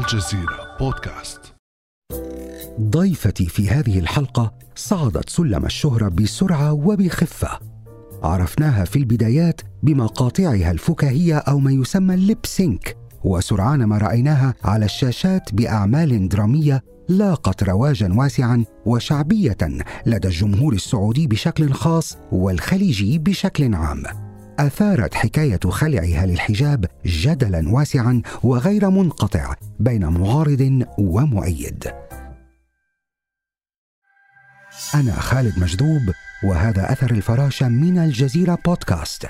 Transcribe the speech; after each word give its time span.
الجزيرة 0.00 0.76
بودكاست. 0.80 1.40
ضيفتي 2.80 3.46
في 3.46 3.70
هذه 3.70 3.98
الحلقة 3.98 4.52
صعدت 4.74 5.30
سلم 5.30 5.64
الشهرة 5.64 6.08
بسرعة 6.08 6.72
وبخفة. 6.72 7.58
عرفناها 8.22 8.84
في 8.84 8.96
البدايات 8.96 9.60
بمقاطعها 9.82 10.70
الفكاهية 10.70 11.36
أو 11.36 11.58
ما 11.58 11.72
يسمى 11.72 12.14
الليب 12.14 12.38
سينك 12.44 12.96
وسرعان 13.24 13.84
ما 13.84 13.98
رأيناها 13.98 14.54
على 14.64 14.84
الشاشات 14.84 15.54
بأعمال 15.54 16.28
درامية 16.28 16.82
لاقت 17.08 17.62
رواجا 17.62 18.12
واسعا 18.14 18.64
وشعبية 18.86 19.58
لدى 20.06 20.28
الجمهور 20.28 20.72
السعودي 20.72 21.26
بشكل 21.26 21.72
خاص 21.72 22.18
والخليجي 22.32 23.18
بشكل 23.18 23.74
عام. 23.74 24.29
أثارت 24.60 25.14
حكاية 25.14 25.60
خلعها 25.68 26.26
للحجاب 26.26 26.86
جدلا 27.06 27.68
واسعا 27.68 28.22
وغير 28.42 28.90
منقطع 28.90 29.54
بين 29.80 30.06
معارض 30.06 30.84
ومؤيد. 30.98 31.92
أنا 34.94 35.12
خالد 35.12 35.58
مجذوب 35.58 36.12
وهذا 36.44 36.92
أثر 36.92 37.10
الفراشه 37.10 37.68
من 37.68 37.98
الجزيرة 37.98 38.58
بودكاست. 38.66 39.26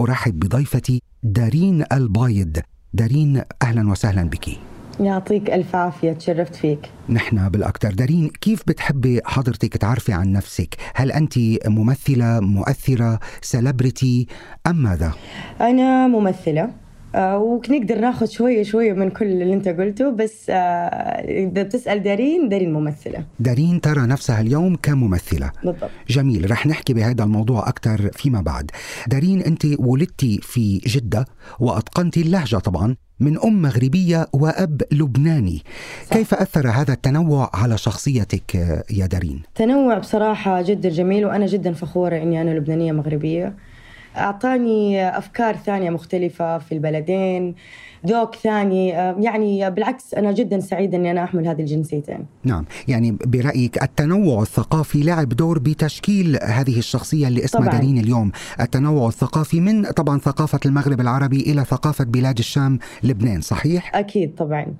أرحب 0.00 0.38
بضيفتي 0.38 1.02
دارين 1.22 1.84
البايد. 1.92 2.62
دارين 2.92 3.42
أهلا 3.62 3.90
وسهلا 3.90 4.22
بك. 4.22 4.71
يعطيك 5.00 5.50
ألف 5.50 5.76
عافية 5.76 6.12
تشرفت 6.12 6.54
فيك. 6.54 6.90
نحن 7.08 7.48
بالأكثر. 7.48 7.92
دارين 7.94 8.30
كيف 8.40 8.62
بتحبي 8.66 9.20
حضرتك 9.24 9.76
تعرفي 9.76 10.12
عن 10.12 10.32
نفسك؟ 10.32 10.76
هل 10.94 11.12
أنت 11.12 11.34
ممثلة 11.66 12.40
مؤثرة 12.40 13.20
سيلبرتي 13.42 14.26
أم 14.66 14.76
ماذا؟ 14.76 15.12
أنا 15.60 16.08
ممثلة. 16.08 16.81
آه، 17.14 17.38
ونقدر 17.38 17.98
ناخذ 17.98 18.26
شوية 18.26 18.62
شوية 18.62 18.92
من 18.92 19.10
كل 19.10 19.26
اللي 19.26 19.54
أنت 19.54 19.68
قلته 19.68 20.10
بس 20.10 20.50
آه، 20.50 20.54
إذا 20.54 21.62
بتسأل 21.62 22.02
دارين 22.02 22.48
دارين 22.48 22.72
ممثلة. 22.72 23.24
دارين 23.40 23.80
ترى 23.80 24.06
نفسها 24.06 24.40
اليوم 24.40 24.76
كممثلة. 24.76 25.50
بالضبط. 25.64 25.90
جميل 26.08 26.50
رح 26.50 26.66
نحكي 26.66 26.94
بهذا 26.94 27.24
الموضوع 27.24 27.68
أكثر 27.68 28.10
فيما 28.12 28.40
بعد. 28.40 28.70
دارين 29.06 29.40
أنت 29.40 29.66
ولدتي 29.78 30.40
في 30.42 30.78
جدة 30.78 31.24
وأتقنتي 31.60 32.20
اللهجة 32.20 32.56
طبعا 32.56 32.96
من 33.20 33.38
أم 33.38 33.62
مغربية 33.62 34.26
وأب 34.32 34.82
لبناني. 34.92 35.62
صح. 36.06 36.16
كيف 36.16 36.34
أثر 36.34 36.68
هذا 36.68 36.92
التنوع 36.92 37.50
على 37.54 37.78
شخصيتك 37.78 38.54
يا 38.90 39.06
دارين؟ 39.06 39.42
تنوع 39.54 39.98
بصراحة 39.98 40.62
جدا 40.62 40.88
جميل 40.88 41.26
وأنا 41.26 41.46
جدا 41.46 41.72
فخورة 41.72 42.16
أني 42.16 42.42
أنا 42.42 42.50
لبنانية 42.50 42.92
مغربية. 42.92 43.54
أعطاني 44.16 45.08
أفكار 45.18 45.56
ثانية 45.56 45.90
مختلفة 45.90 46.58
في 46.58 46.72
البلدين 46.72 47.54
ذوق 48.06 48.34
ثاني. 48.34 48.88
يعني 48.88 49.70
بالعكس 49.70 50.14
أنا 50.14 50.32
جدا 50.32 50.60
سعيدة 50.60 50.98
أني 50.98 51.10
أنا 51.10 51.24
أحمل 51.24 51.48
هذه 51.48 51.60
الجنسيتين. 51.60 52.26
نعم. 52.44 52.64
يعني 52.88 53.16
برأيك 53.26 53.82
التنوع 53.82 54.42
الثقافي 54.42 55.02
لعب 55.02 55.28
دور 55.28 55.58
بتشكيل 55.58 56.38
هذه 56.42 56.78
الشخصية 56.78 57.28
اللي 57.28 57.44
اسمها 57.44 57.62
طبعاً. 57.62 57.78
دارين 57.78 57.98
اليوم. 57.98 58.32
التنوع 58.60 59.08
الثقافي 59.08 59.60
من 59.60 59.84
طبعا 59.84 60.18
ثقافة 60.18 60.60
المغرب 60.66 61.00
العربي 61.00 61.40
إلى 61.40 61.64
ثقافة 61.64 62.04
بلاد 62.04 62.38
الشام 62.38 62.78
لبنان 63.02 63.40
صحيح؟ 63.40 63.96
أكيد 63.96 64.34
طبعا. 64.34 64.74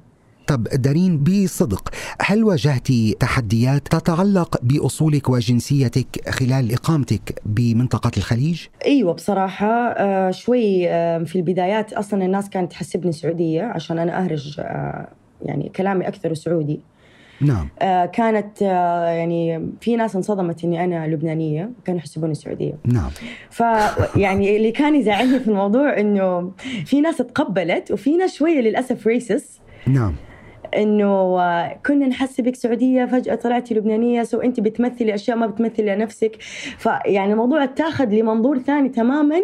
طب 0.47 0.65
دارين 0.65 1.19
بصدق 1.25 1.89
هل 2.21 2.45
واجهت 2.45 2.93
تحديات 3.21 3.89
تتعلق 3.89 4.61
بأصولك 4.63 5.29
وجنسيتك 5.29 6.29
خلال 6.29 6.73
إقامتك 6.73 7.41
بمنطقة 7.47 8.11
الخليج؟ 8.17 8.67
أيوة 8.87 9.13
بصراحة 9.13 9.67
آه 9.67 10.31
شوي 10.31 10.89
آه 10.89 11.19
في 11.19 11.37
البدايات 11.37 11.93
أصلا 11.93 12.25
الناس 12.25 12.51
كانت 12.51 12.71
تحسبني 12.71 13.13
سعودية 13.13 13.63
عشان 13.63 13.99
أنا 13.99 14.25
أهرج 14.25 14.61
آه 14.61 15.09
يعني 15.43 15.73
كلامي 15.77 16.09
أكثر 16.09 16.35
سعودي. 16.35 16.81
نعم. 17.41 17.69
كانت 18.07 18.63
يعني 18.63 19.71
في 19.81 19.97
ناس 19.97 20.17
انصدمت 20.17 20.65
إني 20.65 20.85
أنا 20.85 21.07
لبنانية 21.07 21.71
كانوا 21.85 22.01
يحسبوني 22.01 22.35
سعودية. 22.35 22.75
نعم. 22.85 23.11
ف 23.51 23.61
يعني 24.17 24.57
اللي 24.57 24.71
كان 24.73 24.95
يزعلني 24.95 25.41
في 25.41 25.49
الموضوع 25.49 26.01
إنه 26.01 26.53
في 26.85 27.01
ناس 27.01 27.17
تقبلت 27.17 27.91
وفي 27.91 28.17
ناس 28.17 28.35
شوية 28.35 28.61
للأسف 28.61 29.07
racist 29.07 29.61
نعم. 29.87 30.15
إنه 30.77 31.39
كنا 31.87 32.07
نحسبك 32.07 32.57
سعودية 32.57 33.05
فجأة 33.05 33.35
طلعتي 33.35 33.75
لبنانية 33.75 34.23
so 34.23 34.41
انت 34.41 34.61
بتمثلي 34.61 35.15
أشياء 35.15 35.37
ما 35.37 35.47
بتمثلي 35.47 35.95
لنفسك. 35.95 36.37
فيعني 36.79 37.33
الموضوع 37.33 37.65
اتاخذ 37.65 38.05
لمنظور 38.05 38.59
ثاني 38.59 38.89
تماما. 38.89 39.43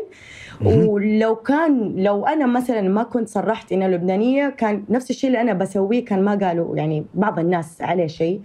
ولو 0.65 1.37
كان 1.37 1.95
لو 1.97 2.27
أنا 2.27 2.47
مثلا 2.47 2.83
ما 2.89 3.03
كنت 3.03 3.29
صرحت 3.29 3.73
انها 3.73 3.89
لبنانية 3.89 4.49
كان 4.49 4.85
نفس 4.91 5.11
الشيء 5.11 5.31
اللي 5.31 5.41
أنا 5.41 5.53
بسويه 5.53 6.05
كان 6.05 6.23
ما 6.23 6.35
قالوا 6.35 6.77
يعني 6.77 7.05
بعض 7.15 7.39
الناس 7.39 7.83
عليه 7.83 8.07
شيء. 8.07 8.41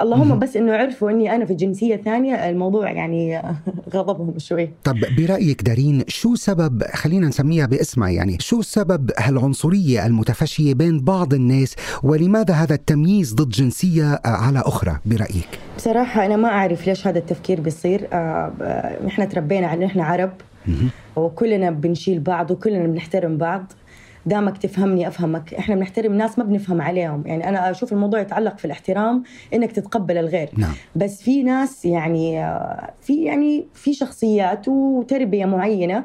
اللهم 0.00 0.38
بس 0.38 0.56
إنه 0.56 0.72
عرفوا 0.72 1.10
إني 1.10 1.34
أنا 1.34 1.44
في 1.44 1.54
جنسية 1.54 1.96
ثانية 1.96 2.34
الموضوع 2.34 2.90
يعني 2.90 3.42
غضبهم 3.94 4.38
شوي. 4.38 4.70
طب 4.84 4.96
برأيك 5.18 5.62
دارين 5.62 6.04
شو 6.08 6.34
سبب 6.34 6.82
خلينا 6.82 7.26
نسميها 7.28 7.66
باسمها 7.66 8.10
يعني 8.10 8.36
شو 8.40 8.62
سبب 8.62 9.10
هالعنصرية 9.18 10.06
المتفشية 10.06 10.74
بين 10.74 11.00
بعض 11.00 11.34
الناس؟ 11.34 11.76
ولماذا 12.02 12.54
هذا 12.54 12.74
التمييز 12.74 13.34
ضد 13.34 13.48
جنسية 13.48 14.20
على 14.24 14.58
أخرى 14.58 14.98
برأيك؟ 15.06 15.48
بصراحة 15.76 16.26
أنا 16.26 16.36
ما 16.36 16.48
أعرف 16.48 16.86
ليش 16.86 17.06
هذا 17.06 17.18
التفكير 17.18 17.60
بيصير 17.60 18.04
إحنا 19.06 19.24
آه، 19.24 19.28
تربينا 19.28 19.66
على 19.66 19.86
إحنا 19.86 20.04
عرب 20.04 20.30
وكلنا 21.16 21.70
بنشيل 21.70 22.20
بعض 22.20 22.50
وكلنا 22.50 22.86
بنحترم 22.86 23.36
بعض. 23.36 23.72
دامك 24.26 24.58
تفهمني 24.58 25.08
أفهمك. 25.08 25.54
إحنا 25.54 25.74
بنحترم 25.74 26.14
ناس 26.14 26.38
ما 26.38 26.44
بنفهم 26.44 26.82
عليهم. 26.82 27.26
يعني 27.26 27.48
أنا 27.48 27.70
أشوف 27.70 27.92
الموضوع 27.92 28.20
يتعلق 28.20 28.58
في 28.58 28.64
الاحترام 28.64 29.22
إنك 29.54 29.72
تتقبل 29.72 30.18
الغير. 30.18 30.48
نعم. 30.58 30.72
بس 30.96 31.22
في 31.22 31.42
ناس 31.42 31.84
يعني 31.84 32.52
في 33.00 33.24
يعني 33.24 33.66
في 33.74 33.94
شخصيات 33.94 34.68
وتربية 34.68 35.44
معينة 35.44 36.04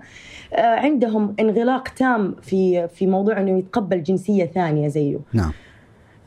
آه، 0.54 0.76
عندهم 0.76 1.36
انغلاق 1.40 1.88
تام 1.88 2.36
في 2.42 2.88
في 2.88 3.08
موضوع 3.08 3.40
إنه 3.40 3.60
يتقبل 3.60 4.04
جنسية 4.04 4.46
ثانية 4.46 4.88
زيه. 4.88 5.20
نعم. 5.34 5.52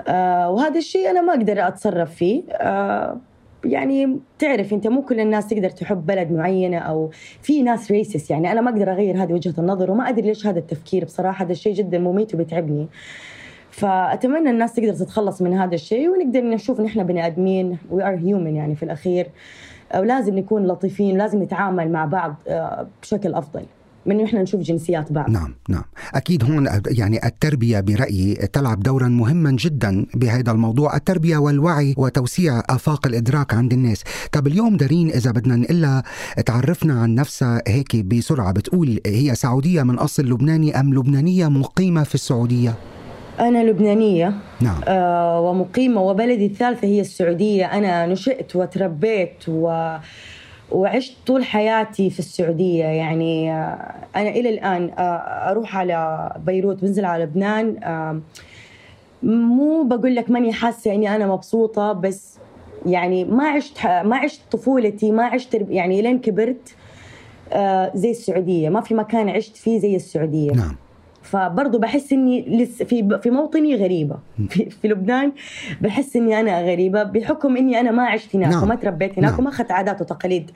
آه 0.08 0.50
وهذا 0.50 0.78
الشيء 0.78 1.10
أنا 1.10 1.20
ما 1.20 1.32
أقدر 1.32 1.68
أتصرف 1.68 2.14
فيه. 2.14 2.42
آه 2.52 3.20
يعني 3.64 4.18
تعرف 4.38 4.72
انت 4.72 4.86
مو 4.86 5.02
كل 5.02 5.20
الناس 5.20 5.46
تقدر 5.46 5.70
تحب 5.70 6.06
بلد 6.06 6.32
معينة 6.32 6.78
أو 6.78 7.10
في 7.42 7.62
ناس 7.62 7.90
racist 7.90 8.30
يعني 8.30 8.52
أنا 8.52 8.60
ما 8.60 8.70
أقدر 8.70 8.92
أغير 8.92 9.22
هذه 9.22 9.32
وجهة 9.32 9.54
النظر 9.58 9.90
وما 9.90 10.08
أدري 10.08 10.26
ليش 10.26 10.46
هذا 10.46 10.58
التفكير. 10.58 11.04
بصراحة 11.04 11.44
هذا 11.44 11.52
الشيء 11.52 11.74
جدا 11.74 11.98
مميت 11.98 12.34
وبيتعبني. 12.34 12.88
فأتمنى 13.70 14.50
الناس 14.50 14.74
تقدر 14.74 14.94
تتخلص 14.94 15.42
من 15.42 15.54
هذا 15.54 15.74
الشيء 15.74 16.10
ونقدر 16.10 16.40
نشوف 16.40 16.80
نحن 16.80 17.02
بني 17.06 17.26
آدمين. 17.26 17.78
we 17.90 18.04
are 18.04 18.16
human 18.16 18.56
يعني 18.56 18.74
في 18.74 18.82
الأخير. 18.82 19.26
ولازم 19.96 20.38
نكون 20.38 20.66
لطيفين 20.66 21.14
ولازم 21.14 21.42
نتعامل 21.42 21.92
مع 21.92 22.04
بعض 22.04 22.34
آه، 22.48 22.86
بشكل 23.02 23.34
أفضل. 23.34 23.62
من 24.06 24.24
إحنا 24.24 24.42
نشوف 24.42 24.60
جنسيات 24.60 25.12
بعض. 25.12 25.30
نعم 25.30 25.54
نعم. 25.68 25.84
أكيد 26.14 26.44
هون 26.44 26.68
يعني 26.86 27.26
التربية 27.26 27.80
برأيي 27.80 28.34
تلعب 28.34 28.80
دورا 28.80 29.08
مهما 29.08 29.50
جدا 29.50 30.06
بهذا 30.14 30.52
الموضوع. 30.52 30.96
التربية 30.96 31.36
والوعي 31.36 31.94
وتوسيع 31.96 32.62
آفاق 32.70 33.06
الإدراك 33.06 33.54
عند 33.54 33.72
الناس. 33.72 34.04
طب 34.32 34.46
اليوم 34.46 34.76
دارين 34.76 35.08
إذا 35.08 35.30
بدنا 35.30 35.56
نقلها 35.56 36.02
تعرفنا 36.46 37.00
عن 37.00 37.14
نفسها 37.14 37.62
هيك 37.66 37.96
بسرعة 37.96 38.52
بتقول 38.52 39.00
هي 39.06 39.34
سعودية 39.34 39.82
من 39.82 39.98
أصل 39.98 40.22
لبناني 40.22 40.80
أم 40.80 40.94
لبنانية 40.94 41.48
مقيمة 41.48 42.02
في 42.02 42.14
السعودية؟ 42.14 42.74
أنا 43.40 43.64
لبنانية. 43.70 44.34
نعم. 44.60 44.80
آه 44.88 45.40
ومقيمة 45.40 46.00
وبلدي 46.00 46.46
الثالثة 46.46 46.88
هي 46.88 47.00
السعودية. 47.00 47.64
أنا 47.64 48.06
نشأت 48.06 48.56
وتربيت 48.56 49.48
و 49.48 49.96
وعشت 50.72 51.16
طول 51.26 51.44
حياتي 51.44 52.10
في 52.10 52.18
السعودية. 52.18 52.84
يعني 52.84 53.52
آه، 53.52 53.94
أنا 54.16 54.28
إلى 54.28 54.48
الآن 54.48 54.90
آه، 54.98 55.02
أروح 55.50 55.76
على 55.76 56.30
بيروت 56.46 56.82
بنزل 56.82 57.04
على 57.04 57.24
لبنان. 57.24 57.76
مو 59.22 59.82
بقول 59.82 60.14
لك 60.14 60.30
ماني 60.30 60.52
حاسة 60.52 60.94
إني 60.94 61.16
أنا 61.16 61.26
مبسوطة 61.26 61.92
بس 61.92 62.38
يعني 62.86 63.24
ما 63.24 63.48
عشت 63.48 63.86
ما 63.86 64.16
عشت 64.16 64.40
طفولتي 64.50 65.10
ما 65.10 65.24
عشت 65.24 65.66
يعني 65.68 66.02
لين 66.02 66.18
كبرت 66.18 66.74
آه، 67.52 67.92
زي 67.94 68.10
السعودية. 68.10 68.68
ما 68.68 68.80
في 68.80 68.94
مكان 68.94 69.28
عشت 69.28 69.56
فيه 69.56 69.78
زي 69.78 69.96
السعودية. 69.96 70.52
نعم. 70.52 70.76
فبرضه 71.32 71.78
بحس 71.78 72.12
إني 72.12 72.62
لسه 72.62 72.84
في 72.84 73.18
في 73.22 73.30
موطني 73.30 73.76
غريبة. 73.76 74.16
في, 74.48 74.70
في 74.70 74.88
لبنان 74.88 75.32
بحس 75.80 76.16
إني 76.16 76.40
أنا 76.40 76.62
غريبة 76.62 77.02
بحكم 77.02 77.56
إني 77.56 77.80
أنا 77.80 77.90
ما 77.90 78.02
عشت 78.02 78.36
هناك 78.36 78.52
نعم. 78.52 78.62
وما 78.62 78.74
تربيت 78.74 79.18
هناك 79.18 79.30
نعم. 79.30 79.40
وما 79.40 79.48
أخذت 79.48 79.70
عادات 79.70 80.00
وتقاليد 80.00 80.50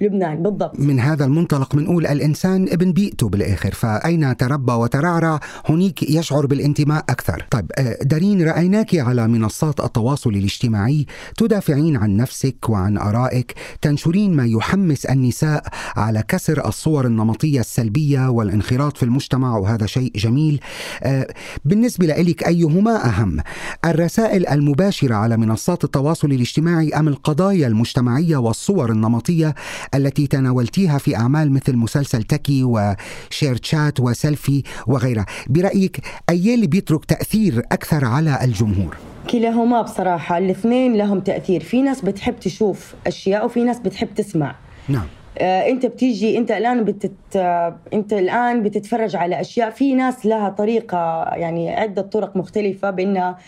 لبنان. 0.00 0.42
بالضبط. 0.42 0.80
من 0.80 1.00
هذا 1.00 1.24
المنطلق 1.24 1.76
بنقول 1.76 2.06
الإنسان 2.06 2.68
ابن 2.68 2.92
بيئته 2.92 3.28
بالآخر. 3.28 3.70
فأين 3.70 4.36
تربى 4.36 4.72
وترعرع؟ 4.72 5.40
هنيك 5.68 6.02
يشعر 6.02 6.46
بالانتماء 6.46 7.04
أكثر. 7.08 7.46
طيب 7.50 7.70
آه، 7.78 7.98
دارين 8.02 8.48
رأيناك 8.48 8.94
على 8.94 9.28
منصات 9.28 9.80
التواصل 9.80 10.30
الاجتماعي 10.30 11.06
تدافعين 11.36 11.96
عن 11.96 12.16
نفسك 12.16 12.68
وعن 12.68 12.98
آرائك 12.98 13.54
تنشرين 13.82 14.36
ما 14.36 14.46
يحمس 14.46 15.06
النساء 15.06 15.62
على 15.96 16.22
كسر 16.28 16.68
الصور 16.68 17.06
النمطية 17.06 17.60
السلبية 17.60 18.30
والانخراط 18.30 18.96
في 18.96 19.02
المجتمع 19.02 19.58
وهذا 19.58 19.86
شيء 19.86 19.98
شيء 19.98 20.17
جميل. 20.18 20.60
آه، 21.02 21.26
بالنسبة 21.64 22.06
لك 22.06 22.46
أيهما 22.46 23.06
أهم؟ 23.06 23.40
الرسائل 23.84 24.46
المباشرة 24.46 25.14
على 25.14 25.36
منصات 25.36 25.84
التواصل 25.84 26.32
الاجتماعي 26.32 26.90
أم 26.90 27.08
القضايا 27.08 27.66
المجتمعية 27.66 28.36
والصور 28.36 28.92
النمطية 28.92 29.54
التي 29.94 30.26
تناولتيها 30.26 30.98
في 30.98 31.16
أعمال 31.16 31.52
مثل 31.52 31.76
مسلسل 31.76 32.22
تكي 32.22 32.64
وشير 32.64 33.56
تشات 33.56 34.00
وسيلفي 34.00 34.62
وغيرها؟ 34.86 35.26
برأيك 35.46 36.00
أي 36.30 36.54
اللي 36.54 36.66
بيترك 36.66 37.04
تأثير 37.04 37.62
أكثر 37.72 38.04
على 38.04 38.38
الجمهور؟ 38.44 38.96
كلاهما 39.30 39.82
بصراحة 39.82 40.38
الاثنين 40.38 40.96
لهم 40.96 41.20
تأثير. 41.20 41.60
في 41.62 41.82
ناس 41.82 42.00
بتحب 42.00 42.40
تشوف 42.40 42.94
أشياء 43.06 43.46
وفي 43.46 43.64
ناس 43.64 43.78
بتحب 43.78 44.14
تسمع. 44.14 44.54
نعم. 44.88 45.06
انت 45.40 45.86
بتيجي 45.86 46.38
انت 46.38 46.50
الآن 46.50 46.84
بتت 46.84 47.12
آه، 47.36 47.76
انت 47.92 48.12
الآن 48.12 48.62
بتتفرج 48.62 49.16
على 49.16 49.40
أشياء. 49.40 49.70
في 49.70 49.94
ناس 49.94 50.26
لها 50.26 50.48
طريقة 50.48 51.24
يعني 51.34 51.70
عدة 51.70 52.02
طرق 52.02 52.36
مختلفة 52.36 52.90
بانها 52.90 53.38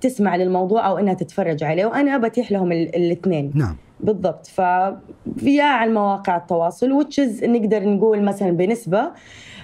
تسمع 0.00 0.36
للموضوع 0.36 0.86
أو 0.86 0.98
إنها 0.98 1.14
تتفرج 1.14 1.64
عليه 1.64 1.86
وأنا 1.86 2.18
بتيح 2.18 2.52
لهم 2.52 2.72
الاثنين. 2.72 3.52
نعم. 3.54 3.76
بالضبط. 4.00 4.46
فيا 4.46 5.64
على 5.64 5.92
مواقع 5.92 6.36
التواصل 6.36 6.92
which 6.92 7.29
is 7.29 7.44
نقدر 7.44 7.88
نقول 7.88 8.22
مثلا 8.22 8.50
بنسبة 8.50 9.10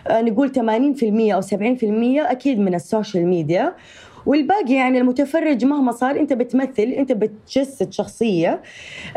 آه، 0.06 0.20
نقول 0.22 0.48
80% 0.48 1.34
أو 1.34 1.40
70% 1.40 2.30
أكيد 2.30 2.58
من 2.58 2.74
ال 2.74 2.82
social 2.82 3.26
media. 3.26 3.74
والباقي 4.26 4.74
يعني 4.74 4.98
المتفرج 4.98 5.64
مهما 5.64 5.92
صار 5.92 6.20
انت 6.20 6.32
بتمثل 6.32 6.82
انت 6.82 7.12
بتجسد 7.12 7.92
شخصية. 7.92 8.62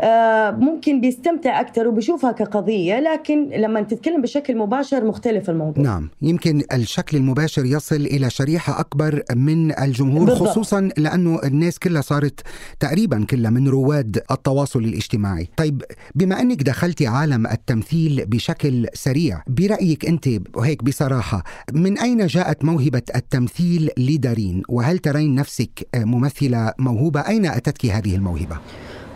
آه، 0.00 0.50
ممكن 0.50 1.00
بيستمتع 1.00 1.60
أكثر 1.60 1.88
وبيشوفها 1.88 2.32
كقضية 2.32 3.00
لكن 3.00 3.48
لما 3.48 3.82
تتكلم 3.82 4.22
بشكل 4.22 4.56
مباشر 4.56 5.04
مختلف 5.04 5.50
الموضوع. 5.50 5.84
نعم. 5.84 6.10
يمكن 6.22 6.62
الشكل 6.72 7.16
المباشر 7.16 7.64
يصل 7.64 7.96
إلى 7.96 8.30
شريحة 8.30 8.80
أكبر 8.80 9.22
من 9.34 9.78
الجمهور 9.78 10.26
بالضبط. 10.26 10.48
خصوصا 10.48 10.88
لأنه 10.96 11.40
الناس 11.44 11.78
كلها 11.78 12.00
صارت 12.02 12.40
تقريبا 12.80 13.24
كلها 13.30 13.50
من 13.50 13.68
رواد 13.68 14.22
التواصل 14.30 14.78
الاجتماعي. 14.78 15.48
طيب 15.56 15.82
بما 16.14 16.40
أنك 16.40 16.62
دخلتي 16.62 17.06
عالم 17.06 17.46
التمثيل 17.46 18.24
بشكل 18.26 18.86
سريع 18.94 19.42
برأيك 19.46 20.06
أنت 20.06 20.28
وهيك 20.54 20.84
بصراحة 20.84 21.44
من 21.72 21.98
أين 21.98 22.26
جاءت 22.26 22.64
موهبة 22.64 23.02
التمثيل 23.16 23.90
لدارين؟ 23.98 24.62
وهل 24.68 24.95
هل 24.96 25.00
ترين 25.00 25.34
نفسك 25.34 25.88
ممثلة 25.96 26.72
موهوبة؟ 26.78 27.20
أين 27.20 27.46
أتتك 27.46 27.86
هذه 27.86 28.14
الموهبة؟ 28.16 28.56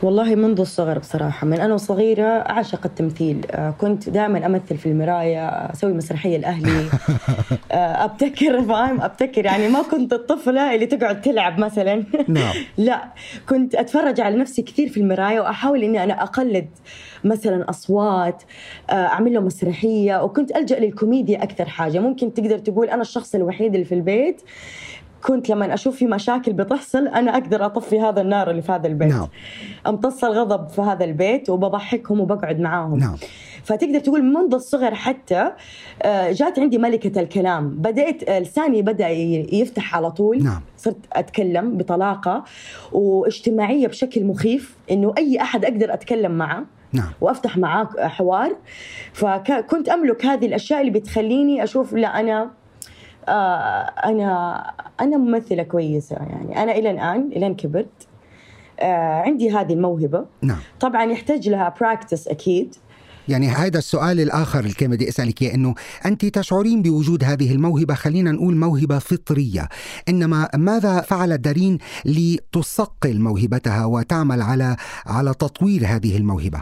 والله 0.03 0.35
منذ 0.35 0.61
الصغر 0.61 0.99
بصراحة 0.99 1.47
من 1.47 1.61
أنا 1.61 1.77
صغيرة 1.77 2.25
أعشق 2.25 2.81
التمثيل. 2.85 3.47
آه، 3.51 3.71
كنت 3.71 4.09
دائما 4.09 4.47
أمثل 4.47 4.77
في 4.77 4.87
المراية 4.87 5.49
أسوي 5.49 5.93
مسرحية 5.93 6.37
لأهلي. 6.39 6.89
آه، 7.73 8.05
أبتكر 8.05 8.63
فاهم؟ 8.63 9.01
أبتكر 9.01 9.45
يعني 9.45 9.69
ما 9.69 9.83
كنت 9.83 10.13
الطفلة 10.13 10.75
اللي 10.75 10.87
تقعد 10.87 11.21
تلعب 11.21 11.59
مثلا. 11.59 12.05
نعم. 12.29 12.55
لا 12.79 13.05
كنت 13.49 13.75
أتفرج 13.75 14.21
على 14.21 14.37
نفسي 14.37 14.63
كثير 14.63 14.89
في 14.89 15.01
المراية 15.01 15.41
وأحاول 15.41 15.83
إني 15.83 16.05
أنا 16.05 16.23
أقلد 16.23 16.69
مثلا 17.25 17.71
أصوات 17.71 18.43
آه، 18.91 18.93
أعمل 18.93 19.35
له 19.35 19.41
مسرحية 19.41 20.23
وكنت 20.23 20.57
ألجأ 20.57 20.79
للكوميديا 20.79 21.43
أكثر 21.43 21.65
حاجة. 21.65 21.99
ممكن 21.99 22.35
تقدر 22.35 22.59
تقول 22.59 22.89
أنا 22.89 23.03
الشخص 23.03 23.35
الوحيد 23.35 23.75
اللي 23.75 23.87
في 23.87 23.95
البيت 23.95 24.43
كنت 25.23 25.49
لما 25.49 25.75
أشوف 25.75 25.97
في 25.97 26.07
مشاكل 26.07 26.53
بتحصل 26.53 27.09
أنا 27.09 27.31
أقدر 27.31 27.67
أطفي 27.67 28.01
هذا 28.01 28.21
النار 28.21 28.51
اللي 28.51 28.63
في 28.63 28.73
هذا 28.73 28.87
البيت 28.87 29.13
نعم. 29.13 29.29
أمتص 29.87 30.25
الغضب 30.25 30.69
في 30.69 30.81
هذا 30.81 31.05
البيت 31.05 31.51
وبضحكهم 31.51 32.21
وبقعد 32.21 32.61
معاهم 32.61 32.99
نعم. 32.99 33.17
فتقدر 33.65 33.99
تقول 33.99 34.25
منذ 34.25 34.55
الصغر 34.55 34.95
حتى 34.95 35.53
آه، 36.03 36.33
جات 36.33 36.59
عندي 36.59 36.79
ملكة 36.79 37.21
الكلام 37.21 37.69
بدأت 37.69 38.29
آه، 38.29 38.39
لساني 38.39 38.83
بدأ 38.83 39.09
يفتح 39.09 39.97
على 39.97 40.11
طول 40.11 40.45
نعم. 40.45 40.61
صرت 40.77 40.97
أتكلم 41.13 41.77
بطلاقة 41.77 42.45
واجتماعية 42.93 43.87
بشكل 43.87 44.25
مخيف 44.25 44.77
إنه 44.91 45.15
أي 45.19 45.41
أحد 45.41 45.65
أقدر 45.65 45.95
أتكلم 45.95 46.33
معه 46.33 46.65
نعم. 46.93 47.13
وأفتح 47.21 47.57
معاه 47.59 47.89
حوار 47.99 48.57
فكنت 49.13 49.89
أملك 49.89 50.27
هذه 50.27 50.47
الأشياء 50.47 50.81
اللي 50.81 50.91
بتخليني 50.91 51.65
أشوف 51.65 51.93
لا 51.93 52.21
أنا 52.21 52.51
آه، 53.29 53.93
أنا 54.05 54.57
أنا 55.01 55.17
ممثلة 55.17 55.63
كويسة 55.63 56.17
يعني. 56.17 56.63
أنا 56.63 56.73
إلى 56.73 56.91
الآن 56.91 57.31
إلى 57.33 57.55
كبرت. 57.55 58.07
آه، 58.81 59.21
عندي 59.21 59.51
هذه 59.51 59.73
الموهبة. 59.73 60.25
نعم. 60.43 60.59
طبعا 60.81 61.05
يحتاج 61.05 61.49
لها 61.49 61.75
براكتس 61.81 62.29
أكيد. 62.29 62.75
يعني 63.29 63.49
هذا 63.49 63.79
السؤال 63.79 64.21
الآخر 64.21 64.61
اللي 64.61 64.73
كان 64.73 64.91
بدي 64.91 65.09
أسألك 65.09 65.43
إياه 65.43 65.55
إنه 65.55 65.75
أنت 66.07 66.25
تشعرين 66.25 66.83
بوجود 66.83 67.25
هذه 67.25 67.53
الموهبة 67.53 67.95
خلينا 67.95 68.33
نقول 68.33 68.57
موهبة 68.57 68.99
فطرية. 68.99 69.69
إنما 70.09 70.49
ماذا 70.57 71.01
فعلت 71.01 71.41
دارين 71.41 71.79
لتصقل 72.05 73.21
موهبتها 73.21 73.85
وتعمل 73.85 74.43
على 74.43 74.77
على 75.07 75.35
تطوير 75.35 75.87
هذه 75.87 76.17
الموهبة؟ 76.17 76.61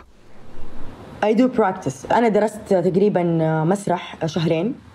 I 1.22 1.34
do 1.34 1.48
practice. 1.58 2.12
أنا 2.12 2.28
درست 2.28 2.60
تقريبا 2.68 3.22
مسرح 3.64 4.26
شهرين. 4.26 4.87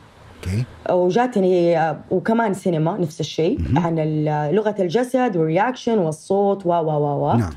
okay. 0.44 0.66
وجاتني 0.92 1.78
وكمان 2.12 2.54
سينما 2.54 2.98
نفس 2.98 3.20
الشيء 3.20 3.60
عن 3.76 3.96
لغة 4.52 4.76
الجسد 4.80 5.38
وال 5.38 5.50
reaction 5.50 5.98
والصوت 5.98 6.66
و 6.66 6.70
و 6.70 6.90
و 6.90 7.30
و. 7.30 7.34
نعم. 7.34 7.52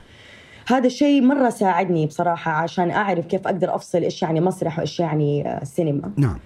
هذا 0.68 0.86
الشيء 0.86 1.22
مرة 1.22 1.50
ساعدني 1.50 2.06
بصراحة 2.06 2.52
عشان 2.52 2.90
أعرف 2.90 3.26
كيف 3.26 3.46
أقدر 3.46 3.74
أفصل 3.74 4.02
إيش 4.02 4.22
يعني 4.22 4.40
مسرح 4.40 4.78
وإيش 4.78 5.00
يعني 5.00 5.48
آه، 5.48 5.64
سينما. 5.64 6.10
نعم. 6.16 6.38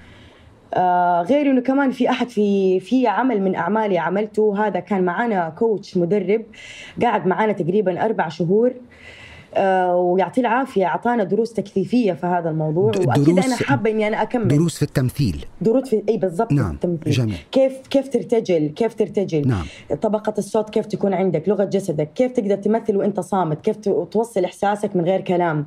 آه 0.74 1.22
غير 1.22 1.50
إنه 1.50 1.60
كمان 1.60 1.90
في 1.90 2.10
أحد 2.10 2.28
في 2.28 2.80
في 2.80 3.06
عمل 3.06 3.42
من 3.42 3.54
أعمالي 3.54 3.98
عملته 3.98 4.66
هذا 4.66 4.80
كان 4.80 5.02
معانا 5.04 5.48
كوتش 5.48 5.96
مدرب 5.96 6.42
قاعد 7.02 7.26
معانا 7.26 7.52
تقريبا 7.52 8.04
أربع 8.04 8.28
شهور. 8.28 8.68
آه، 8.68 8.74
ويعطيه 9.94 10.42
العافية 10.42 10.86
أعطانا 10.86 11.24
دروس 11.24 11.52
تكثيفية 11.52 12.12
في 12.12 12.26
هذا 12.26 12.50
الموضوع 12.50 12.92
وأكيد 13.06 13.38
أنا 13.38 13.56
حابة 13.56 13.90
إني 13.90 14.06
أنا 14.06 14.22
أكمل. 14.22 14.48
دروس 14.48 14.76
في 14.76 14.82
التمثيل. 14.82 15.44
دروس 15.60 15.88
في 15.88 16.02
إي 16.08 16.16
بالضبط 16.16 16.52
نعم. 16.52 16.68
في 16.68 16.74
التمثيل. 16.84 17.12
جميل. 17.12 17.36
كيف 17.52 17.72
كيف 17.90 18.08
ترتجل؟ 18.08 18.68
كيف 18.68 18.94
ترتجل؟ 18.94 19.48
نعم. 19.48 19.64
طبقة 20.02 20.34
الصوت 20.38 20.70
كيف 20.70 20.86
تكون 20.86 21.14
عندك؟ 21.14 21.48
لغة 21.48 21.64
جسدك 21.64 22.12
كيف 22.14 22.32
تقدر 22.32 22.56
تمثل 22.56 22.96
وأنت 22.96 23.20
صامت؟ 23.20 23.60
كيف 23.60 23.76
توصل 24.10 24.44
إحساسك 24.44 24.96
من 24.96 25.04
غير 25.04 25.20
كلام؟ 25.20 25.66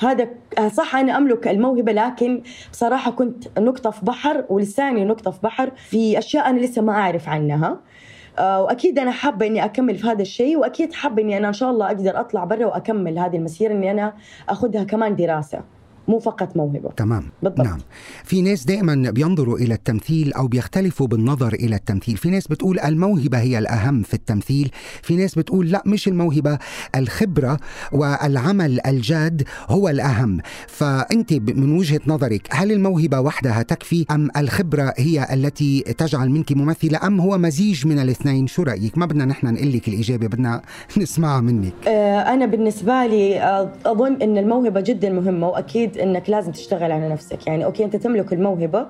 هذا 0.00 0.28
آه، 0.58 0.68
صح 0.68 0.96
أنا 0.96 1.16
أملك 1.16 1.48
الموهبة 1.48 1.92
لكن 1.92 2.42
بصراحة 2.72 3.10
كنت 3.10 3.58
نقطة 3.58 3.90
في 3.90 4.04
بحر 4.04 4.44
ولساني 4.48 5.04
نقطة 5.04 5.30
في 5.30 5.38
بحر 5.42 5.70
في 5.76 6.18
أشياء 6.18 6.50
أنا 6.50 6.60
لسه 6.60 6.82
ما 6.82 6.92
أعرف 6.92 7.28
عنها. 7.28 7.68
آه، 7.68 7.89
وأكيد 8.38 8.98
أنا 8.98 9.10
حابة 9.10 9.46
إني 9.46 9.64
أكمل 9.64 9.96
في 9.96 10.06
هذا 10.06 10.22
الشيء 10.22 10.56
وأكيد 10.56 10.92
حابة 10.92 11.22
إني 11.22 11.36
أنا 11.36 11.48
إن 11.48 11.52
شاء 11.52 11.70
الله 11.70 11.86
أقدر 11.86 12.20
أطلع 12.20 12.44
برا 12.44 12.66
وأكمل 12.66 13.18
هذه 13.18 13.36
المسيرة 13.36 13.72
إني 13.72 13.90
أنا 13.90 14.14
أخذها 14.48 14.84
كمان 14.84 15.16
دراسة. 15.16 15.62
مو 16.08 16.18
فقط 16.18 16.56
موهبة. 16.56 16.90
تمام. 16.96 17.24
بالضبط. 17.42 17.60
نعم. 17.66 17.78
في 18.24 18.42
ناس 18.42 18.64
دائما 18.64 19.10
بينظروا 19.10 19.58
إلى 19.58 19.74
التمثيل 19.74 20.32
أو 20.32 20.48
بيختلفوا 20.48 21.06
بالنظر 21.06 21.52
إلى 21.54 21.76
التمثيل. 21.76 22.16
في 22.16 22.30
ناس 22.30 22.48
بتقول 22.48 22.80
الموهبة 22.80 23.38
هي 23.38 23.58
الأهم 23.58 24.02
في 24.02 24.14
التمثيل. 24.14 24.70
في 25.02 25.16
ناس 25.16 25.34
بتقول 25.38 25.70
لا 25.70 25.82
مش 25.86 26.08
الموهبة. 26.08 26.58
الخبرة 26.96 27.58
والعمل 27.92 28.80
الجاد 28.86 29.42
هو 29.68 29.88
الأهم. 29.88 30.38
فأنت 30.66 31.32
من 31.32 31.76
وجهة 31.78 32.00
نظرك 32.06 32.48
هل 32.50 32.72
الموهبة 32.72 33.20
وحدها 33.20 33.62
تكفي 33.62 34.06
أم 34.10 34.28
الخبرة 34.36 34.94
هي 34.96 35.26
التي 35.32 35.80
تجعل 35.80 36.30
منك 36.30 36.52
ممثلة 36.52 37.06
أم 37.06 37.20
هو 37.20 37.38
مزيج 37.38 37.86
من 37.86 37.98
الاثنين؟ 37.98 38.46
شو 38.46 38.62
رأيك؟ 38.62 38.98
ما 38.98 39.06
بدنا 39.06 39.24
نحن 39.24 39.46
نقول 39.54 39.72
لك 39.72 39.88
الإجابة 39.88 40.26
بدنا 40.26 40.62
نسمعها 40.98 41.40
منك. 41.40 41.72
آه، 41.88 42.20
أنا 42.20 42.46
بالنسبة 42.46 43.06
لي 43.06 43.40
آه، 43.40 43.72
أظن 43.86 44.22
أن 44.22 44.38
الموهبة 44.38 44.80
جدا 44.80 45.10
مهمة 45.10 45.48
وأكيد 45.90 46.02
إنك 46.02 46.30
لازم 46.30 46.52
تشتغل 46.52 46.92
على 46.92 47.08
نفسك 47.08 47.46
يعني 47.46 47.64
أوكي 47.64 47.84
أنت 47.84 47.96
تملك 47.96 48.32
الموهبة 48.32 48.86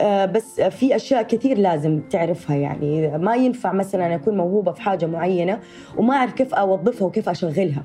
آه، 0.00 0.24
بس 0.24 0.60
في 0.60 0.96
أشياء 0.96 1.22
كثير 1.22 1.58
لازم 1.58 2.00
تعرفها 2.00 2.56
يعني 2.56 3.18
ما 3.18 3.36
ينفع 3.36 3.72
مثلا 3.72 4.14
أكون 4.14 4.36
موهوبة 4.36 4.72
في 4.72 4.82
حاجة 4.82 5.06
معينة 5.06 5.60
وما 5.96 6.14
أعرف 6.14 6.32
كيف 6.32 6.54
أوظفها 6.54 7.06
وكيف 7.06 7.28
أشغلها 7.28 7.84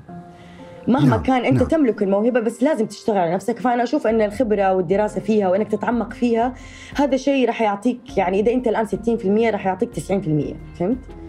مهما 0.87 1.09
نعم. 1.09 1.23
كان 1.23 1.45
أنت 1.45 1.59
نعم. 1.59 1.67
تملك 1.67 2.03
الموهبة 2.03 2.39
بس 2.39 2.63
لازم 2.63 2.85
تشتغل 2.85 3.17
على 3.17 3.33
نفسك 3.33 3.59
فأنا 3.59 3.83
أشوف 3.83 4.07
إن 4.07 4.21
الخبرة 4.21 4.73
والدراسة 4.73 5.21
فيها 5.21 5.49
وإنك 5.49 5.71
تتعمق 5.71 6.13
فيها 6.13 6.53
هذا 6.95 7.17
شيء 7.17 7.47
راح 7.47 7.61
يعطيك 7.61 8.17
يعني 8.17 8.39
إذا 8.39 8.51
أنت 8.53 8.67
الآن 8.67 8.87
60% 8.87 9.51
راح 9.53 9.65
يعطيك 9.65 9.89
90% 9.93 9.99
فهمت؟ 10.79 11.20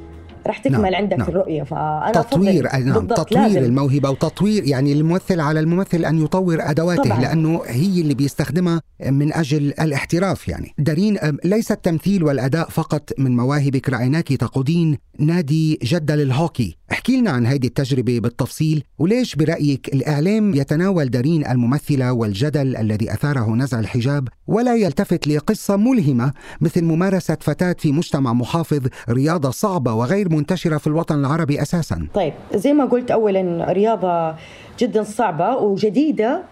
راح 0.46 0.58
تكمل 0.58 0.82
نعم، 0.82 0.94
عندك 0.94 1.18
نعم. 1.18 1.28
الرؤية 1.28 1.62
فأنا 1.62 2.12
تطوير 2.12 2.68
أفضل- 2.68 2.76
نعم 2.84 3.06
تطوير 3.06 3.42
لازم. 3.42 3.58
الموهبة 3.64 4.10
وتطوير 4.10 4.64
يعني 4.64 4.92
الممثل 4.92 5.40
على 5.40 5.60
الممثل 5.60 6.04
أن 6.04 6.22
يطور 6.24 6.56
أدواته 6.60 7.02
طبعاً. 7.02 7.20
لأنه 7.20 7.60
هي 7.66 8.00
اللي 8.00 8.14
بيستخدمها 8.14 8.80
من 9.06 9.32
أجل 9.32 9.62
الاحتراف 9.80 10.48
يعني 10.48 10.74
دارين 10.78 11.18
ليس 11.44 11.72
التمثيل 11.72 12.24
والأداء 12.24 12.68
فقط 12.70 13.10
من 13.18 13.36
مواهبك 13.36 13.88
رايناك 13.90 14.28
تقودين 14.28 14.98
نادي 15.18 15.78
جدة 15.82 16.16
للهوكي 16.16 16.76
احكي 16.92 17.16
لنا 17.20 17.30
عن 17.30 17.46
هذه 17.46 17.66
التجربة 17.66 18.18
بالتفصيل 18.18 18.82
وليش 18.98 19.34
برأيك 19.34 19.88
الإعلام 19.94 20.54
يتناول 20.54 21.10
دارين 21.10 21.46
الممثلة 21.46 22.12
والجدل 22.12 22.76
الذي 22.76 23.12
أثاره 23.12 23.54
نزع 23.54 23.80
الحجاب 23.80 24.28
ولا 24.46 24.76
يلتفت 24.76 25.26
لقصة 25.28 25.76
ملهمة 25.76 26.32
مثل 26.60 26.84
ممارسة 26.84 27.36
فتاة 27.40 27.76
في 27.78 27.92
مجتمع 27.92 28.32
محافظ 28.32 28.80
رياضة 29.08 29.50
صعبة 29.50 29.92
وغير 29.94 30.31
منتشرة 30.32 30.78
في 30.78 30.86
الوطن 30.86 31.20
العربي 31.20 31.62
أساسا. 31.62 32.06
طيب 32.14 32.32
زي 32.54 32.72
ما 32.72 32.84
قلت 32.84 33.10
اولا 33.10 33.72
رياضة 33.72 34.34
جدا 34.78 35.02
صعبة 35.02 35.56
وجديدة 35.56 36.42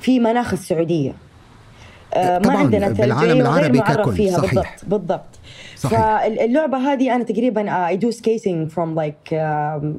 في 0.00 0.20
مناخ 0.20 0.52
السعودية. 0.52 1.12
آه، 2.14 2.38
ما 2.38 2.44
طبعاً، 2.44 2.56
عندنا 2.56 2.88
بالعالم 2.88 3.40
العربي 3.40 3.80
ككل، 3.80 4.12
فيها. 4.12 4.38
صحيح. 4.38 4.54
بالضبط. 4.54 4.84
بالضبط 4.86 5.38
صحيح. 5.76 6.00
فاللعبة 6.00 6.78
هذه 6.78 7.14
أنا 7.14 7.24
تقريبا 7.24 7.88
I 7.88 7.96
do 7.96 8.10
skating 8.10 8.68
from 8.70 8.94
like 8.94 9.14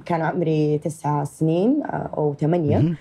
كان 0.06 0.22
عمري 0.22 0.78
تسعة 0.78 1.24
سنين 1.24 1.84
آه، 1.86 2.10
أو 2.18 2.36
ثمانية. 2.40 2.96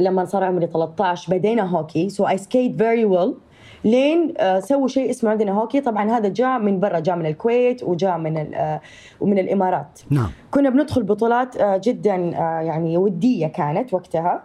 لما 0.00 0.24
صار 0.24 0.44
عمري 0.44 0.66
13 0.66 1.36
بدينا 1.36 1.62
هوكي. 1.62 2.08
so 2.08 2.28
I 2.28 2.38
skate 2.38 2.78
very 2.78 3.04
well 3.04 3.34
لين 3.84 4.34
آه، 4.38 4.60
سووا 4.60 4.88
شيء 4.88 5.10
اسمه 5.10 5.30
عندنا 5.30 5.52
هوكي. 5.52 5.80
طبعا 5.80 6.10
هذا 6.10 6.28
جاء 6.28 6.58
من 6.58 6.80
برا 6.80 7.00
جاء 7.00 7.16
من 7.16 7.26
الكويت 7.26 7.82
وجاء 7.82 8.18
من 8.18 8.54
آه، 8.54 8.80
ومن 9.20 9.38
الإمارات. 9.38 10.00
نعم. 10.10 10.30
كنا 10.50 10.70
بندخل 10.70 11.02
بطولات 11.02 11.56
آه، 11.56 11.80
جدا 11.84 12.14
يعني 12.14 12.96
ودية 12.96 13.46
كانت 13.46 13.94
وقتها. 13.94 14.42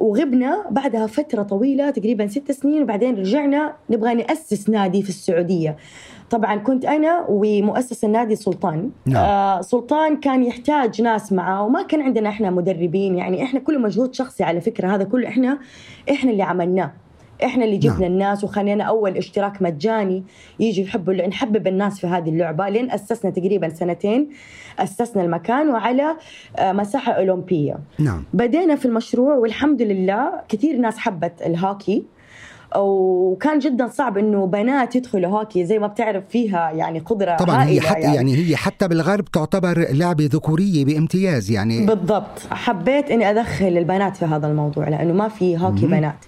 وغبنا 0.00 0.64
بعدها 0.70 1.06
فترة 1.06 1.42
طويلة 1.42 1.90
تقريبا 1.90 2.26
ست 2.26 2.52
سنين 2.52 2.82
وبعدين 2.82 3.14
رجعنا 3.14 3.74
نبغى 3.90 4.14
نأسس 4.14 4.70
نادي 4.70 5.02
في 5.02 5.08
السعودية. 5.08 5.76
طبعا 6.30 6.56
كنت 6.56 6.84
أنا 6.84 7.24
ومؤسس 7.28 8.04
النادي 8.04 8.36
سلطان. 8.36 8.90
نعم. 9.06 9.24
آه 9.24 9.60
سلطان 9.60 10.16
كان 10.16 10.44
يحتاج 10.44 11.02
ناس 11.02 11.32
معاه 11.32 11.64
وما 11.64 11.82
كان 11.82 12.02
عندنا 12.02 12.28
إحنا 12.28 12.50
مدربين. 12.50 13.16
يعني 13.16 13.42
إحنا 13.42 13.60
كله 13.60 13.78
مجهود 13.78 14.14
شخصي 14.14 14.44
على 14.44 14.60
فكرة 14.60 14.94
هذا 14.94 15.04
كله 15.04 15.28
إحنا 15.28 15.58
إحنا 16.10 16.30
اللي 16.30 16.42
عملناه. 16.42 16.92
إحنا 17.44 17.64
اللي 17.64 17.76
جبنا 17.76 17.98
نعم. 17.98 18.12
الناس 18.12 18.44
وخلينا 18.44 18.84
أول 18.84 19.16
اشتراك 19.16 19.62
مجاني 19.62 20.24
يجي 20.60 20.82
يحبوا 20.82 21.26
نحبب 21.26 21.66
الناس 21.66 22.00
في 22.00 22.06
هذه 22.06 22.28
اللعبة. 22.28 22.68
لين 22.68 22.90
أسسنا 22.90 23.30
تقريبا 23.30 23.68
سنتين 23.68 24.28
أسسنا 24.78 25.22
المكان 25.22 25.70
وعلى 25.70 26.16
آه، 26.56 26.72
مساحة 26.72 27.12
أولمبية. 27.12 27.78
نعم. 27.98 28.24
بدينا 28.34 28.76
في 28.76 28.84
المشروع 28.86 29.34
والحمد 29.34 29.82
لله 29.82 30.32
كثير 30.48 30.76
ناس 30.76 30.98
حبت 30.98 31.42
الهوكي 31.46 32.04
وكان 32.76 33.58
جدا 33.58 33.88
صعب 33.88 34.18
إنه 34.18 34.46
بنات 34.46 34.96
يدخلوا 34.96 35.30
هوكي 35.30 35.64
زي 35.64 35.78
ما 35.78 35.86
بتعرف 35.86 36.24
فيها 36.28 36.70
يعني 36.70 36.98
قدرة 36.98 37.36
طبعا 37.36 37.64
هي 37.64 37.80
حتى 37.80 38.00
يعني. 38.00 38.36
هي 38.36 38.56
حتى 38.56 38.88
بالغرب 38.88 39.24
تعتبر 39.24 39.86
لعبة 39.90 40.28
ذكورية 40.32 40.84
بامتياز 40.84 41.50
يعني. 41.50 41.86
بالضبط. 41.86 42.40
حبيت 42.50 43.10
إني 43.10 43.30
أدخل 43.30 43.78
البنات 43.78 44.16
في 44.16 44.24
هذا 44.24 44.46
الموضوع 44.46 44.88
لأنه 44.88 45.12
ما 45.12 45.28
في 45.28 45.56
هوكي 45.58 45.86
مهم. 45.86 45.90
بنات. 45.90 46.24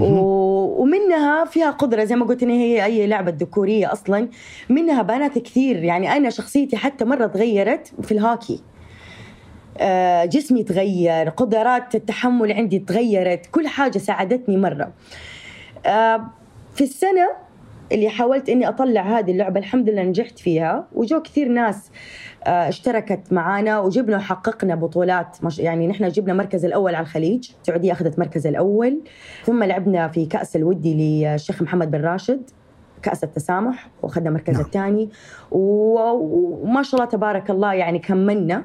ومنها 0.00 1.44
فيها 1.44 1.70
قدرة 1.70 2.04
زي 2.04 2.16
ما 2.16 2.26
قلت 2.26 2.42
إن 2.42 2.50
هي 2.50 2.84
أي 2.84 3.06
لعبة 3.06 3.34
ذكورية 3.38 3.92
أصلا. 3.92 4.28
منها 4.68 5.02
بنات 5.02 5.38
كثير. 5.38 5.84
يعني 5.84 6.16
أنا 6.16 6.30
شخصيتي 6.30 6.76
حتى 6.76 7.04
مرة 7.04 7.26
تغيرت 7.26 7.92
في 8.02 8.12
الهوكي 8.12 8.60
آه، 9.78 10.24
جسمي 10.24 10.62
تغير 10.62 11.28
قدرات 11.28 11.94
التحمل 11.94 12.52
عندي 12.52 12.78
تغيرت 12.78 13.46
كل 13.46 13.68
حاجة 13.68 13.98
ساعدتني 13.98 14.56
مرة. 14.56 14.92
آه، 15.86 16.26
في 16.74 16.84
السنة 16.84 17.28
اللي 17.92 18.08
حاولت 18.08 18.48
إني 18.48 18.68
أطلع 18.68 19.18
هذه 19.18 19.30
اللعبة 19.30 19.60
الحمد 19.60 19.90
لله 19.90 20.02
نجحت 20.02 20.38
فيها. 20.38 20.88
وجو 20.92 21.22
كثير 21.22 21.48
ناس 21.48 21.90
اشتركت 22.46 23.32
معانا 23.32 23.80
وجبنا 23.80 24.16
وحققنا 24.16 24.74
بطولات 24.74 25.44
مش 25.44 25.58
يعني 25.58 25.86
نحن 25.86 26.08
جبنا 26.08 26.34
مركز 26.34 26.64
الأول 26.64 26.94
على 26.94 27.04
الخليج 27.04 27.50
السعودية 27.62 27.92
أخذت 27.92 28.18
مركز 28.18 28.46
الأول 28.46 29.00
ثم 29.44 29.64
لعبنا 29.64 30.08
في 30.08 30.26
كأس 30.26 30.56
الودي 30.56 31.24
للشيخ 31.24 31.62
محمد 31.62 31.90
بن 31.90 32.00
راشد 32.00 32.50
كأس 33.02 33.24
التسامح 33.24 33.88
وأخذنا 34.02 34.28
المركز 34.28 34.54
نعم. 34.54 34.64
الثاني. 34.64 35.10
وما 35.50 36.82
شاء 36.82 37.00
الله 37.00 37.10
تبارك 37.10 37.50
الله 37.50 37.74
يعني 37.74 37.98
كملنا. 37.98 38.64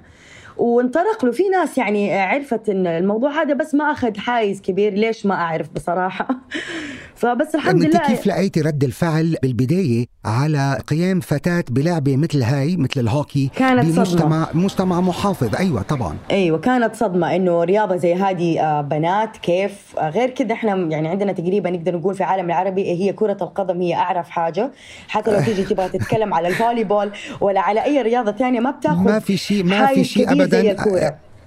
وانطلق 0.58 1.26
له 1.26 1.32
في 1.32 1.50
ناس 1.50 1.78
يعني 1.78 2.20
عرفت 2.20 2.70
إن 2.70 2.88
الموضوع 2.88 3.42
هذا 3.42 3.54
بس 3.54 3.76
ما 3.76 3.92
أخذ 3.92 4.18
حايز 4.18 4.62
كبير 4.62 4.94
ليش 4.94 5.26
ما 5.26 5.36
أعرف 5.36 5.70
بصراحة؟ 5.74 6.28
فبس 7.18 7.56
الحمد 7.56 7.84
لله. 7.84 8.00
كيف 8.08 8.28
لقيتي 8.28 8.62
رد 8.62 8.84
الفعل 8.84 9.36
بالبداية 9.42 10.06
على 10.26 10.78
قيام 10.88 11.20
فتاة 11.20 11.64
بلعبه 11.70 12.18
مثل 12.18 12.44
هاي 12.44 12.78
مثل 12.78 13.00
الهوكي 13.00 13.50
كانت 13.56 13.86
صدمة. 13.86 13.96
بمجتمع 14.04 14.48
مجتمع 14.54 15.02
محافظ. 15.02 15.56
أيوه 15.56 15.82
طبعا. 15.82 16.18
أيوه 16.32 16.58
كانت 16.58 16.96
صدمة. 16.96 17.36
إنه 17.36 17.64
رياضة 17.64 17.96
زي 17.96 18.16
هذه 18.16 18.60
آه، 18.62 18.82
بنات 18.82 19.38
كيف؟ 19.38 19.96
آه، 19.98 20.10
غير 20.10 20.30
كذا 20.30 20.54
إحنا 20.54 20.76
يعني 20.76 21.08
عندنا 21.08 21.32
تقريبا 21.32 21.70
نقدر 21.70 21.98
نقول 21.98 22.16
في 22.16 22.22
العالم 22.22 22.46
العربي 22.46 22.92
هي 22.92 23.14
كرة 23.14 23.38
القدم 23.42 23.82
هي 23.82 23.96
أعرف 23.96 24.30
حاجة. 24.30 24.72
حتى 25.08 25.32
لو 25.32 25.42
تيجي 25.42 25.64
تبغى 25.64 25.90
تتكلم 25.90 26.34
على 26.34 26.48
الفولي 26.48 26.84
بول 26.84 27.12
ولا 27.42 27.62
على 27.62 27.84
أي 27.84 28.02
رياضة 28.02 28.32
ثانية 28.32 28.60
ما 28.60 28.72
بتاخذ 28.72 28.98
ما 29.04 29.20
في 29.20 29.38
شيء 29.38 29.64
ما 29.64 29.88
في 29.88 30.04
شيء 30.04 30.32
ابدا. 30.32 30.76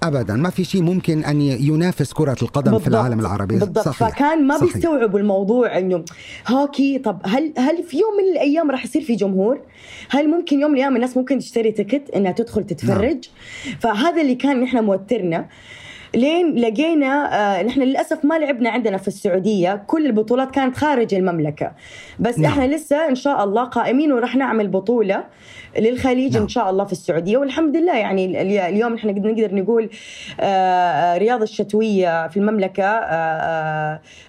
ابدا 0.03 0.33
ما 0.35 0.49
في 0.49 0.63
شيء 0.63 0.81
ممكن 0.81 1.23
أن 1.23 1.41
ينافس 1.41 2.13
كرة 2.13 2.35
القدم 2.41 2.71
في 2.71 2.83
بالضبط. 2.83 2.87
العالم 2.95 3.19
العربي 3.19 3.59
بالضبط 3.59 3.85
صحيح 3.85 4.09
فكان 4.09 4.47
ما 4.47 4.57
صحيح. 4.57 4.73
بيستوعبوا 4.73 5.19
الموضوع 5.19 5.77
إنه 5.77 6.05
هوكي 6.47 6.99
طب 6.99 7.21
هل 7.25 7.53
هل 7.57 7.83
في 7.83 7.97
يوم 7.97 8.13
من 8.17 8.31
الأيام 8.33 8.71
راح 8.71 8.85
يصير 8.85 9.01
في 9.01 9.15
جمهور؟ 9.15 9.61
هل 10.09 10.29
ممكن 10.29 10.59
يوم 10.59 10.71
من 10.71 10.77
الأيام 10.77 10.95
الناس 10.95 11.17
ممكن 11.17 11.39
تشتري 11.39 11.71
تكت 11.71 12.09
إنها 12.15 12.31
تدخل 12.31 12.63
تتفرج؟ 12.63 13.29
نعم. 13.65 13.75
فهذا 13.79 14.21
اللي 14.21 14.35
كان 14.35 14.59
نحن 14.61 14.83
موترنا 14.83 15.47
لين 16.15 16.55
لقينا 16.59 17.09
آه 17.59 17.63
نحن 17.63 17.81
للأسف 17.81 18.25
ما 18.25 18.39
لعبنا 18.39 18.69
عندنا 18.69 18.97
في 18.97 19.07
السعودية 19.07 19.83
كل 19.87 20.05
البطولات 20.05 20.51
كانت 20.51 20.77
خارج 20.77 21.13
المملكة 21.13 21.71
بس 22.19 22.39
نعم. 22.39 22.51
إحنا 22.51 22.75
لسه 22.75 23.07
إن 23.09 23.15
شاء 23.15 23.43
الله 23.43 23.63
قائمين 23.63 24.11
وراح 24.13 24.35
نعمل 24.35 24.67
بطولة 24.67 25.23
للخليج 25.79 26.33
نعم. 26.33 26.41
إن 26.41 26.47
شاء 26.47 26.69
الله 26.69 26.83
في 26.85 26.91
السعودية 26.91 27.37
والحمد 27.37 27.77
لله 27.77 27.97
يعني 27.97 28.25
ال- 28.41 28.57
اليوم 28.57 28.93
إحنا 28.93 29.11
نقدر 29.11 29.55
نقول 29.55 29.89
آه، 30.39 30.43
آه، 30.43 31.15
الرياضه 31.15 31.43
الشتوية 31.43 32.27
في 32.27 32.37
المملكة 32.37 32.85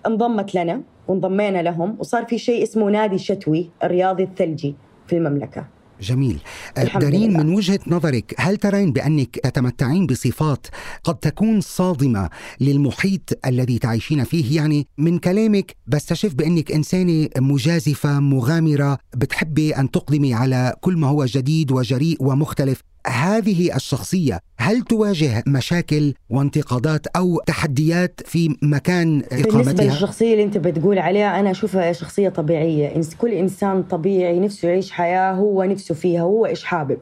انضمت 0.07 0.55
لنا 0.55 0.83
وانضمينا 1.09 1.63
لهم 1.63 1.97
وصار 1.99 2.25
في 2.25 2.39
شيء 2.39 2.63
اسمه 2.63 2.91
نادي 2.91 3.19
شتوي 3.19 3.71
الرياضي 3.85 4.23
الثلجي 4.23 4.75
في 5.07 5.17
المملكة 5.17 5.65
جميل. 6.03 6.39
الحمد 6.79 7.03
دارين. 7.03 7.37
من 7.37 7.55
وجهة 7.55 7.81
نظرك 7.87 8.35
هل 8.39 8.57
ترين 8.57 8.93
بأنك 8.93 9.39
تتمتعين 9.39 10.07
بصفات 10.07 10.67
قد 11.05 11.15
تكون 11.15 11.61
صادمة 11.61 12.31
للمحيط 12.61 13.39
الذي 13.47 13.79
تعيشين 13.79 14.25
فيه؟ 14.25 14.57
يعني 14.57 14.87
من 14.99 15.19
كلامك 15.19 15.77
بستشف 15.87 16.35
بأنك 16.35 16.73
إنسانة 16.73 17.29
مجازفة 17.39 18.21
مغامرة 18.21 18.99
بتحبي 19.17 19.77
أن 19.77 19.91
تقدمي 19.91 20.35
على 20.35 20.75
كل 20.81 20.97
ما 20.97 21.07
هو 21.07 21.25
جديد 21.25 21.73
وجريء 21.73 22.17
ومختلف. 22.21 22.92
هذه 23.07 23.77
الشخصية 23.77 24.41
هل 24.59 24.83
تواجه 24.83 25.45
مشاكل 25.47 26.15
وانتقادات 26.31 27.07
أو 27.07 27.41
تحديات 27.47 28.21
في 28.25 28.57
مكان 28.63 29.19
بالنسبة 29.31 29.51
إقامتها؟ 29.61 29.85
للشخصية 29.85 30.33
اللي 30.33 30.45
أنت 30.45 30.59
بتقول 30.59 30.99
عليها 30.99 31.41
أنا 31.41 31.51
أشوفها 31.51 31.93
شخصية 31.93 32.29
طبيعية. 32.29 33.03
كل 33.19 33.33
إنسان 33.33 33.83
طبيعي 33.83 34.41
نفسه 34.41 34.69
يعيش 34.69 34.91
حياة 34.91 35.33
هو 35.33 35.63
نفسه 35.65 35.95
فيها 35.95 36.23
هو 36.23 36.47
إيش 36.47 36.65
حابب. 36.65 36.99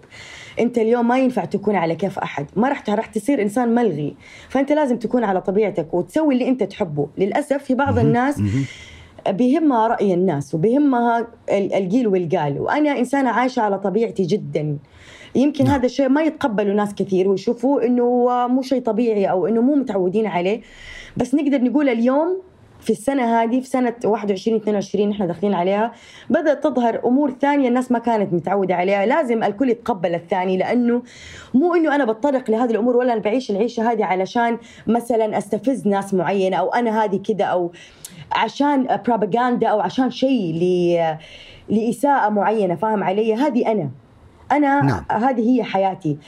أنت 0.61 0.78
اليوم 0.78 1.09
ما 1.09 1.19
ينفع 1.19 1.45
تكون 1.45 1.75
على 1.76 1.95
كيف 1.95 2.19
أحد. 2.19 2.47
ما 2.57 2.69
راح 2.69 2.90
راح 2.90 3.07
تصير 3.07 3.42
إنسان 3.42 3.75
ملغي. 3.75 4.14
فأنت 4.49 4.73
لازم 4.73 4.97
تكون 4.99 5.25
على 5.25 5.40
طبيعتك 5.40 5.95
وتسوي 5.95 6.35
اللي 6.35 6.49
أنت 6.49 6.62
تحبه. 6.62 7.09
للأسف 7.19 7.64
في 7.64 7.75
بعض 7.75 7.99
الناس. 7.99 8.40
بيهمها 9.28 9.88
رأي 9.88 10.14
الناس 10.14 10.54
وبيهمها 10.54 11.26
ال- 11.50 11.75
القيل 11.75 12.09
والقال. 12.09 12.59
وأنا 12.61 12.99
إنسانة 12.99 13.30
عايشة 13.30 13.61
على 13.62 13.78
طبيعتي 13.78 14.23
جدا. 14.23 14.76
يمكن 15.35 15.65
نعم. 15.65 15.75
هذا 15.75 15.87
الشيء 15.87 16.09
ما 16.09 16.23
يتقبله 16.23 16.73
ناس 16.73 16.95
كثير 16.95 17.29
ويشوفوه 17.29 17.87
إنه 17.87 18.29
مو 18.49 18.63
شيء 18.63 18.83
طبيعي 18.83 19.31
أو 19.31 19.47
إنه 19.47 19.61
مو 19.61 19.75
متعودين 19.75 20.27
عليه. 20.27 20.61
بس 21.17 21.35
نقدر 21.35 21.65
نقول 21.65 21.89
اليوم 21.89 22.43
في 22.81 22.91
السنة 22.91 23.43
هذه 23.43 23.61
في 23.61 23.67
سنة 23.67 23.95
21 24.05 24.57
22 24.57 25.11
إحنا 25.11 25.27
داخلين 25.27 25.55
عليها 25.55 25.93
بدأت 26.31 26.65
تظهر 26.65 27.01
أمور 27.05 27.31
ثانية 27.31 27.69
الناس 27.69 27.93
ما 27.93 27.99
كانت 27.99 28.33
متعودة 28.33 28.75
عليها. 28.75 29.07
لازم 29.07 29.43
الكل 29.43 29.71
يتقبل 29.71 30.15
الثاني 30.15 30.57
لأنه 30.57 31.03
مو 31.55 31.75
إنه 31.75 31.95
أنا 31.95 32.05
بتطرق 32.05 32.51
لهذه 32.51 32.71
الأمور 32.71 32.97
ولا 32.97 33.13
أنا 33.13 33.21
بعيش 33.21 33.51
العيشة 33.51 33.93
هذه 33.93 34.05
علشان 34.05 34.59
مثلا 34.87 35.39
أستفز 35.39 35.89
ناس 35.89 36.15
معينة 36.15 36.57
أو 36.57 36.69
أنا 36.69 37.05
هذه 37.05 37.17
كذا 37.17 37.45
أو 37.45 37.73
عشان 38.33 38.99
بروباغندا 39.07 39.69
أو 39.69 39.81
عشان 39.81 40.11
شيء 40.11 40.55
لإساءة 41.69 42.29
معينة 42.29 42.75
فاهم 42.75 43.05
علي؟ 43.05 43.35
هذه 43.35 43.73
أنا. 43.73 43.91
أنا 44.52 44.83
نعم. 44.83 45.23
هذه 45.23 45.50
هي 45.50 45.64
حياتي 45.64 46.19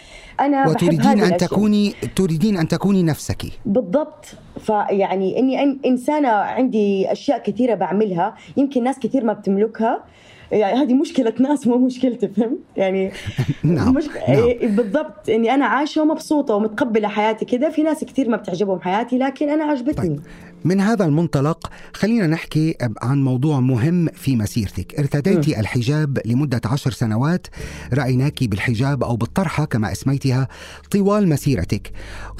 أنا 0.40 0.68
وتريدين 0.68 1.00
أن 1.10 1.18
الأشياء. 1.18 1.38
تكوني 1.38 1.94
تريدين 2.16 2.56
أن 2.56 2.68
تكوني 2.68 3.02
نفسك 3.02 3.42
بالضبط 3.66 4.26
فيعني 4.60 5.38
إني 5.38 5.80
إنسانة 5.86 6.28
عندي 6.28 7.12
أشياء 7.12 7.42
كثيرة 7.42 7.74
بعملها 7.74 8.34
يمكن 8.56 8.84
ناس 8.84 8.98
كثير 8.98 9.24
ما 9.24 9.32
بتملكها 9.32 10.04
يعني 10.52 10.78
هذه 10.78 10.94
مشكلة 10.94 11.32
ناس 11.40 11.66
مو 11.66 11.78
مشكلتي 11.78 12.28
فهمت؟ 12.28 12.58
يعني 12.76 13.12
نعم، 13.64 13.94
مش... 13.94 14.08
نعم. 14.08 14.14
إيه، 14.28 14.68
بالضبط 14.68 15.28
إني 15.28 15.54
أنا 15.54 15.66
عايشة 15.66 16.02
ومبسوطة 16.02 16.54
ومتقبلة 16.54 17.08
حياتي 17.08 17.44
كذا، 17.44 17.70
في 17.70 17.82
ناس 17.82 18.04
كثير 18.04 18.28
ما 18.28 18.36
بتعجبهم 18.36 18.80
حياتي 18.80 19.18
لكن 19.18 19.48
أنا 19.48 19.64
عجبتني. 19.64 20.08
طيب. 20.08 20.20
من 20.64 20.80
هذا 20.80 21.04
المنطلق 21.04 21.70
خلينا 21.92 22.26
نحكي 22.26 22.74
عن 23.02 23.24
موضوع 23.24 23.60
مهم 23.60 24.08
في 24.14 24.36
مسيرتك. 24.36 24.98
ارتديتي 24.98 25.60
الحجاب 25.60 26.18
لمدة 26.24 26.60
عشر 26.64 26.90
سنوات. 26.90 27.46
رأيناك 27.92 28.44
بالحجاب 28.44 29.04
أو 29.04 29.16
بالطرحة 29.16 29.64
كما 29.64 29.92
أسميتها 29.92 30.48
طوال 30.90 31.28
مسيرتك. 31.28 31.92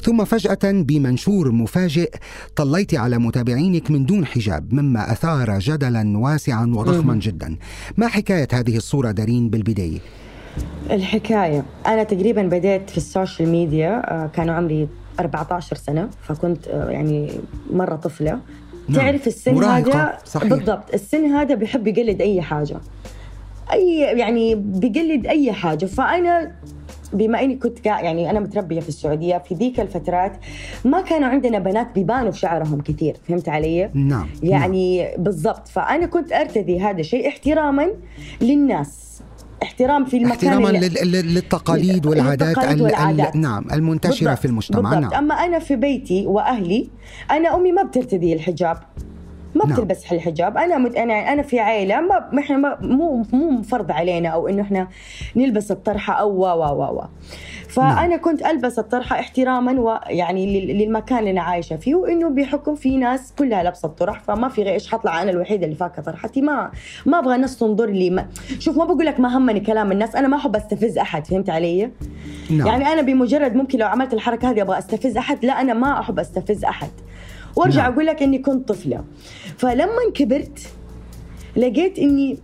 ثم 0.03 0.25
فجأة 0.25 0.71
بمنشور 0.71 1.51
مفاجئ 1.51 2.11
طليت 2.55 2.95
على 2.95 3.17
متابعينك 3.17 3.91
من 3.91 4.05
دون 4.05 4.25
حجاب 4.25 4.73
مما 4.73 5.11
أثار 5.11 5.59
جدلا 5.59 6.17
واسعا 6.17 6.65
وضخما 6.65 7.15
جدا. 7.15 7.55
ما 7.97 8.07
حكاية 8.07 8.47
هذه 8.53 8.77
الصورة 8.77 9.11
دارين 9.11 9.49
بالبداية؟ 9.49 9.99
الحكاية 10.91 11.65
أنا 11.85 12.03
تقريبا 12.03 12.43
بديت 12.43 12.89
في 12.89 12.97
ال 12.97 13.04
social 13.04 13.49
media 13.49 14.13
آه، 14.13 14.27
كان 14.27 14.49
عمري 14.49 14.87
14 15.19 15.75
سنة 15.75 16.09
فكنت 16.21 16.67
آه، 16.67 16.89
يعني 16.89 17.31
مرة 17.71 17.95
طفلة. 17.95 18.39
نعم. 18.89 19.01
تعرف 19.01 19.27
السن 19.27 19.53
مراهقة، 19.53 20.01
هذا 20.01 20.17
صحيح. 20.25 20.49
بالضبط. 20.49 20.93
السن 20.93 21.25
هذا 21.25 21.55
بيحب 21.55 21.87
يقلد 21.87 22.21
أي 22.21 22.41
حاجة. 22.41 22.77
أي 23.73 23.97
يعني 23.99 24.55
بيقلد 24.55 25.27
أي 25.27 25.51
حاجة. 25.51 25.85
فأنا 25.85 26.51
بما 27.13 27.41
إني 27.41 27.55
كنت 27.55 27.85
يعني 27.85 28.29
أنا 28.29 28.39
متربية 28.39 28.79
في 28.79 28.89
السعودية 28.89 29.37
في 29.37 29.55
ذيك 29.55 29.79
الفترات 29.79 30.31
ما 30.85 31.01
كانوا 31.01 31.27
عندنا 31.27 31.59
بنات 31.59 31.95
بيبانوا 31.95 32.31
في 32.31 32.39
شعرهم 32.39 32.81
كثير. 32.81 33.15
فهمت 33.27 33.49
علي؟ 33.49 33.89
نعم 33.93 34.27
يعني 34.43 35.15
بالضبط. 35.17 35.67
فأنا 35.67 36.05
كنت 36.05 36.31
أرتدي 36.31 36.79
هذا 36.79 36.99
الشيء 36.99 37.27
احتراما 37.27 37.89
للناس. 38.41 39.12
احترام 39.63 40.05
في 40.05 40.17
المكان 40.17 40.31
احتراما 40.49 40.69
اللي- 40.69 40.89
لل- 40.89 41.11
لل- 41.11 41.33
للتقاليد 41.33 42.05
والعادات, 42.05 42.47
للتقاليد 42.47 42.71
ال- 42.81 42.85
ال- 42.87 42.93
والعادات. 42.93 43.35
نعم 43.35 43.65
المنتشرة 43.73 44.25
بالضبط، 44.25 44.39
في 44.39 44.45
المجتمع 44.45 44.89
بالضبط. 44.89 45.13
نعم 45.13 45.23
أما 45.23 45.35
أنا 45.35 45.59
في 45.59 45.75
بيتي 45.75 46.25
وأهلي 46.25 46.89
أنا 47.31 47.55
أمي 47.55 47.71
ما 47.71 47.83
بترتدي 47.83 48.33
الحجاب 48.33 48.77
ما 49.63 49.69
نعم. 49.69 49.75
بتلبس 49.77 50.11
الحجاب 50.11 50.57
أنا 50.57 50.77
مت... 50.77 50.95
أنا 50.95 51.13
أنا 51.33 51.41
في 51.41 51.59
عائله 51.59 52.01
ما 52.01 52.39
إحنا 52.39 52.57
ما... 52.57 52.77
مو 52.81 53.25
مو 53.33 53.61
فرض 53.61 53.91
علينا 53.91 54.29
أو 54.29 54.47
إنه 54.47 54.61
إحنا 54.61 54.87
نلبس 55.35 55.71
الطرحة 55.71 56.13
أو 56.13 56.29
و 56.31 56.45
و 56.45 56.63
و 56.63 56.99
و. 56.99 57.03
فأنا 57.69 58.07
نعم. 58.07 58.21
كنت 58.21 58.45
ألبس 58.45 58.79
الطرحة 58.79 59.19
احتراما 59.19 59.71
ويعني 59.81 60.45
لل- 60.65 60.77
للمكان 60.77 61.19
اللي 61.19 61.31
أنا 61.31 61.41
عايشة 61.41 61.75
فيه 61.75 61.95
وإنه 61.95 62.29
بحكم 62.29 62.75
في 62.75 62.97
ناس 62.97 63.33
كلها 63.39 63.63
لابسة 63.63 63.85
الطرح 63.85 64.19
فما 64.19 64.49
في 64.49 64.63
غير 64.63 64.73
إيش 64.73 64.91
حطلع 64.91 65.21
أنا 65.21 65.31
الوحيدة 65.31 65.65
اللي 65.65 65.75
فاكه 65.75 66.01
طرحتي. 66.01 66.41
ما 66.41 66.71
ما 67.05 67.19
أبغى 67.19 67.35
الناس 67.35 67.57
تنظر 67.57 67.89
لي. 67.89 68.09
ما... 68.09 68.27
شوف 68.59 68.77
ما 68.77 68.85
بقول 68.85 69.05
لك 69.05 69.19
ما 69.19 69.37
همني 69.37 69.59
كلام 69.59 69.91
الناس. 69.91 70.15
أنا 70.15 70.27
ما 70.27 70.37
أحب 70.37 70.55
أستفز 70.55 70.97
أحد. 70.97 71.27
فهمت 71.27 71.49
علي؟ 71.49 71.91
نعم. 72.49 72.67
يعني 72.67 72.87
أنا 72.87 73.01
بمجرد 73.01 73.55
ممكن 73.55 73.79
لو 73.79 73.87
عملت 73.87 74.13
الحركة 74.13 74.49
هذه 74.49 74.61
أبغى 74.61 74.77
أستفز 74.77 75.17
أحد. 75.17 75.45
لا 75.45 75.61
أنا 75.61 75.73
ما 75.73 75.99
أحب 75.99 76.19
أستفز 76.19 76.65
أحد. 76.65 76.89
وارجع 77.55 77.81
نعم. 77.83 77.93
أقول 77.93 78.05
لك 78.05 78.23
إني 78.23 78.37
كنت 78.37 78.67
طفلة. 78.67 79.03
فلما 79.57 80.11
كبرت 80.13 80.59
لقيت 81.57 81.99
اني 81.99 82.37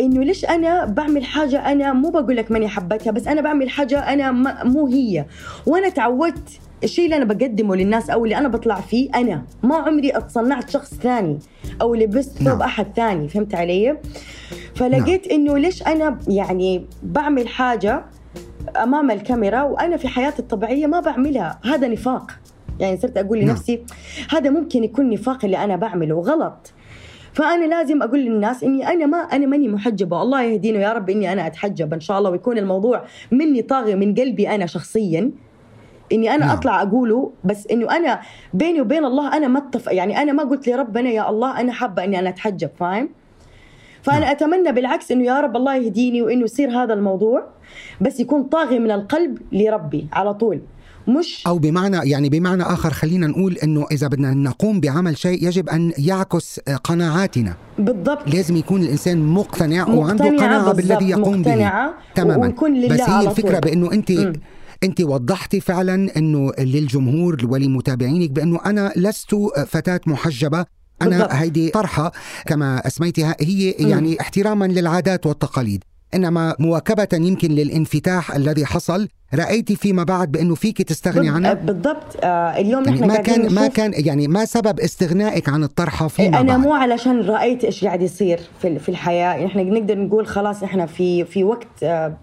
إنه 0.00 0.24
ليش 0.24 0.44
أنا 0.44 0.84
بعمل 0.84 1.24
حاجة 1.24 1.72
أنا 1.72 1.92
مو 1.92 2.10
بقول 2.10 2.36
لك 2.36 2.50
ماني 2.50 2.68
حبتها 2.68 3.10
بس 3.10 3.26
أنا 3.26 3.40
بعمل 3.40 3.70
حاجة 3.70 3.98
أنا 3.98 4.32
ما 4.32 4.64
مو 4.64 4.86
هي. 4.86 5.24
وأنا 5.66 5.88
تعودت 5.88 6.48
الشيء 6.84 7.04
اللي 7.04 7.16
أنا 7.16 7.24
بقدمه 7.24 7.76
للناس 7.76 8.10
أو 8.10 8.24
اللي 8.24 8.36
أنا 8.38 8.48
بطلع 8.48 8.80
فيه 8.80 9.10
أنا. 9.14 9.42
ما 9.62 9.76
عمري 9.76 10.16
اتصنعت 10.16 10.70
شخص 10.70 10.94
ثاني 10.94 11.38
أو 11.82 11.94
لبست 11.94 12.38
ثوب 12.38 12.48
نعم. 12.48 12.62
أحد 12.62 12.86
ثاني 12.96 13.28
فهمت 13.28 13.54
علي؟ 13.54 13.98
فلقيت 14.74 15.26
إنه 15.26 15.58
ليش 15.58 15.82
أنا 15.82 16.18
يعني 16.28 16.86
بعمل 17.02 17.48
حاجة 17.48 18.04
أمام 18.82 19.10
الكاميرا 19.10 19.62
وأنا 19.62 19.96
في 19.96 20.08
حياتي 20.08 20.38
الطبيعية 20.38 20.86
ما 20.86 21.00
بعملها. 21.00 21.60
هذا 21.64 21.88
نفاق. 21.88 22.30
يعني 22.80 22.96
صرت 22.96 23.18
أقول 23.18 23.38
نعم. 23.38 23.48
لنفسي 23.48 23.82
هذا 24.30 24.50
ممكن 24.50 24.84
يكون 24.84 25.10
نفاق 25.10 25.44
اللي 25.44 25.64
أنا 25.64 25.76
بعمله 25.76 26.20
غلط 26.20 26.72
فأنا 27.32 27.64
لازم 27.64 28.02
أقول 28.02 28.20
للناس 28.20 28.64
إني 28.64 28.88
أنا 28.88 29.06
ما 29.06 29.18
أنا 29.18 29.46
ماني 29.46 29.68
محجبة 29.68 30.18
والله 30.18 30.42
يهدينا 30.42 30.78
يا 30.78 30.92
رب 30.92 31.10
إني 31.10 31.32
أنا 31.32 31.46
أتحجب 31.46 31.94
إن 31.94 32.00
شاء 32.00 32.18
الله 32.18 32.30
ويكون 32.30 32.58
الموضوع 32.58 33.04
مني 33.30 33.62
طاغي 33.62 33.94
من 33.94 34.14
قلبي 34.14 34.48
أنا 34.48 34.66
شخصيا 34.66 35.30
إني 36.12 36.30
أنا. 36.30 36.46
نعم. 36.46 36.56
أطلع 36.56 36.82
أقوله 36.82 37.32
بس 37.44 37.66
إنه 37.66 37.96
أنا 37.96 38.20
بيني 38.54 38.80
وبين 38.80 39.04
الله 39.04 39.36
أنا 39.36 39.48
ما 39.48 39.58
اتفق 39.58 39.94
يعني 39.94 40.22
أنا 40.22 40.32
ما 40.32 40.42
قلت 40.42 40.68
لربنا 40.68 41.10
يا 41.10 41.30
الله 41.30 41.60
أنا 41.60 41.72
حابة 41.72 42.04
إني 42.04 42.18
أنا 42.18 42.28
أتحجب 42.28 42.70
فاهم 42.78 43.08
فأنا 44.02 44.20
نعم. 44.20 44.30
أتمنى 44.30 44.72
بالعكس 44.72 45.12
إنه 45.12 45.24
يا 45.24 45.40
رب 45.40 45.56
الله 45.56 45.76
يهديني 45.76 46.22
وإنه 46.22 46.44
يصير 46.44 46.70
هذا 46.70 46.94
الموضوع 46.94 47.44
بس 48.00 48.20
يكون 48.20 48.42
طاغي 48.42 48.78
من 48.78 48.90
القلب 48.90 49.38
لربي 49.52 50.06
على 50.12 50.34
طول 50.34 50.60
مش 51.08 51.44
أو 51.46 51.58
بمعنى 51.58 52.10
يعني 52.10 52.28
بمعنى 52.28 52.62
آخر 52.62 52.90
خلينا 52.90 53.26
نقول 53.26 53.56
أنه 53.56 53.86
إذا 53.92 54.06
بدنا 54.06 54.34
نقوم 54.34 54.80
بعمل 54.80 55.18
شيء 55.18 55.46
يجب 55.46 55.68
أن 55.68 55.92
يعكس 55.98 56.60
قناعاتنا. 56.84 57.54
بالضبط. 57.78 58.34
لازم 58.34 58.56
يكون 58.56 58.82
الإنسان 58.82 59.26
مقتنع 59.26 59.88
وعنده 59.88 60.30
بالضبط، 60.30 60.76
بالذي 60.76 61.10
يقوم 61.10 61.40
مقتنعة 61.40 61.86
به 61.86 61.94
تماما. 62.14 62.46
ويكون 62.46 62.74
لله 62.74 62.94
بس 62.94 63.00
هي 63.00 63.34
طول. 63.34 63.60
بأنه 63.60 63.92
أنت 63.92 64.12
مم. 64.12 64.32
أنت 64.84 65.00
وضحتي 65.00 65.60
فعلا 65.60 66.16
أنه 66.16 66.52
للجمهور 66.58 67.36
ولمتابعينك 67.44 68.30
بأنه 68.30 68.60
أنا 68.66 68.92
لست 68.96 69.34
فتاة 69.66 70.00
محجبة. 70.06 70.64
أنا 71.02 71.10
بالضبط. 71.10 71.32
هيدي 71.32 71.70
طرحة 71.70 72.12
كما 72.46 72.86
أسميتها 72.86 73.36
هي 73.40 73.70
يعني 73.70 74.20
احتراما 74.20 74.64
للعادات 74.64 75.26
والتقاليد. 75.26 75.84
إنما 76.14 76.54
مواكبة 76.58 77.08
يمكن 77.12 77.50
للانفتاح 77.50 78.34
الذي 78.34 78.66
حصل. 78.66 79.08
رأيتي 79.34 79.76
فيما 79.76 80.04
بعد 80.04 80.32
بأنه 80.32 80.54
فيك 80.54 80.82
تستغني 80.82 81.28
عنها 81.28 81.54
بالضبط. 81.54 82.24
آه 82.24 82.26
اليوم 82.60 82.84
يعني 82.84 83.00
ما 83.06 83.16
كان 83.16 83.54
ما 83.54 83.66
كان 83.68 83.92
يعني 83.96 84.28
ما 84.28 84.44
سبب 84.44 84.80
استغنائك 84.80 85.48
عن 85.48 85.64
الطرحة 85.64 86.08
فيما 86.08 86.40
أنا 86.40 86.52
بعد؟ 86.56 86.60
مو 86.60 86.74
علشان 86.74 87.20
رأيت 87.20 87.64
إيش 87.64 87.84
قاعد 87.84 88.02
يصير 88.02 88.40
في 88.62 88.78
في 88.78 88.88
الحياة. 88.88 89.46
إحنا 89.46 89.62
نقدر 89.62 89.98
نقول 89.98 90.26
خلاص 90.26 90.62
إحنا 90.62 90.86
في 90.86 91.24
في 91.24 91.44
وقت 91.44 91.82
آه، 91.82 92.16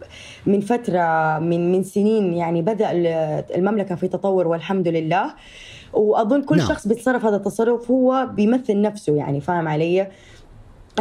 من 0.45 0.59
فترة 0.61 1.39
من 1.39 1.71
من 1.71 1.83
سنين 1.83 2.33
يعني 2.33 2.61
بدأ 2.61 2.91
ال- 2.91 3.43
المملكة 3.55 3.95
في 3.95 4.07
تطور 4.07 4.47
والحمد 4.47 4.87
لله. 4.87 5.33
وأظن 5.93 6.41
كل. 6.41 6.57
نعم. 6.57 6.67
شخص 6.67 6.87
بيتصرف 6.87 7.25
هذا 7.25 7.35
التصرف 7.35 7.91
هو 7.91 8.29
بيمثل 8.33 8.81
نفسه 8.81 9.15
يعني 9.15 9.41
فاهم 9.41 9.67
علي؟ 9.67 10.07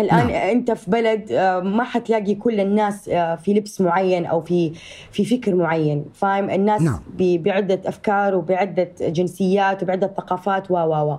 الآن 0.00 0.26
نعم. 0.26 0.30
أنت 0.30 0.70
في 0.70 0.90
بلد 0.90 1.32
آه، 1.32 1.60
ما 1.60 1.84
حتلاقي 1.84 2.34
كل 2.34 2.60
الناس 2.60 3.08
آه، 3.08 3.34
في 3.34 3.54
لبس 3.54 3.80
معين 3.80 4.26
أو 4.26 4.40
في 4.40 4.72
في 5.12 5.24
فكر 5.24 5.54
معين 5.54 6.04
فاهم 6.14 6.50
الناس 6.50 6.82
نعم. 6.82 7.00
بعدة 7.18 7.80
أفكار 7.86 8.34
وبعدة 8.34 8.90
جنسيات 9.00 9.82
وبعدة 9.82 10.06
ثقافات 10.16 10.70
و 10.70 10.74
و 10.74 11.12
و 11.12 11.18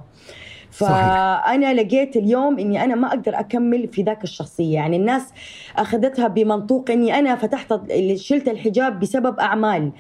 صحيح. 0.72 0.92
فأنا 0.92 1.74
لقيت 1.74 2.18
اليوم 2.18 2.60
إني 2.60 2.84
أنا 2.84 2.96
ما 2.96 3.08
أقدر 3.08 3.40
أكمل 3.40 3.88
في 3.88 4.04
ذاك 4.04 4.24
الشخصية. 4.24 4.74
يعني 4.76 4.98
الناس 4.98 5.34
أخذتها 5.78 6.28
بمنطوق 6.28 6.92
إني 6.92 7.20
أنا 7.20 7.36
فتحت 7.36 7.74
شلت 8.16 8.48
الحجاب 8.48 9.00
بسبب 9.00 9.40
أعمال 9.40 9.92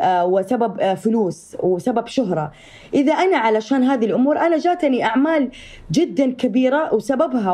آه، 0.00 0.26
وسبب 0.26 0.80
آه، 0.80 0.94
فلوس 0.94 1.56
وسبب 1.62 2.06
شهرة. 2.06 2.52
إذا 2.94 3.12
أنا 3.12 3.36
علشان 3.36 3.82
هذه 3.82 4.04
الأمور 4.04 4.38
أنا 4.38 4.58
جاتني 4.58 5.04
أعمال 5.04 5.50
جدا 5.92 6.32
كبيرة 6.32 6.94
وسببها 6.94 7.52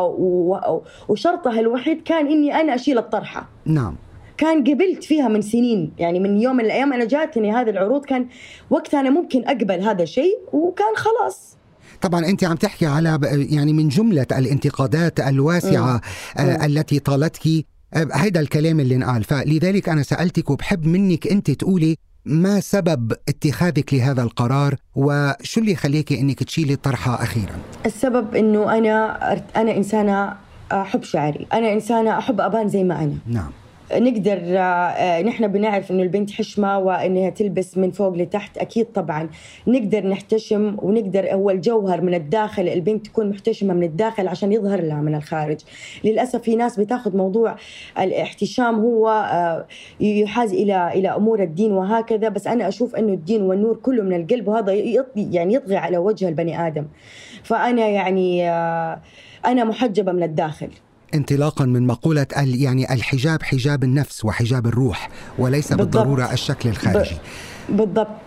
وشرطها 1.09 1.61
الوحيد 1.61 2.03
كان 2.03 2.27
إني 2.27 2.61
أنا 2.61 2.75
أشيل 2.75 2.99
الطرحة. 2.99 3.49
نعم. 3.67 3.97
كان 4.37 4.65
قبلت 4.65 5.05
فيها 5.05 5.29
من 5.29 5.43
سنين. 5.43 5.93
يعني 5.99 6.21
من 6.21 6.41
يوم 6.41 6.57
من 6.57 6.65
الأيام 6.65 6.93
أنا 6.93 7.05
جاتني 7.05 7.53
هذه 7.53 7.71
العروض 7.71 8.05
كان 8.05 8.27
وقتها 8.71 9.01
أنا 9.01 9.11
ممكن 9.11 9.45
أقبل 9.47 9.81
هذا 9.81 10.03
الشيء 10.03 10.39
وكان 10.53 10.97
خلاص. 10.97 11.62
طبعا 12.03 12.27
أنت 12.27 12.45
عم 12.45 12.57
تحكي 12.57 12.87
على 12.87 13.19
يعني 13.51 13.73
من 13.73 13.89
جملة 13.89 14.27
الانتقادات 14.33 15.21
الواسعة 15.21 16.01
آه 16.37 16.67
التي 16.67 16.99
طالتك. 16.99 17.67
آه، 17.95 18.09
هيدا 18.13 18.41
الكلام 18.41 18.81
اللي 18.81 18.97
انقال 18.97 19.25
فلذلك 19.25 19.89
أنا 19.89 20.03
سألتك 20.03 20.51
وبحب 20.51 20.87
منك 20.87 21.27
أنت 21.27 21.51
تقولي 21.51 21.97
ما 22.25 22.61
سبب 22.61 23.13
اتخاذك 23.29 23.95
لهذا 23.95 24.23
القرار 24.23 24.75
وشو 24.95 25.61
اللي 25.61 25.77
خليك 25.77 26.13
إنك 26.13 26.43
تشيلي 26.43 26.73
الطرحة 26.73 27.23
أخيرا؟ 27.23 27.57
السبب 27.87 28.35
إنه 28.37 28.79
أنا 28.79 29.19
أنا 29.57 29.77
إنسانة 29.77 30.35
احب 30.73 31.03
شعري. 31.03 31.47
أنا 31.53 31.73
إنسانة 31.73 32.19
أحب 32.19 32.41
أبان 32.41 32.69
زي 32.69 32.85
ما 32.85 33.05
أنا. 33.05 33.15
نعم. 33.27 33.51
نقدر 33.95 34.41
آه، 34.47 35.23
نحن 35.23 35.49
بنعرف 35.49 35.91
إنه 35.91 36.03
البنت 36.03 36.31
حشمة 36.31 36.79
وإنها 36.79 37.31
تلبس 37.31 37.79
من 37.79 37.91
فوق 37.91 38.17
لتحت 38.17 38.59
أكيد 38.59 38.87
طبعا. 38.87 39.29
نقدر 39.67 40.07
نحتشم 40.07 40.77
ونقدر 40.83 41.35
هو 41.35 41.51
الجوهر 41.51 42.01
من 42.01 42.15
الداخل 42.15 42.69
البنت 42.69 43.07
تكون 43.07 43.31
محتشمة 43.31 43.75
من 43.75 43.83
الداخل 43.83 44.29
عشان 44.29 44.53
يظهر 44.53 44.83
لها 44.83 45.01
من 45.01 45.15
الخارج. 45.15 45.61
للأسف 46.05 46.43
في 46.43 46.57
ناس 46.57 46.81
بتاخذ 46.81 47.17
موضوع 47.17 47.57
الاحتشام 47.99 48.81
هو 48.81 49.09
آه، 49.09 49.67
يحاز 50.01 50.53
إلى 50.53 50.93
إلى 50.95 51.09
أمور 51.09 51.43
الدين 51.43 51.73
وهكذا 51.73 52.29
بس 52.29 52.47
أنا 52.47 52.69
أشوف 52.69 52.97
إنه 52.97 53.13
الدين 53.13 53.43
والنور 53.43 53.77
كله 53.77 54.03
من 54.03 54.13
القلب 54.13 54.49
وهذا 54.49 54.73
يعني 55.17 55.55
يطغي 55.55 55.77
على 55.77 55.99
وجه 55.99 56.29
البني 56.29 56.67
آدم. 56.67 56.87
فأنا 57.43 57.89
يعني 57.89 58.51
آه، 58.51 59.01
أنا 59.47 59.65
محجبة 59.65 60.13
من 60.13 60.23
الداخل. 60.23 60.69
انطلاقا 61.15 61.65
من 61.65 61.87
مقولة 61.87 62.27
يعني 62.37 62.95
الحجاب 62.95 63.43
حجاب 63.43 63.85
النفس 63.85 64.25
وحجاب 64.25 64.67
الروح 64.67 65.09
وليس 65.39 65.69
بالضبط. 65.69 65.97
بالضرورة 65.97 66.33
الشكل 66.33 66.69
الخارجي 66.69 67.17
بالضبط 67.69 68.21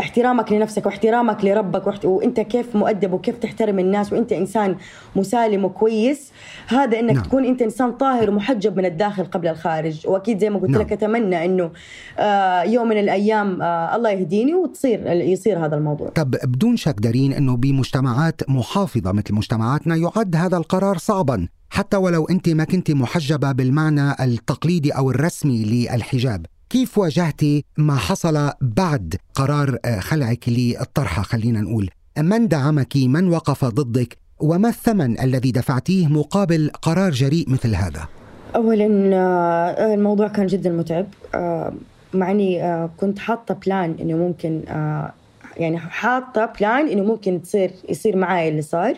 احترامك 0.00 0.52
لنفسك 0.52 0.86
واحترامك 0.86 1.44
لربك 1.44 1.86
واحت... 1.86 2.04
وانت 2.04 2.40
كيف 2.40 2.76
مؤدب 2.76 3.12
وكيف 3.12 3.38
تحترم 3.38 3.78
الناس 3.78 4.12
وانت 4.12 4.32
انسان 4.32 4.76
مسالم 5.16 5.64
وكويس 5.64 6.32
هذا 6.66 7.00
انك 7.00 7.14
نعم. 7.14 7.22
تكون 7.24 7.44
انت 7.44 7.62
انسان 7.62 7.92
طاهر 7.92 8.30
ومحجب 8.30 8.76
من 8.76 8.84
الداخل 8.84 9.24
قبل 9.24 9.48
الخارج 9.48 10.06
وأكيد 10.06 10.38
زي 10.38 10.50
ما 10.50 10.58
قلت 10.58 10.70
نعم. 10.70 10.80
لك 10.80 10.92
أتمنى 10.92 11.44
إنه 11.44 11.70
آه 12.18 12.62
يوم 12.62 12.88
من 12.88 12.98
الأيام 12.98 13.62
آه 13.62 13.96
الله 13.96 14.10
يهديني 14.10 14.54
وتصير 14.54 15.06
يصير 15.06 15.66
هذا 15.66 15.76
الموضوع 15.76 16.08
طب 16.08 16.30
بدون 16.30 16.76
شك 16.76 16.94
دارين 16.98 17.32
إنه 17.32 17.56
بمجتمعات 17.56 18.40
محافظة 18.48 19.12
مثل 19.12 19.34
مجتمعاتنا 19.34 19.96
يعد 19.96 20.36
هذا 20.36 20.56
القرار 20.56 20.98
صعبا 20.98 21.48
حتى 21.70 21.96
ولو 21.96 22.24
أنت 22.24 22.48
ما 22.48 22.64
كنت 22.64 22.90
محجبة 22.90 23.52
بالمعنى 23.52 24.24
التقليدي 24.24 24.90
أو 24.90 25.10
الرسمي 25.10 25.64
للحجاب 25.64 26.46
كيف 26.72 26.98
واجهتي 26.98 27.64
ما 27.76 27.96
حصل 27.96 28.50
بعد 28.60 29.16
قرار 29.34 29.78
آه، 29.84 30.00
خلعك 30.00 30.48
للطرحة؟ 30.48 31.22
خلينا 31.22 31.60
نقول 31.60 31.90
من 32.18 32.48
دعمك؟ 32.48 32.96
من 32.96 33.28
وقف 33.28 33.64
ضدك؟ 33.64 34.16
وما 34.40 34.68
الثمن 34.68 35.20
الذي 35.20 35.50
دفعتيه 35.50 36.06
مقابل 36.06 36.70
قرار 36.82 37.10
جريء 37.10 37.50
مثل 37.50 37.74
هذا؟ 37.74 38.08
اولا 38.56 39.10
آه، 39.14 39.94
الموضوع 39.94 40.28
كان 40.28 40.46
جدا 40.46 40.70
متعب 40.70 41.06
آه، 41.34 41.72
مع 42.14 42.30
إني 42.30 42.88
كنت 42.96 43.18
حاطة 43.18 43.54
plan 43.54 43.96
إنه 44.00 44.16
ممكن 44.16 44.62
يعني 45.56 45.78
حاطة 45.78 46.52
plan 46.60 46.88
إنه 46.88 47.02
ممكن 47.02 47.42
تصير 47.42 47.70
يصير 47.88 48.16
معي 48.16 48.48
اللي 48.48 48.62
صار 48.62 48.94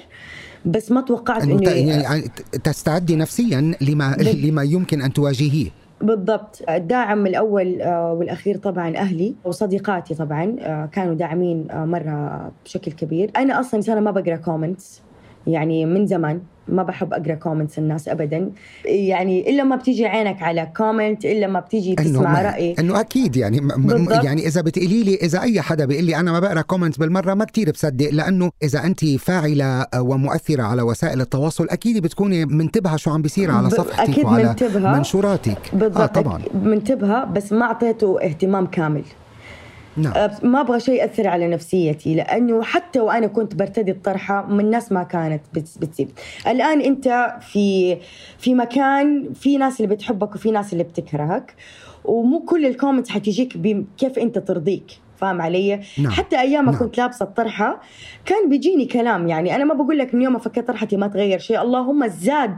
بس 0.64 0.90
ما 0.90 1.00
توقعت 1.00 1.42
انه 1.42 1.70
يعني 1.70 2.30
تستعدي 2.64 3.16
نفسيا 3.16 3.74
لما 3.80 4.16
لما 4.20 4.62
يمكن 4.62 5.02
أن 5.02 5.12
تواجهيه. 5.12 5.84
بالضبط. 6.00 6.62
الداعم 6.68 7.26
الأول 7.26 7.83
آه، 7.83 8.12
والأخير 8.12 8.57
طبعا 8.57 8.96
أهلي 8.96 9.35
وصديقاتي 9.44 10.14
طبعا 10.14 10.57
آه، 10.61 10.87
كانوا 10.87 11.14
داعمين 11.14 11.70
آه، 11.70 11.85
مرة 11.85 12.52
بشكل 12.64 12.92
كبير. 12.92 13.30
أنا 13.37 13.61
أصلا 13.61 13.74
إنسانة 13.74 14.00
ما 14.00 14.11
بقرأ 14.11 14.37
comments 14.37 15.02
يعني 15.46 15.87
من 15.87 16.07
زمان 16.07 16.40
ما 16.68 16.83
بحب 16.83 17.12
أقرأ 17.12 17.35
comments 17.35 17.78
الناس 17.78 18.09
ابدا. 18.09 18.50
يعني 18.85 19.50
إلا 19.50 19.64
ما 19.64 19.76
بتيجي 19.76 20.07
عينك 20.07 20.42
على 20.42 20.72
comment 20.76 21.24
إلا 21.24 21.46
ما 21.46 21.61
بتيجي 21.61 21.94
تسمع 21.94 22.42
رأي. 22.42 22.74
إنه 22.78 23.00
أكيد 23.00 23.37
يعني 23.37 23.61
بالضبط. 23.61 24.24
يعني 24.24 24.46
إذا 24.46 24.61
بتقولي 24.61 25.02
لي 25.02 25.14
إذا 25.14 25.40
أي 25.40 25.61
حدا 25.61 25.85
بيقول 25.85 26.04
لي 26.04 26.16
أنا 26.16 26.33
ما 26.33 26.40
بقرأ 26.40 26.61
comments 26.61 26.98
بالمرة 26.98 27.35
ما 27.35 27.44
كتير 27.44 27.70
بصدق 27.70 28.11
لأنه 28.11 28.50
إذا 28.62 28.85
أنت 28.85 29.04
فاعلة 29.04 29.87
ومؤثرة 29.96 30.62
على 30.62 30.83
وسائل 30.83 31.20
التواصل 31.20 31.66
أكيد 31.70 32.02
بتكوني 32.02 32.44
منتبهة 32.44 32.96
شو 32.96 33.11
عم 33.11 33.22
بيصير 33.22 33.50
على 33.50 33.70
صفحتك 33.70 34.11
أكيد 34.11 34.24
وعلى 34.24 34.48
منتبهة. 34.48 34.96
منشوراتك. 34.96 35.59
بالضبط 35.72 36.00
آه 36.00 36.07
طبعا. 36.07 36.42
منتبهة 36.64 37.24
بس 37.24 37.52
ما 37.52 37.64
أعطيته 37.64 38.22
اهتمام 38.22 38.66
كامل. 38.66 39.02
نعم. 39.96 40.12
أه، 40.12 40.38
ما 40.42 40.61
أبغى 40.61 40.80
شيء 40.80 40.94
يأثر 40.94 41.28
على 41.28 41.48
نفسيتي 41.48 42.14
لأنه 42.14 42.62
حتى 42.62 43.00
وأنا 43.00 43.26
كنت 43.26 43.54
برتدي 43.54 43.90
الطرحة 43.90 44.46
من 44.46 44.61
الناس 44.61 44.92
ما 44.92 45.02
كانت 45.02 45.42
بتسيب 45.54 46.09
الآن 46.46 46.80
أنت 46.80 47.37
في 47.40 47.96
في 48.38 48.54
مكان 48.54 49.33
في 49.33 49.57
ناس 49.57 49.80
اللي 49.80 49.94
بتحبك 49.94 50.35
وفي 50.35 50.50
ناس 50.50 50.72
اللي 50.72 50.85
بتكرهك 50.85 51.54
ومو 52.04 52.40
كل 52.40 52.66
الكومنتس 52.66 53.11
حتجيك 53.11 53.59
كيف 53.98 54.18
أنت 54.18 54.38
ترضيك 54.38 55.03
فاهم 55.24 55.42
علي؟ 55.42 55.80
نعم. 55.98 56.12
حتى 56.12 56.40
أيام 56.40 56.64
ما 56.64 56.72
نعم. 56.72 56.80
كنت 56.80 56.98
لابسة 56.98 57.24
الطرحة 57.24 57.80
كان 58.24 58.48
بيجيني 58.48 58.84
كلام 58.84 59.28
يعني. 59.28 59.56
أنا 59.56 59.64
ما 59.64 59.74
بقول 59.74 59.98
لك 59.98 60.14
من 60.14 60.22
يوم 60.22 60.32
ما 60.32 60.38
فكيت 60.38 60.66
طرحتي 60.66 60.96
ما 60.96 61.06
تغير 61.06 61.38
شيء. 61.38 61.62
اللهم 61.62 62.06
زاد 62.08 62.56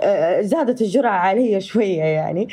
آه، 0.00 0.40
زادت 0.40 0.82
الجرعة 0.82 1.18
علي 1.18 1.60
شوية 1.70 2.02
يعني. 2.02 2.48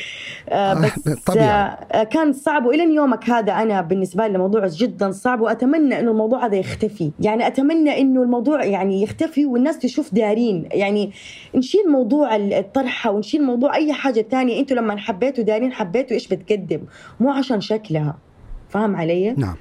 آه، 0.50 0.74
بس 0.74 1.10
طبيعي. 1.26 1.78
آه، 1.92 2.04
كان 2.04 2.34
صعب. 2.34 2.66
وإلى 2.66 2.96
يومك 2.96 3.30
هذا 3.30 3.52
أنا 3.52 3.82
بالنسبة 3.82 4.28
لي 4.28 4.34
الموضوع 4.36 4.68
جدا 4.68 5.12
صعب 5.12 5.42
وأتمنى 5.42 6.00
إنه 6.00 6.12
الموضوع 6.12 6.46
هذا 6.46 6.56
يختفي. 6.56 7.12
يعني 7.20 7.48
أتمنى 7.48 8.02
إنه 8.02 8.24
الموضوع 8.24 8.64
يعني 8.64 9.02
يختفي 9.02 9.46
والناس 9.46 9.80
تشوف 9.80 10.14
دارين. 10.14 10.70
يعني 10.72 11.12
نشيل 11.56 11.90
موضوع 11.92 12.36
الطرحة 12.36 13.12
ونشيل 13.12 13.44
موضوع 13.44 13.76
أي 13.76 13.94
حاجة 13.94 14.22
تانية. 14.22 14.60
أنتوا 14.60 14.78
لما 14.78 14.98
حبيتوا 14.98 15.44
دارين 15.44 15.72
حبيتوا 15.72 16.12
إيش 16.12 16.28
بتقدم؟ 16.28 16.82
مو 17.20 17.32
عشان 17.32 17.62
شكلها. 17.62 18.29
فاهم 18.70 18.96
علي؟ 18.96 19.34
نعم. 19.38 19.56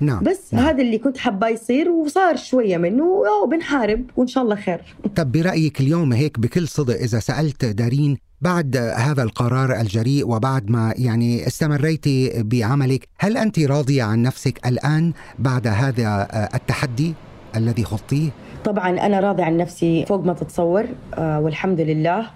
نعم. 0.00 0.24
بس 0.24 0.54
نعم. 0.54 0.64
هذا 0.64 0.82
اللي 0.82 0.98
كنت 0.98 1.18
حابة 1.18 1.48
يصير 1.48 1.90
وصار 1.90 2.36
شوية 2.36 2.76
منه. 2.76 3.04
وبنحارب 3.44 4.04
وإن 4.16 4.26
شاء 4.26 4.44
الله 4.44 4.54
خير. 4.54 4.80
طب 5.16 5.32
برأيك 5.32 5.80
اليوم 5.80 6.12
هيك 6.12 6.40
بكل 6.40 6.68
صدق 6.68 6.94
إذا 6.94 7.18
سألت 7.18 7.64
دارين 7.64 8.18
بعد 8.40 8.76
هذا 8.76 9.22
القرار 9.22 9.80
الجريء 9.80 10.28
وبعد 10.28 10.70
ما 10.70 10.94
يعني 10.96 11.46
استمريتي 11.46 12.42
بعملك 12.42 13.08
هل 13.18 13.36
أنت 13.36 13.58
راضية 13.58 14.02
عن 14.02 14.22
نفسك 14.22 14.66
الآن 14.66 15.12
بعد 15.38 15.66
هذا 15.66 16.28
التحدي 16.54 17.14
الذي 17.56 17.84
خضتيه؟ 17.84 18.30
طبعا 18.64 19.06
أنا 19.06 19.20
راضي 19.20 19.42
عن 19.42 19.56
نفسي 19.56 20.06
فوق 20.06 20.24
ما 20.24 20.32
تتصور 20.32 20.86
آه، 21.14 21.40
والحمد 21.40 21.80
لله. 21.80 22.30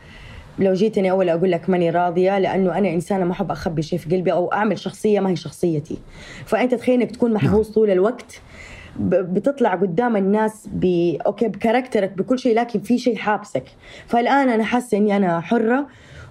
لو 0.61 0.73
جيتني 0.73 1.11
أول 1.11 1.29
أقول 1.29 1.51
لك 1.51 1.71
ماني 1.71 1.91
راضية 1.91 2.39
لأنه 2.39 2.79
أنا 2.79 2.89
إنسانة 2.89 3.25
ما 3.25 3.33
أحب 3.33 3.51
أخبي 3.51 3.83
شيء 3.83 3.99
في 3.99 4.17
قلبي 4.17 4.33
أو 4.33 4.53
أعمل 4.53 4.79
شخصية 4.79 5.21
ما 5.21 5.31
هي 5.31 5.37
شخصيتي. 5.37 5.99
فأنت 6.47 6.75
تخيل 6.75 7.01
إنك 7.01 7.11
تكون 7.11 7.33
محبوس 7.33 7.67
نعم. 7.67 7.75
طول 7.75 7.91
الوقت 7.91 8.41
بتطلع 9.01 9.75
قدام 9.75 10.17
الناس 10.17 10.69
ب 10.73 10.85
أوكي 11.27 11.49
بكاركترك 11.49 12.19
بكل 12.19 12.39
شيء 12.39 12.57
لكن 12.57 12.81
في 12.81 12.99
شيء 12.99 13.17
حابسك. 13.17 13.65
فالآن 14.07 14.49
أنا 14.49 14.65
حاسة 14.65 14.99
إني 14.99 15.17
أنا 15.17 15.41
حرة 15.41 15.87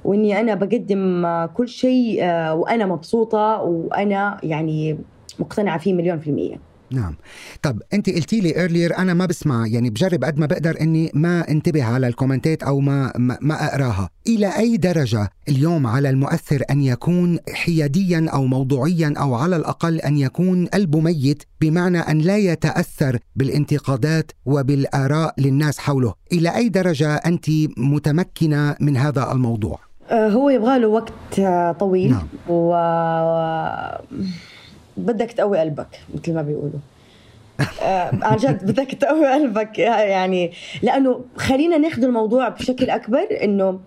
وإني 0.06 0.40
أنا 0.40 0.56
بقدم 0.56 1.26
كل 1.54 1.68
شيء 1.68 2.20
آه، 2.24 2.56
وأنا 2.56 2.86
مبسوطة 2.86 3.62
وأنا 3.62 4.38
يعني 4.44 4.98
مقتنعة 5.40 5.78
فيه 5.78 5.94
مليون 5.94 6.20
في 6.20 6.30
المية. 6.30 6.69
نعم. 6.92 7.16
طب 7.62 7.82
انت 7.94 8.10
قلتي 8.10 8.40
لي 8.40 8.56
earlier 8.56 8.98
أنا 8.98 9.14
ما 9.14 9.26
بسمع 9.26 9.68
يعني 9.68 9.90
بجرب 9.90 10.24
قد 10.24 10.40
ما 10.40 10.46
بقدر 10.46 10.82
إني 10.82 11.12
ما 11.14 11.50
انتبه 11.50 11.84
على 11.84 12.08
ال 12.08 12.13
comments 12.13 12.58
ات 12.58 12.64
أو 12.64 12.80
ما 12.80 13.14
ما 13.18 13.66
أقراها. 13.66 14.10
إلى 14.28 14.58
أي 14.58 14.78
درجة 14.78 15.30
اليوم 15.50 15.88
على 15.88 16.10
المؤثر 16.10 16.64
أن 16.72 16.82
يكون 16.82 17.40
حياديا 17.54 18.30
أو 18.34 18.46
موضوعيا 18.46 19.14
أو 19.18 19.36
على 19.36 19.56
الأقل 19.56 20.00
أن 20.00 20.18
يكون 20.18 20.66
قلبه 20.66 21.00
ميت 21.00 21.44
بمعنى 21.62 22.00
أن 22.00 22.18
لا 22.20 22.38
يتأثر 22.38 23.20
بالانتقادات 23.36 24.32
وبالآراء 24.46 25.34
للناس 25.38 25.80
حوله؟ 25.80 26.14
إلى 26.32 26.56
أي 26.56 26.70
درجة 26.70 27.16
أنت 27.16 27.46
متمكنة 27.78 28.76
من 28.80 28.98
هذا 28.98 29.32
الموضوع؟ 29.32 29.80
آه، 30.10 30.30
هو 30.30 30.50
يبغى 30.50 30.80
له 30.80 30.88
وقت 30.88 31.40
آه، 31.40 31.72
طويل. 31.72 32.12
نعم. 32.12 32.28
و 32.50 32.74
بدك 34.98 35.32
تقوي 35.32 35.60
قلبك 35.60 36.00
مثل 36.16 36.34
ما 36.34 36.42
بيقولوا. 36.42 36.80
آه، 37.82 38.12
عن 38.22 38.38
جد 38.38 38.72
بدك 38.72 38.92
تقوي 38.92 39.28
قلبك 39.28 39.80
يعني 39.80 40.52
لأنه 40.84 41.22
خلينا 41.38 41.78
ناخذ 41.78 42.04
الموضوع 42.04 42.50
بشكل 42.50 42.90
أكبر 42.90 43.28
إنه 43.44 43.80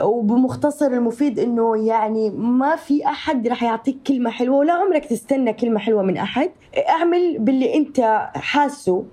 وبمختصر 0.00 0.86
المفيد 0.86 1.38
إنه 1.38 1.86
يعني 1.86 2.30
ما 2.30 2.76
في 2.76 3.06
أحد 3.06 3.48
رح 3.48 3.62
يعطيك 3.62 3.96
كلمة 4.06 4.30
حلوة 4.30 4.56
ولا 4.56 4.72
عمرك 4.72 5.04
تستنى 5.04 5.52
كلمة 5.52 5.78
حلوة 5.78 6.02
من 6.02 6.16
أحد. 6.16 6.50
اعمل 6.88 7.38
باللي 7.38 7.74
أنت 7.74 8.28
حاسه 8.34 9.04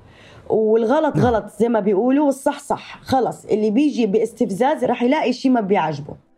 والغلط 0.50 1.16
نعم. 1.16 1.26
غلط 1.26 1.46
زي 1.60 1.70
ما 1.70 1.80
بيقولوا 1.80 2.26
والصح 2.26 2.60
صح 2.60 3.00
خلص. 3.02 3.46
اللي 3.46 3.72
بيجي 3.72 4.06
باستفزاز 4.06 4.84
رح 4.84 5.04
يلاقي 5.04 5.34
شيء 5.34 5.52
ما 5.52 5.62
بيعجبه. 5.62 6.29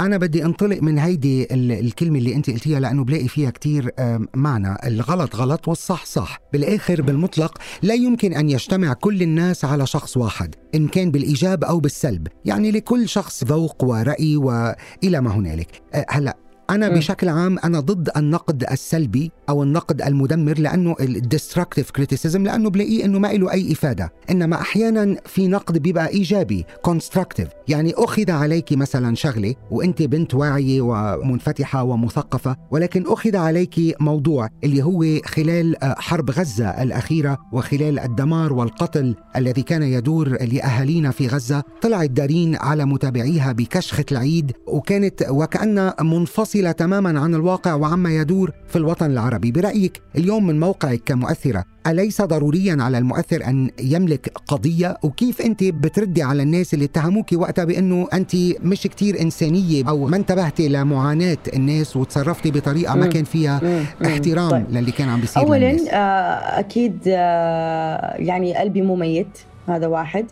أنا 0.00 0.16
بدي 0.16 0.44
أنطلق 0.44 0.82
من 0.82 0.98
هيدي 0.98 1.46
الكلمة 1.54 2.18
اللي 2.18 2.34
أنت 2.34 2.50
قلتيها 2.50 2.80
لأنه 2.80 3.04
بلاقي 3.04 3.28
فيها 3.28 3.50
كتير 3.50 3.90
معنى. 4.34 4.76
الغلط 4.86 5.36
غلط 5.36 5.68
والصح 5.68 6.04
صح 6.04 6.38
بالآخر 6.52 7.02
بالمطلق 7.02 7.58
لا 7.82 7.94
يمكن 7.94 8.32
أن 8.34 8.50
يجتمع 8.50 8.92
كل 8.92 9.22
الناس 9.22 9.64
على 9.64 9.86
شخص 9.86 10.16
واحد 10.16 10.54
إن 10.74 10.88
كان 10.88 11.10
بالإيجاب 11.10 11.64
أو 11.64 11.80
بالسلب. 11.80 12.28
يعني 12.44 12.70
لكل 12.70 13.08
شخص 13.08 13.44
ذوق 13.44 13.84
ورأي 13.84 14.36
وإلى 14.36 15.20
ما 15.20 15.34
هنالك. 15.34 15.82
أه، 15.94 16.06
هلأ 16.08 16.36
أنا 16.70 16.88
مم. 16.88 16.94
بشكل 16.94 17.28
عام 17.28 17.58
أنا 17.58 17.80
ضد 17.80 18.10
النقد 18.16 18.64
السلبي 18.70 19.30
أو 19.48 19.62
النقد 19.62 20.02
المدمر 20.02 20.58
لأنه 20.58 20.96
ال 21.00 21.08
destructive 21.08 21.90
criticism 21.90 22.44
لأنه 22.44 22.70
بلاقيه 22.70 23.04
إنه 23.04 23.18
ما 23.18 23.28
له 23.28 23.52
أي 23.52 23.72
إفادة 23.72 24.12
إنما 24.30 24.60
أحيانا 24.60 25.16
في 25.26 25.48
نقد 25.48 25.78
بيبقى 25.78 26.08
إيجابي 26.08 26.64
constructive 26.82 27.48
يعني 27.68 27.92
أخذ 27.96 28.30
عليك 28.30 28.72
مثلا 28.72 29.14
شغلة 29.14 29.54
وأنت 29.70 30.02
بنت 30.02 30.34
واعية 30.34 30.80
ومنفتحة 30.80 31.82
ومثقفة 31.82 32.56
ولكن 32.70 33.04
أخذ 33.06 33.36
عليك 33.36 33.96
موضوع 34.00 34.48
اللي 34.64 34.82
هو 34.82 35.04
خلال 35.26 35.84
آه، 35.84 35.94
حرب 35.98 36.30
غزة 36.30 36.68
الأخيرة 36.68 37.38
وخلال 37.52 37.98
الدمار 37.98 38.52
والقتل 38.52 39.14
الذي 39.36 39.62
كان 39.62 39.82
يدور 39.82 40.28
لأهالينا 40.28 41.10
في 41.10 41.26
غزة 41.26 41.62
طلعت 41.82 42.10
دارين 42.10 42.56
على 42.56 42.84
متابعيها 42.84 43.52
بكشخة 43.52 44.04
العيد 44.12 44.52
وكانت 44.66 45.26
وكانها 45.30 45.94
منفصلة 46.00 46.59
تماما 46.68 47.20
عن 47.20 47.34
الواقع 47.34 47.74
وعما 47.74 48.16
يدور 48.16 48.52
في 48.68 48.76
الوطن 48.76 49.10
العربي 49.10 49.52
برأيك 49.52 50.02
اليوم 50.16 50.46
من 50.46 50.60
موقعك 50.60 51.00
كمؤثرة 51.06 51.64
أليس 51.86 52.22
ضروريا 52.22 52.76
على 52.80 52.98
المؤثر 52.98 53.44
أن 53.46 53.70
يملك 53.80 54.32
قضية 54.46 54.96
وكيف 55.02 55.42
أنت 55.42 55.64
بتردي 55.64 56.22
على 56.22 56.42
الناس 56.42 56.74
اللي 56.74 56.84
اتهموك 56.84 57.26
وقتها 57.32 57.64
بأنه 57.64 58.08
أنت 58.12 58.36
مش 58.62 58.82
كتير 58.82 59.20
إنسانية 59.20 59.88
أو 59.88 60.06
ما 60.06 60.16
انتبهتي 60.16 60.68
لمعاناة 60.68 61.38
الناس 61.56 61.96
وتصرفتي 61.96 62.50
بطريقة 62.50 62.94
ما. 62.94 63.06
كان 63.06 63.24
فيها. 63.24 63.60
احترام 64.06 64.50
طيب. 64.50 64.66
للي 64.70 64.92
كان 64.92 65.08
عم 65.08 65.20
بيصير 65.20 65.42
اولا 65.42 65.72
للناس. 65.72 65.88
آه، 65.88 66.58
أكيد 66.60 66.98
آه، 67.06 68.16
يعني 68.16 68.56
قلبي 68.56 68.82
مو 68.82 68.96
ميت 68.96 69.38
هذا 69.68 69.86
واحد 69.86 70.26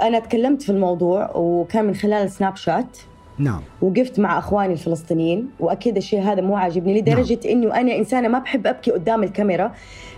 أنا 0.00 0.18
تكلمت 0.18 0.62
في 0.62 0.72
الموضوع 0.72 1.30
وكان 1.34 1.84
من 1.84 1.94
خلال 1.94 2.30
سناب 2.30 2.56
شات 2.56 2.98
نعم. 3.38 3.60
وقفت 3.82 4.20
مع 4.20 4.38
أخواني 4.38 4.72
الفلسطينيين 4.72 5.48
وأكيد 5.60 5.96
الشيء 5.96 6.20
هذا 6.20 6.40
مو 6.40 6.56
عاجبني 6.56 7.00
لدرجة 7.00 7.38
انه 7.50 7.80
أنا 7.80 7.96
إنسانة 7.96 8.28
ما 8.28 8.38
بحب 8.38 8.66
أبكي 8.66 8.90
قدام 8.90 9.22
الكاميرا 9.22 9.72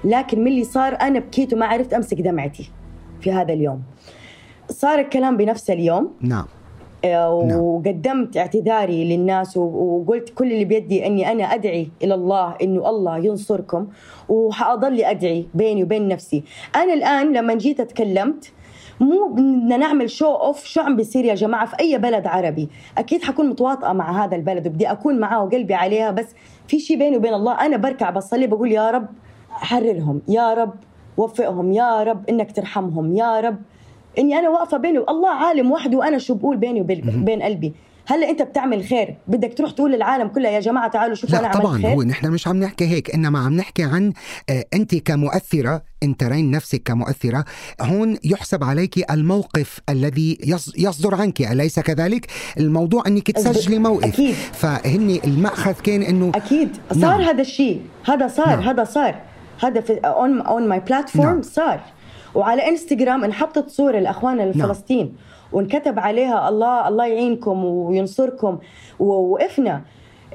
لكن 0.05 0.41
من 0.41 0.47
اللي 0.47 0.65
صار 0.65 0.97
أنا 1.01 1.19
بكيت 1.19 1.55
وما 1.55 1.67
عرفت 1.67 1.95
أمسك 1.95 2.21
دمعتي 2.21 2.71
في 3.21 3.33
هذا 3.33 3.53
اليوم. 3.53 3.83
صار 4.69 4.99
الكلام 4.99 5.37
بنفس 5.37 5.71
اليوم. 5.71 6.11
نعم. 6.21 6.45
آه، 7.05 7.45
نعم. 7.49 7.59
وقدمت 7.61 8.37
اعتذاري 8.37 9.17
للناس 9.17 9.57
وقلت 9.57 10.31
كل 10.35 10.53
اللي 10.53 10.65
بيدي 10.65 11.07
إني 11.07 11.33
أنا 11.33 11.45
أدعي 11.45 11.89
إلى 12.03 12.15
الله 12.15 12.55
إنه 12.63 12.91
الله 12.91 13.19
ينصركم 13.19 13.87
وحاضل 14.29 15.01
أدعي 15.01 15.47
بيني 15.55 15.83
وبين 15.83 16.09
نفسي. 16.09 16.43
أنا 16.77 16.95
الآن 16.95 17.33
لما 17.33 17.55
جيت 17.55 17.81
اتكلمت 17.81 18.53
مو 19.01 19.29
بدنا 19.29 19.77
نعمل 19.77 20.11
شو 20.11 20.33
اوف 20.33 20.65
شو 20.65 20.81
عم 20.81 20.97
بيصير 20.97 21.25
يا 21.25 21.35
جماعة 21.35 21.67
في 21.67 21.77
أي 21.81 21.99
بلد 21.99 22.27
عربي. 22.27 22.69
أكيد 22.99 23.23
حكون 23.23 23.49
متواطئة 23.49 23.93
مع 23.93 24.25
هذا 24.25 24.37
البلد 24.37 24.67
وبدي 24.67 24.91
أكون 24.91 25.19
معاه 25.19 25.45
وقلبي 25.45 25.75
عليها 25.75 26.11
بس 26.11 26.27
في 26.69 26.79
شيء 26.79 26.99
بيني 26.99 27.17
وبين 27.17 27.35
الله 27.35 27.67
أنا 27.67 27.77
بركع 27.77 28.11
بصلي 28.11 28.47
بقول 28.47 28.73
يا 28.73 28.91
رب 28.91 29.07
حررهم 29.51 30.23
يا 30.29 30.55
رب 30.55 30.75
وفقهم 31.17 31.73
يا 31.73 32.03
رب 32.03 32.29
إنك 32.29 32.53
ترحمهم 32.53 33.17
يا 33.17 33.41
رب 33.41 33.59
إني 34.19 34.39
أنا 34.39 34.49
واقفة 34.49 34.77
بيني 34.77 34.99
الله 34.99 35.31
عالم 35.31 35.73
وحده 35.73 35.99
وأنا 35.99 36.19
شو 36.19 36.35
بقول 36.35 36.57
بيني 36.57 36.81
وبين 36.81 37.25
بين 37.25 37.43
قلبي. 37.43 37.75
هلا 38.09 38.31
انت 38.31 38.43
بتعمل 38.43 38.85
خير؟ 38.85 39.17
بدك 39.29 39.55
تروح 39.59 39.71
تقول 39.71 39.93
للعالم 39.93 40.29
كلها 40.29 40.51
يا 40.51 40.61
جماعة 40.61 40.89
تعالوا 40.91 41.15
شوفوا 41.15 41.39
أنا 41.39 41.43
لا 41.43 41.49
عملت 41.49 41.63
طبعا 41.63 41.79
خير؟ 41.83 41.91
هو 41.91 42.03
نحن 42.03 42.31
مش 42.31 42.49
عم 42.49 42.57
نحكي 42.57 42.87
هيك 42.87 43.15
إنما 43.15 43.39
عم 43.39 43.53
نحكي 43.57 43.83
عن 43.83 44.13
آه، 44.51 44.65
أنت 44.75 44.95
كمؤثرة 44.95 45.83
أنت 46.03 46.25
دارين 46.25 46.51
نفسك 46.51 46.83
كمؤثرة 46.83 47.45
هون 47.81 48.19
يحسب 48.25 48.65
عليك 48.65 49.11
الموقف 49.11 49.81
الذي 49.89 50.39
يص- 50.45 50.73
يصدر 50.79 51.15
عنك 51.15 51.41
أليس 51.43 51.81
كذلك؟ 51.81 52.27
الموضوع 52.61 53.03
أنك 53.07 53.31
تسجلي 53.31 53.79
موقف. 53.79 54.05
أكيد. 54.05 54.35
فهن 54.35 55.19
المأخذ 55.25 55.73
كان 55.73 56.03
إنه 56.03 56.33
أكيد. 56.35 56.69
صار 56.93 57.01
نعم. 57.01 57.21
هذا 57.21 57.41
الشيء. 57.41 57.81
هذا 58.07 58.29
صار 58.29 58.49
نعم. 58.49 58.61
هذا 58.61 58.85
صار. 58.85 59.15
هذا 59.63 59.81
في 59.81 59.93
on 59.93 60.41
on 60.41 60.69
my 60.69 60.81
platform 60.81 61.27
نعم. 61.27 61.43
صار. 61.43 61.81
وعلى 62.35 62.69
انستغرام 62.69 63.25
انحطت 63.25 63.71
صورة 63.71 63.99
لأخواننا 63.99 64.45
الفلسطين. 64.45 65.17
وانكتب 65.53 65.99
عليها 65.99 66.49
الله 66.49 66.89
الله 66.89 67.07
يعينكم 67.07 67.65
وينصركم. 67.65 68.59
ووقفنا 68.99 69.83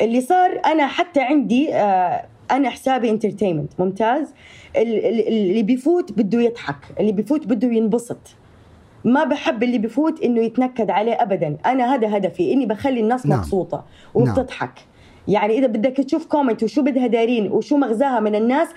اللي 0.01 0.21
صار 0.21 0.61
أنا 0.65 0.87
حتى 0.87 1.21
عندي 1.21 1.73
آه، 1.75 2.25
أنا 2.51 2.69
حسابي 2.69 3.09
entertainment 3.09 3.71
ممتاز؟ 3.79 4.33
ال- 4.77 5.05
ال- 5.05 5.27
اللي 5.27 5.63
بيفوت 5.63 6.11
بده 6.11 6.41
يضحك. 6.41 6.75
اللي 6.99 7.11
بيفوت 7.11 7.47
بده 7.47 7.67
ينبسط. 7.67 8.17
ما 9.05 9.23
بحب 9.23 9.63
اللي 9.63 9.77
بفوت 9.77 10.21
إنه 10.23 10.41
يتنكد 10.41 10.89
عليه 10.89 11.13
ابدا. 11.13 11.57
أنا 11.65 11.95
هذا 11.95 12.17
هدفي 12.17 12.53
إني 12.53 12.65
بخلي 12.65 12.99
الناس 12.99 13.25
نعم. 13.25 13.39
مبسوطة 13.39 13.85
وبتضحك. 14.13 14.73
يعني 15.27 15.57
إذا 15.57 15.67
بدك 15.67 15.97
تشوف 15.97 16.25
comment 16.25 16.63
وشو 16.63 16.81
بدها 16.81 17.07
دارين 17.07 17.51
وشو 17.51 17.77
مغزاها 17.77 18.19
من 18.19 18.35
الناس 18.35 18.67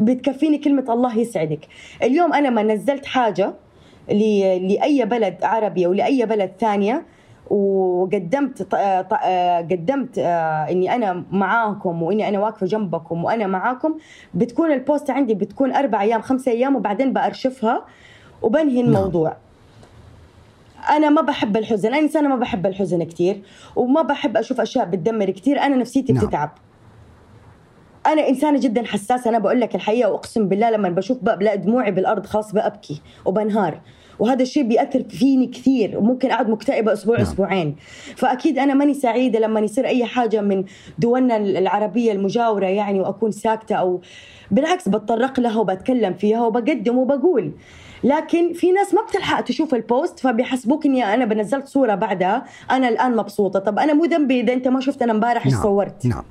بتكفيني 0.00 0.58
كلمة 0.58 0.84
الله 0.88 1.18
يسعدك. 1.18 1.68
اليوم 2.02 2.32
أنا 2.32 2.50
ما 2.50 2.62
نزلت 2.62 3.06
حاجة 3.06 3.54
لأي 4.08 5.04
بلد 5.04 5.44
عربي 5.44 5.86
أو 5.86 5.92
لأي 5.92 6.26
بلد 6.26 6.50
ثانية. 6.60 7.04
وقدمت 7.50 8.74
قدمت 9.72 10.18
آه، 10.18 10.70
إني 10.70 10.94
أنا 10.94 11.24
معاكم 11.32 12.02
وإني 12.02 12.28
أنا 12.28 12.38
واقفة 12.38 12.66
جنبكم 12.66 13.24
وأنا 13.24 13.46
معاكم. 13.46 13.98
بتكون 14.34 14.72
البوست 14.72 15.10
عندي 15.10 15.34
بتكون 15.34 15.72
أربع 15.72 16.02
أيام 16.02 16.20
خمسة 16.20 16.52
أيام 16.52 16.76
وبعدين 16.76 17.12
بأرشفها 17.12 17.84
وبنهي 18.42 18.80
الموضوع. 18.80 19.36
أنا 20.90 21.10
ما 21.10 21.22
بحب 21.22 21.56
الحزن 21.56 21.88
أنا 21.88 21.98
إنسانة 21.98 22.28
ما 22.28 22.36
بحب 22.36 22.66
الحزن 22.66 23.02
كثير 23.02 23.42
وما 23.76 24.02
بحب 24.02 24.36
أشوف 24.36 24.60
أشياء 24.60 24.84
بتدمر 24.84 25.30
كثير 25.30 25.60
أنا 25.60 25.76
نفسيتي 25.76 26.12
نعم. 26.12 26.26
بتتعب. 26.26 26.50
أنا 28.06 28.28
إنسانة 28.28 28.60
جدا 28.60 28.84
حساسة 28.86 29.30
أنا 29.30 29.38
بقول 29.38 29.60
لك 29.60 29.74
الحقيقة 29.74 30.10
وأقسم 30.10 30.48
بالله 30.48 30.70
لما 30.70 30.88
بشوف 30.88 31.18
بقى 31.22 31.38
بلاقي 31.38 31.58
دموعي 31.58 31.90
بالأرض 31.90 32.26
خلاص 32.26 32.52
بابكي 32.52 33.00
وبنهار. 33.24 33.80
وهذا 34.18 34.42
الشيء 34.42 34.62
بيأثر 34.62 35.02
فيني 35.02 35.46
كثير 35.46 35.98
وممكن 35.98 36.30
أقعد 36.30 36.48
مكتئبة 36.50 36.92
أسبوع 36.92 37.16
نعم. 37.16 37.26
أسبوعين. 37.26 37.76
فأكيد 38.16 38.58
أنا 38.58 38.74
ماني 38.74 38.94
سعيدة 38.94 39.38
لما 39.38 39.60
يصير 39.60 39.86
أي 39.86 40.04
حاجة 40.04 40.40
من 40.40 40.64
دولنا 40.98 41.36
العربية 41.36 42.12
المجاورة 42.12 42.66
يعني 42.66 43.00
وأكون 43.00 43.30
ساكتة 43.30 43.74
أو 43.74 44.00
بالعكس 44.50 44.88
بتطرق 44.88 45.40
لها 45.40 45.58
وبتكلم 45.58 46.14
فيها 46.14 46.46
وبقدم 46.46 46.98
وبقول. 46.98 47.52
لكن 48.04 48.52
في 48.52 48.72
ناس 48.72 48.94
ما 48.94 49.02
بتلحق 49.02 49.40
تشوف 49.40 49.74
البوست 49.74 50.18
فبيحسبوك 50.18 50.86
إني 50.86 51.14
أنا 51.14 51.24
بنزلت 51.24 51.66
صورة 51.66 51.94
بعدها 51.94 52.44
أنا 52.70 52.88
الآن 52.88 53.16
مبسوطة. 53.16 53.58
طب 53.58 53.78
أنا 53.78 53.94
مو 53.94 54.04
ذنبي 54.04 54.40
إذا 54.40 54.52
أنت 54.52 54.68
ما 54.68 54.80
شفت 54.80 55.02
أنا 55.02 55.12
امبارح 55.12 55.46
إيش 55.46 55.54
نعم. 55.54 55.62
صورت؟ 55.62 56.06
نعم. 56.06 56.24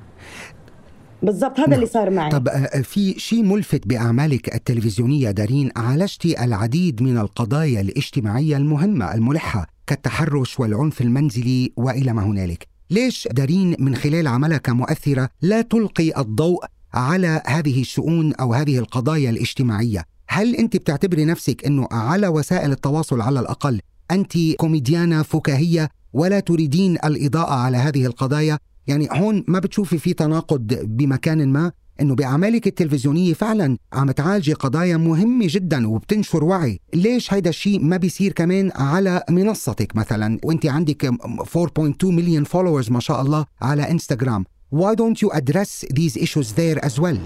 بالضبط 1.24 1.60
هذا 1.60 1.68
نعم. 1.68 1.74
اللي 1.74 1.86
صار 1.86 2.10
معي. 2.10 2.30
طب 2.30 2.48
آه، 2.48 2.82
في 2.82 3.20
شيء 3.20 3.44
ملفت 3.44 3.88
بأعمالك 3.88 4.56
التلفزيونية 4.56 5.32
دارين 5.32 5.72
عالجتي 5.76 6.44
العديد 6.44 7.02
من 7.02 7.18
القضايا 7.18 7.82
الاجتماعية 7.82 8.58
المهمة 8.58 9.14
الملحة 9.14 9.68
كالتحرش 9.88 10.60
والعنف 10.60 11.02
المنزلي 11.02 11.74
وإلى 11.78 12.14
ما 12.14 12.24
هنالك. 12.24 12.68
ليش 12.90 13.28
دارين 13.32 13.76
من 13.80 13.96
خلال 13.96 14.28
عملها 14.28 14.58
كمؤثرة 14.58 15.30
لا 15.42 15.62
تلقي 15.62 16.22
الضوء 16.22 16.66
على 16.94 17.42
هذه 17.46 17.82
الشؤون 17.82 18.34
أو 18.34 18.54
هذه 18.54 18.78
القضايا 18.78 19.30
الاجتماعية؟ 19.30 20.06
هل 20.28 20.56
أنت 20.56 20.78
بتعتبري 20.78 21.26
نفسك 21.26 21.66
أنه 21.66 21.88
على 21.92 22.28
وسائل 22.28 22.72
التواصل 22.72 23.22
على 23.22 23.40
الأقل 23.40 23.80
أنت 24.12 24.34
كوميديانة 24.58 25.22
فكاهية 25.22 25.90
ولا 26.14 26.40
تريدين 26.40 26.98
الإضاءة 27.06 27.54
على 27.54 27.78
هذه 27.78 28.06
القضايا؟ 28.06 28.60
يعني 28.88 29.08
هون 29.12 29.44
ما 29.48 29.60
بتشوفي 29.60 29.98
في 29.98 30.14
تناقض 30.14 30.74
بمكان 30.84 31.50
ما 31.50 31.72
إنه 32.02 32.16
بأعمالك 32.16 32.68
التلفزيونية 32.68 33.34
فعلا 33.34 33.78
عم 33.94 34.12
تعالجي 34.12 34.54
قضايا 34.54 34.98
مهمة 34.98 35.46
جدا 35.50 35.88
وبتنشر 35.88 36.44
وعي، 36.44 36.80
ليش 36.94 37.34
هيدا 37.34 37.50
الشيء 37.50 37.80
ما 37.80 37.98
بيصير 37.98 38.32
كمان 38.32 38.72
على 38.76 39.24
منصتك 39.30 39.96
مثلا 39.96 40.40
وانت 40.44 40.66
عندك 40.66 41.12
4.2 41.12 42.04
مليون 42.04 42.44
followers 42.44 42.92
ما 42.92 43.00
شاء 43.00 43.22
الله 43.22 43.46
على 43.62 43.92
انستغرام؟ 43.92 44.46
Why 44.76 44.96
don't 44.96 45.22
you 45.22 45.30
address 45.30 45.86
these 45.94 46.18
issues 46.18 46.54
there 46.54 46.86
as 46.86 47.00
well? 47.00 47.18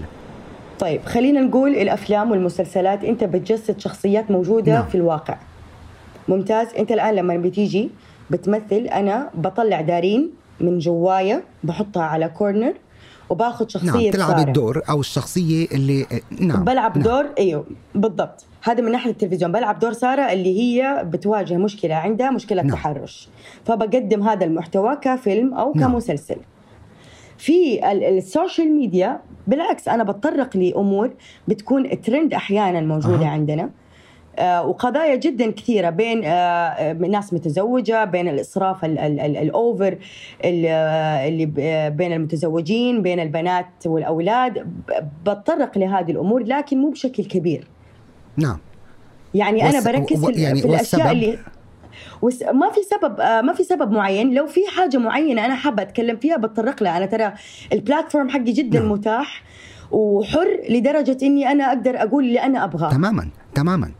طيب 0.78 1.02
خلينا 1.04 1.40
نقول 1.40 1.70
الأفلام 1.74 2.30
والمسلسلات 2.30 3.04
أنت 3.04 3.24
بتجسد 3.24 3.80
شخصيات 3.80 4.30
موجودة 4.30 4.72
نعم. 4.72 4.86
في 4.86 4.94
الواقع 4.94 5.38
ممتاز 6.28 6.66
أنت 6.78 6.92
الآن 6.92 7.14
لما 7.14 7.36
بتيجي 7.36 7.90
بتمثل 8.30 8.88
أنا 8.92 9.30
بطلع 9.34 9.80
دارين 9.80 10.30
من 10.60 10.78
جوايا 10.78 11.42
بحطها 11.64 12.02
على 12.02 12.28
كورنر 12.28 12.74
وباخذ 13.30 13.68
شخصية 13.68 13.88
نعم 14.10 14.10
تلعب. 14.10 14.48
الدور 14.48 14.82
أو 14.90 15.00
الشخصية 15.00 15.66
اللي 15.72 16.06
نعم 16.40 16.64
بلعب 16.64 16.98
نعم. 16.98 17.04
دور 17.06 17.26
إيوه 17.38 17.64
بالضبط 17.94 18.44
هذا 18.62 18.80
من 18.82 18.92
ناحية 18.92 19.10
التلفزيون 19.10 19.52
بلعب 19.52 19.78
دور 19.78 19.92
سارة 19.92 20.22
اللي 20.32 20.58
هي 20.60 21.02
بتواجه 21.06 21.56
مشكلة 21.56 21.94
عندها 21.94 22.30
مشكلة 22.30 22.62
نعم. 22.62 22.66
نعم. 22.70 22.76
تحرش 22.76 23.28
فبقدم 23.64 24.22
هذا 24.22 24.44
المحتوى 24.44 24.96
كفيلم 24.96 25.54
أو 25.54 25.72
نعم. 25.76 25.92
كمسلسل 25.92 26.36
في 27.38 27.90
ال- 27.92 28.04
ال 28.04 28.14
social 28.14 28.72
media 28.76 29.20
بالعكس 29.46 29.88
أنا 29.88 30.04
بتطرق 30.04 30.56
لأمور 30.56 31.10
بتكون 31.48 32.00
ترند 32.00 32.34
أحيانا 32.34 32.80
موجودة 32.80 33.24
أها. 33.26 33.30
عندنا 33.30 33.70
وقضايا 34.40 35.16
جدا 35.16 35.50
كثيرة 35.50 35.90
بين 35.90 36.22
آه، 36.24 36.92
ناس 36.92 37.32
متزوجة 37.34 38.04
بين 38.04 38.28
الإسراف 38.28 38.84
ال- 38.84 38.98
ال- 38.98 39.20
ال- 39.20 39.36
ال 39.36 39.48
over 39.48 39.98
ال- 40.44 40.66
آه، 40.68 41.28
اللي 41.28 41.52
آه، 41.58 41.88
بين 41.88 42.12
المتزوجين 42.12 43.02
بين 43.02 43.20
البنات 43.20 43.66
والأولاد 43.86 44.66
بتطرق 45.26 45.78
لهذه 45.78 46.10
الأمور 46.10 46.42
لكن 46.42 46.78
مو 46.78 46.90
بشكل 46.90 47.24
كبير 47.24 47.66
نعم 48.36 48.58
يعني 49.34 49.68
أنا 49.70 49.80
بركز 49.84 50.24
و- 50.24 50.26
في, 50.26 50.42
يعني 50.42 50.60
في 50.60 50.66
الأشياء 50.68 51.00
والسبب؟ 51.00 51.06
اللي 51.12 51.38
وس... 52.22 52.42
ما 52.42 52.70
في 52.70 52.80
سبب 52.82 53.20
آه، 53.20 53.40
ما 53.40 53.52
في 53.52 53.64
سبب 53.64 53.90
معين 53.90 54.34
لو 54.34 54.46
في 54.46 54.60
حاجة 54.76 54.96
معينة 54.98 55.44
أنا 55.44 55.54
حابة 55.54 55.82
أتكلم 55.82 56.16
فيها 56.16 56.36
بتطرق 56.36 56.82
لها 56.82 56.96
أنا 56.96 57.06
ترى 57.06 57.32
البلاتفورم 57.72 58.28
حقي 58.28 58.52
جدا 58.52 58.80
نعم. 58.80 58.92
متاح 58.92 59.42
وحر 59.90 60.46
لدرجة 60.70 61.16
إني 61.22 61.48
أنا 61.52 61.64
أقدر 61.68 62.02
أقول 62.02 62.24
اللي 62.24 62.40
أنا 62.40 62.64
أبغاه 62.64 62.90
تماما 62.90 63.28
تماما. 63.54 63.90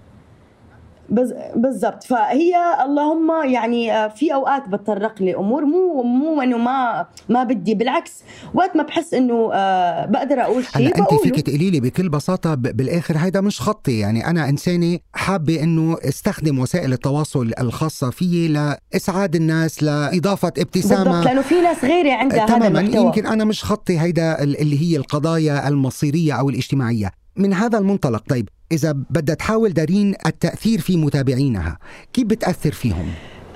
بالضبط. 1.56 2.02
فهي 2.04 2.54
اللهم 2.84 3.30
يعني 3.50 3.92
آه، 3.92 4.08
في 4.08 4.34
أوقات 4.34 4.68
بتطرق 4.68 5.22
لامور 5.22 5.64
مو 5.64 6.02
مو 6.02 6.42
إنه 6.42 6.58
ما 6.58 7.06
ما 7.28 7.44
بدي. 7.44 7.74
بالعكس 7.74 8.12
وقت 8.54 8.76
ما 8.76 8.82
بحس 8.82 9.14
إنه 9.14 9.50
آه، 9.54 10.06
بقدر 10.06 10.40
أقول 10.40 10.64
شيء 10.64 10.98
انت 10.98 11.14
فيك 11.22 11.40
تقولي 11.40 11.70
لي 11.70 11.80
بكل 11.80 12.08
بساطة 12.08 12.54
بالآخر 12.54 13.16
هيدا 13.18 13.40
مش 13.40 13.60
خطي. 13.60 13.98
يعني 13.98 14.26
أنا 14.26 14.48
إنسانة 14.48 14.98
حابة 15.14 15.62
إنه 15.62 15.96
أستخدم 16.08 16.58
وسائل 16.58 16.92
التواصل 16.92 17.52
الخاصة 17.60 18.10
فيي 18.10 18.48
لإسعاد 18.48 19.34
الناس 19.36 19.82
لإضافة 19.82 20.48
بالضبط 20.48 20.58
ابتسامه 20.58 21.24
لأنه 21.24 21.42
في 21.42 21.60
ناس 21.60 21.84
غيري 21.84 22.12
عندها 22.12 22.44
هذا 22.44 22.46
تماما 22.58 22.80
المحتوى. 22.80 23.04
يمكن 23.06 23.26
أنا 23.26 23.44
مش 23.44 23.64
خطي 23.64 24.00
هيدا 24.00 24.42
ال- 24.42 24.60
اللي 24.60 24.80
هي 24.82 24.96
القضايا 24.96 25.68
المصيرية 25.68 26.32
أو 26.32 26.50
الاجتماعية. 26.50 27.10
من 27.38 27.54
هذا 27.54 27.78
المنطلق. 27.78 28.22
طيب 28.28 28.48
إذا 28.72 28.92
بدها 28.92 29.34
تحاول 29.34 29.72
دارين 29.72 30.14
التأثير 30.26 30.80
في 30.80 30.96
متابعينها 30.96 31.78
كيف 32.12 32.24
بتأثر 32.24 32.72
فيهم؟ 32.72 33.06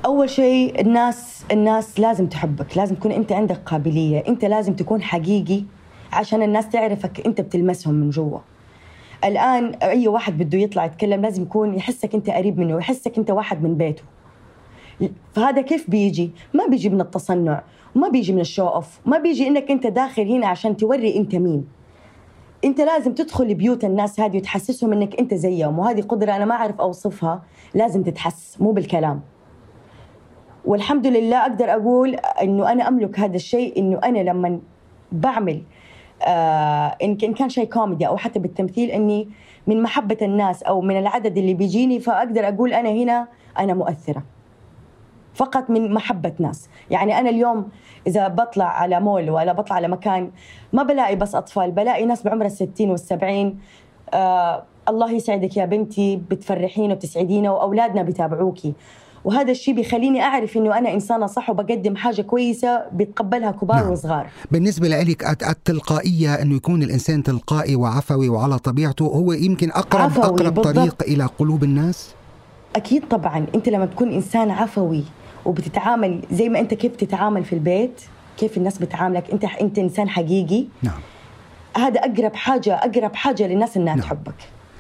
أول 0.05 0.31
شيء 0.31 0.81
الناس 0.81 1.45
الناس 1.53 2.01
لازم 2.01 2.27
تحبك 2.27 2.77
لازم 2.77 2.95
تكون 2.95 3.13
أنت 3.13 3.33
عندك 3.33 3.61
قابلية 3.67 4.25
أنت 4.29 4.45
لازم 4.45 4.75
تكون 4.75 5.03
حقيقي 5.03 5.65
عشان 6.13 6.43
الناس 6.43 6.69
تعرفك 6.69 7.27
أنت 7.27 7.41
بتلمسهم 7.41 7.95
من 7.95 8.11
جوا. 8.11 8.39
الآن 9.25 9.75
أي 9.75 10.09
واحد 10.09 10.39
بده 10.39 10.59
يطلع 10.59 10.85
يتكلم 10.85 11.23
لازم 11.23 11.43
يكون 11.43 11.75
يحسك 11.75 12.15
أنت 12.15 12.31
قريب 12.31 12.59
منه 12.59 12.79
يحسك 12.79 13.19
أنت 13.19 13.31
واحد 13.31 13.63
من 13.63 13.77
بيته. 13.77 14.03
فهذا 15.33 15.63
كيف 15.63 15.91
بيجي؟ 15.91 16.31
ما 16.55 16.67
بيجي 16.67 16.89
من 16.89 17.01
التصنع 17.01 17.63
وما 17.97 18.09
بيجي 18.09 18.33
من 18.33 18.41
الشو 18.41 18.67
أوف 18.67 19.01
ما 19.07 19.19
بيجي 19.19 19.49
إنك 19.49 19.71
أنت 19.71 19.87
داخل 19.87 20.29
هنا 20.29 20.47
عشان 20.47 20.77
توري 20.77 21.17
أنت 21.17 21.35
مين. 21.35 21.65
انت 22.65 22.81
لازم 22.81 23.15
تدخل 23.15 23.55
بيوت 23.55 23.85
الناس 23.85 24.21
هذه 24.21 24.37
وتحسسهم 24.37 24.93
انك 24.93 25.21
انت 25.21 25.35
زيهم 25.35 25.79
وهذه 25.79 26.01
قدرة 26.01 26.37
أنا 26.37 26.45
ما 26.45 26.55
أعرف 26.55 26.81
أوصفها. 26.81 27.43
لازم 27.75 28.03
تتحس 28.03 28.61
مو 28.61 28.73
بالكلام. 28.73 29.21
والحمد 30.65 31.07
لله 31.07 31.43
أقدر 31.43 31.71
أقول 31.71 32.15
إنه 32.43 32.73
أنا 32.73 32.89
أملك 32.89 33.19
هذا 33.21 33.37
الشيء 33.37 33.79
إنه 33.79 34.01
أنا 34.05 34.19
لما 34.19 34.61
بعمل 35.13 35.63
آه 36.23 36.97
إن 37.03 37.17
كان 37.17 37.49
شيء 37.49 37.65
كوميدي 37.65 38.07
أو 38.07 38.17
حتى 38.17 38.39
بالتمثيل 38.39 38.91
إني 38.91 39.29
من 39.67 39.83
محبة 39.83 40.19
الناس 40.23 40.63
أو 40.63 40.81
من 40.81 40.99
العدد 40.99 41.39
اللي 41.39 41.55
بيجيني 41.55 42.01
فأقدر 42.01 42.49
أقول 42.49 42.73
أنا 42.73 42.91
هنا 42.91 43.29
أنا 43.59 43.75
مؤثرة. 43.75 44.23
فقط 45.35 45.71
من 45.71 45.95
محبة 45.95 46.33
ناس. 46.39 46.69
يعني 46.91 47.19
أنا 47.19 47.31
اليوم 47.31 47.69
إذا 48.07 48.29
بطلع 48.29 48.65
على 48.65 49.01
مول 49.01 49.31
ولا 49.31 49.53
بطلع 49.53 49.77
على 49.77 49.89
مكان 49.89 50.31
ما 50.73 50.83
بلاقي 50.83 51.17
بس 51.17 51.35
أطفال 51.35 51.71
بلاقي 51.71 52.05
ناس 52.07 52.23
بعمر 52.23 52.47
الستين 52.47 52.91
والسبعين 52.91 53.59
آه 54.15 54.63
الله 54.89 55.11
يسعدك 55.13 55.57
يا 55.57 55.65
بنتي 55.65 56.17
بتفرحينا 56.31 56.95
وبتسعدينا 56.95 57.51
وأولادنا 57.51 58.03
بيتابعوكي. 58.03 58.75
وهذا 59.25 59.51
الشيء 59.51 59.75
بيخليني 59.75 60.23
أعرف 60.23 60.57
إنه 60.57 60.79
أنا 60.79 60.95
إنسانة 60.95 61.27
صح 61.27 61.51
وبقدم 61.51 61.97
حاجة 61.97 62.23
كويسة 62.23 62.85
بيتقبلها 62.93 63.51
كبار 63.51 63.77
نعم. 63.77 63.91
وصغار. 63.91 64.27
بالنسبة 64.51 64.89
لك 64.89 65.25
الت- 65.31 65.43
التلقائية 65.43 66.35
أنه 66.35 66.55
يكون 66.57 66.83
الإنسان 66.83 67.23
تلقائي 67.23 67.77
وعفوي 67.77 68.29
وعلى 68.29 68.59
طبيعته 68.59 69.05
هو 69.05 69.33
يمكن 69.33 69.71
أقرب 69.71 70.13
بالضبط. 70.15 70.61
طريق 70.65 71.03
إلى 71.03 71.25
قلوب 71.39 71.65
الناس؟ 71.65 72.15
أكيد 72.77 73.09
طبعا. 73.09 73.47
أنت 73.55 73.69
لما 73.69 73.87
تكون 73.87 74.13
إنسان 74.13 74.51
عفوي 74.51 75.05
وبتتعامل 75.45 76.23
زي 76.33 76.49
ما 76.49 76.61
أنت 76.61 76.75
كيف 76.75 76.97
تتعامل 76.97 77.45
في 77.45 77.53
البيت 77.53 78.01
كيف 78.37 78.57
الناس 78.57 78.79
بتعاملك 78.79 79.31
أنت 79.31 79.45
أنت 79.45 79.79
إنسان 79.79 80.09
حقيقي. 80.09 80.67
نعم. 80.83 81.01
هذا 81.77 82.01
أقرب 82.01 82.35
حاجة 82.35 82.75
أقرب 82.75 83.15
حاجة 83.15 83.47
للناس 83.47 83.77
إنها 83.77 83.95
نعم. 83.95 84.05
تحبك. 84.05 84.35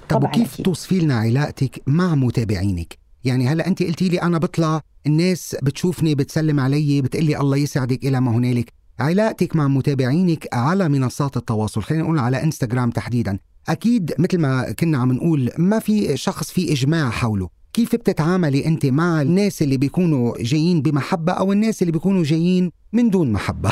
طب 0.09 0.25
وكيف. 0.25 0.61
توصفي 0.61 0.98
لنا 0.98 1.18
علاقتك 1.18 1.83
مع 1.87 2.14
متابعينك؟ 2.14 2.98
يعني 3.25 3.48
هلا 3.48 3.66
أنت 3.66 3.83
قلتي 3.83 4.09
لي 4.09 4.22
أنا 4.22 4.38
بطلع 4.38 4.81
الناس 5.07 5.57
بتشوفني 5.62 6.14
بتسلم 6.14 6.61
علي 6.61 7.03
بتقلي 7.03 7.40
الله 7.40 7.57
يسعدك 7.57 8.05
إلى 8.05 8.20
ما 8.20 8.31
هنالك. 8.31 8.72
علاقتك 9.01 9.57
مع 9.57 9.68
متابعينك 9.68 10.48
على 10.53 10.88
منصات 10.88 11.37
التواصل. 11.37 11.83
خلينا 11.83 12.05
نقول 12.05 12.18
على 12.18 12.42
إنستغرام 12.42 12.90
تحديدا. 12.90 13.38
أكيد 13.68 14.14
مثل 14.18 14.38
ما 14.38 14.72
كنا 14.72 14.98
عم 14.98 15.12
نقول 15.12 15.51
ما 15.59 15.79
في 15.79 16.16
شخص 16.16 16.51
في 16.51 16.72
إجماع 16.72 17.11
حوله. 17.11 17.48
كيف 17.72 17.96
بتتعاملي 17.96 18.66
أنت 18.66 18.87
مع 18.87 19.22
الناس 19.22 19.62
اللي 19.62 19.76
بيكونوا 19.76 20.35
جايين 20.40 20.82
بمحبة 20.82 21.32
أو 21.32 21.52
الناس 21.52 21.82
اللي 21.82 21.92
بيكونوا 21.92 22.24
جايين 22.24 22.72
من 22.92 23.11
دون 23.11 23.32
محبة؟ 23.32 23.70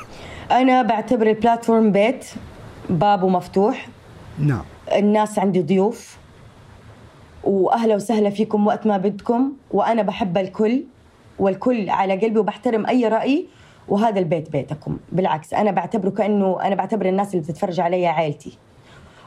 أنا 0.60 0.82
بعتبر 0.82 1.26
البلاتفورم 1.26 1.92
بيت 1.92 2.26
بابه 2.90 3.28
مفتوح 3.28 3.88
نعم. 4.38 4.62
الناس 4.96 5.38
عندي 5.38 5.62
ضيوف. 5.62 6.16
وأهلا 7.44 7.94
وسهلا 7.94 8.30
فيكم 8.30 8.66
وقت 8.66 8.86
ما 8.86 8.96
بدكم. 8.96 9.52
وأنا 9.70 10.02
بحب 10.02 10.38
الكل 10.38 10.84
والكل 11.38 11.90
على 11.90 12.16
قلبي 12.16 12.38
وبحترم 12.38 12.86
أي 12.86 13.08
رأي. 13.08 13.46
وهذا 13.88 14.18
البيت 14.18 14.50
بيتكم. 14.50 14.98
بالعكس 15.12 15.54
أنا 15.54 15.70
بعتبره 15.70 16.10
كأنه 16.10 16.62
أنا 16.62 16.74
بعتبر 16.74 17.08
الناس 17.08 17.34
اللي 17.34 17.42
بتتفرج 17.44 17.80
علي 17.80 18.06
عائلتي. 18.06 18.58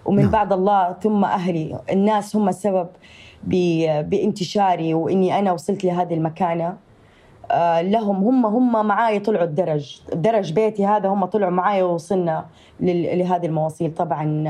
ومن 0.05 0.21
نعم. 0.21 0.31
بعد 0.31 0.53
الله 0.53 0.95
ثم 1.03 1.25
أهلي. 1.25 1.79
الناس 1.91 2.35
هم 2.35 2.49
السبب. 2.49 2.87
بانتشاري 4.01 4.93
وإني 4.93 5.39
أنا 5.39 5.51
وصلت 5.51 5.83
لهذه 5.83 6.13
المكانة. 6.13 6.77
آه، 7.51 7.81
لهم 7.81 8.15
هم 8.15 8.45
هم 8.45 8.87
معاي 8.87 9.19
طلعوا 9.19 9.45
الدرج. 9.45 10.01
درج 10.13 10.53
بيتي 10.53 10.85
هذا 10.85 11.09
هم 11.09 11.25
طلعوا 11.25 11.51
معاي 11.51 11.81
ووصلنا 11.81 12.45
لهذه 12.79 13.45
المواصيل. 13.45 13.93
طبعا 13.93 14.43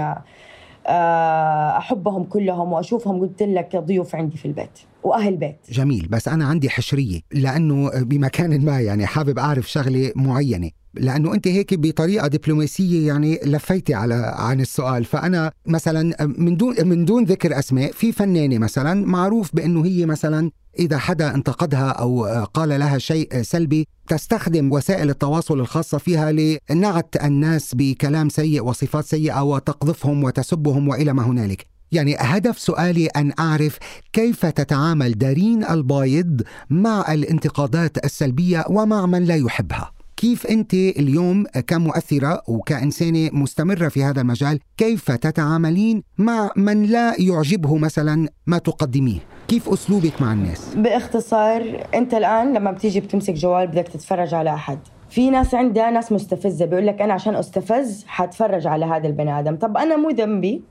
آه، 0.88 1.78
أحبهم 1.78 2.24
كلهم 2.24 2.74
وأشوفهم 2.74 3.20
قلت 3.20 3.44
لك 3.44 3.76
ضيوف 3.76 4.16
عندي 4.16 4.38
في 4.38 4.46
البيت 4.46 4.80
وأهل 5.04 5.38
بيت. 5.38 5.58
جميل. 5.70 6.08
بس 6.10 6.28
أنا 6.28 6.46
عندي 6.46 6.70
حشرية 6.70 7.20
لأنه 7.32 7.90
بمكان 8.04 8.66
ما 8.66 8.80
يعني 8.80 9.06
حابب 9.06 9.40
أعرف 9.40 9.72
شغلة 9.72 10.12
معينة. 10.16 10.70
لأنه 10.98 11.34
أنت 11.34 11.48
هيك 11.48 11.74
بطريقة 11.74 12.28
دبلوماسية 12.28 13.08
يعني 13.08 13.40
لفيتي 13.46 13.94
على 13.94 14.34
عن 14.36 14.62
السؤال. 14.62 15.06
فأنا 15.06 15.52
مثلا 15.68 16.16
من 16.26 16.58
دون 16.58 16.88
من 16.88 17.06
دون 17.06 17.24
ذكر 17.24 17.60
أسماء 17.60 17.92
في 17.92 18.12
فنانة 18.12 18.58
مثلا 18.58 19.06
معروف 19.06 19.56
بأنه 19.56 19.86
هي 19.86 20.06
مثلا 20.06 20.52
إذا 20.80 20.98
حدا 20.98 21.36
انتقدها 21.36 21.90
أو 21.90 22.26
قال 22.54 22.70
لها 22.70 22.98
شيء 22.98 23.42
سلبي 23.42 23.88
تستخدم 24.08 24.72
وسائل 24.72 25.10
التواصل 25.10 25.60
الخاصة 25.60 25.98
فيها 25.98 26.32
لنعت 26.70 27.16
الناس 27.24 27.76
بكلام 27.76 28.30
سيء 28.30 28.64
وصفات 28.64 29.06
سيئة 29.06 29.44
وتقذفهم 29.44 30.24
وتسبهم 30.24 30.88
وإلى 30.88 31.14
ما 31.14 31.24
هنالك. 31.24 31.66
يعني 31.92 32.16
هدف 32.20 32.60
سؤالي 32.60 33.08
أن 33.08 33.32
أعرف 33.40 33.78
كيف 34.14 34.46
تتعامل 34.46 35.18
دارين 35.18 35.64
البايض 35.64 36.42
مع 36.70 37.14
الانتقادات 37.14 38.06
السلبية 38.06 38.66
ومع 38.70 39.06
من 39.06 39.24
لا 39.24 39.36
يحبها. 39.36 39.95
كيف 40.18 40.48
أنت 40.48 40.74
اليوم 40.74 41.46
كمؤثرة 41.68 42.42
وكإنسانة 42.48 43.30
مستمرة 43.34 43.88
في 43.88 44.04
هذا 44.04 44.22
المجال 44.22 44.60
كيف 44.78 45.12
تتعاملين 45.12 46.04
مع 46.18 46.52
من 46.56 46.84
لا 46.84 47.22
يعجبه 47.22 47.78
مثلا 47.78 48.30
ما 48.48 48.58
تقدميه؟ 48.58 49.20
كيف 49.48 49.70
أسلوبك 49.70 50.22
مع 50.22 50.34
الناس؟ 50.34 50.76
باختصار 50.76 51.88
أنت 51.96 52.14
الآن 52.14 52.54
لما 52.54 52.72
بتيجي 52.72 53.00
بتمسك 53.00 53.34
جوال 53.34 53.68
بدك 53.68 53.88
تتفرج 53.88 54.34
على 54.34 54.54
أحد. 54.54 54.80
في 55.10 55.30
ناس 55.30 55.56
عندها 55.56 55.92
ناس 55.92 56.12
مستفزة 56.12 56.66
بيقول 56.66 56.88
لك 56.88 57.02
أنا 57.02 57.14
عشان 57.14 57.36
أستفز 57.36 58.06
حتفرج 58.08 58.68
على 58.68 58.86
هذا 58.86 59.08
البني 59.08 59.40
آدم. 59.40 59.56
طب 59.56 59.78
أنا 59.78 59.96
مو 59.96 60.10
ذنبي. 60.10 60.62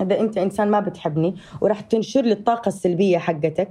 هذا 0.00 0.20
أنت 0.20 0.38
إنسان 0.38 0.70
ما 0.70 0.80
بتحبني 0.80 1.34
وراح 1.60 1.80
تنشر 1.80 2.22
لي 2.22 2.32
الطاقة 2.32 2.68
السلبية 2.68 3.18
حقتك. 3.18 3.68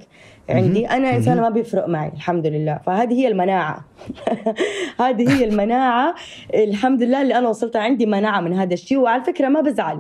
عندي 0.50 0.88
أنا 0.88 1.16
إنسان 1.16 1.42
ما 1.42 1.50
بيفرق 1.50 1.88
معي 1.88 2.12
الحمد 2.16 2.48
لله. 2.48 2.80
فهذه 2.86 3.14
هي 3.14 3.28
المناعة. 3.28 3.86
هذه 5.02 5.40
هي 5.40 5.44
المناعة. 5.46 6.16
الحمد 6.54 7.04
لله 7.04 7.22
اللي 7.22 7.38
أنا 7.38 7.50
وصلت 7.50 7.76
عندي 7.76 8.06
مناعة 8.06 8.42
من 8.42 8.54
هذا 8.54 8.74
الشيء 8.74 8.98
وعلى 8.98 9.24
فكرة 9.24 9.48
ما 9.48 9.62
بزعل. 9.62 10.00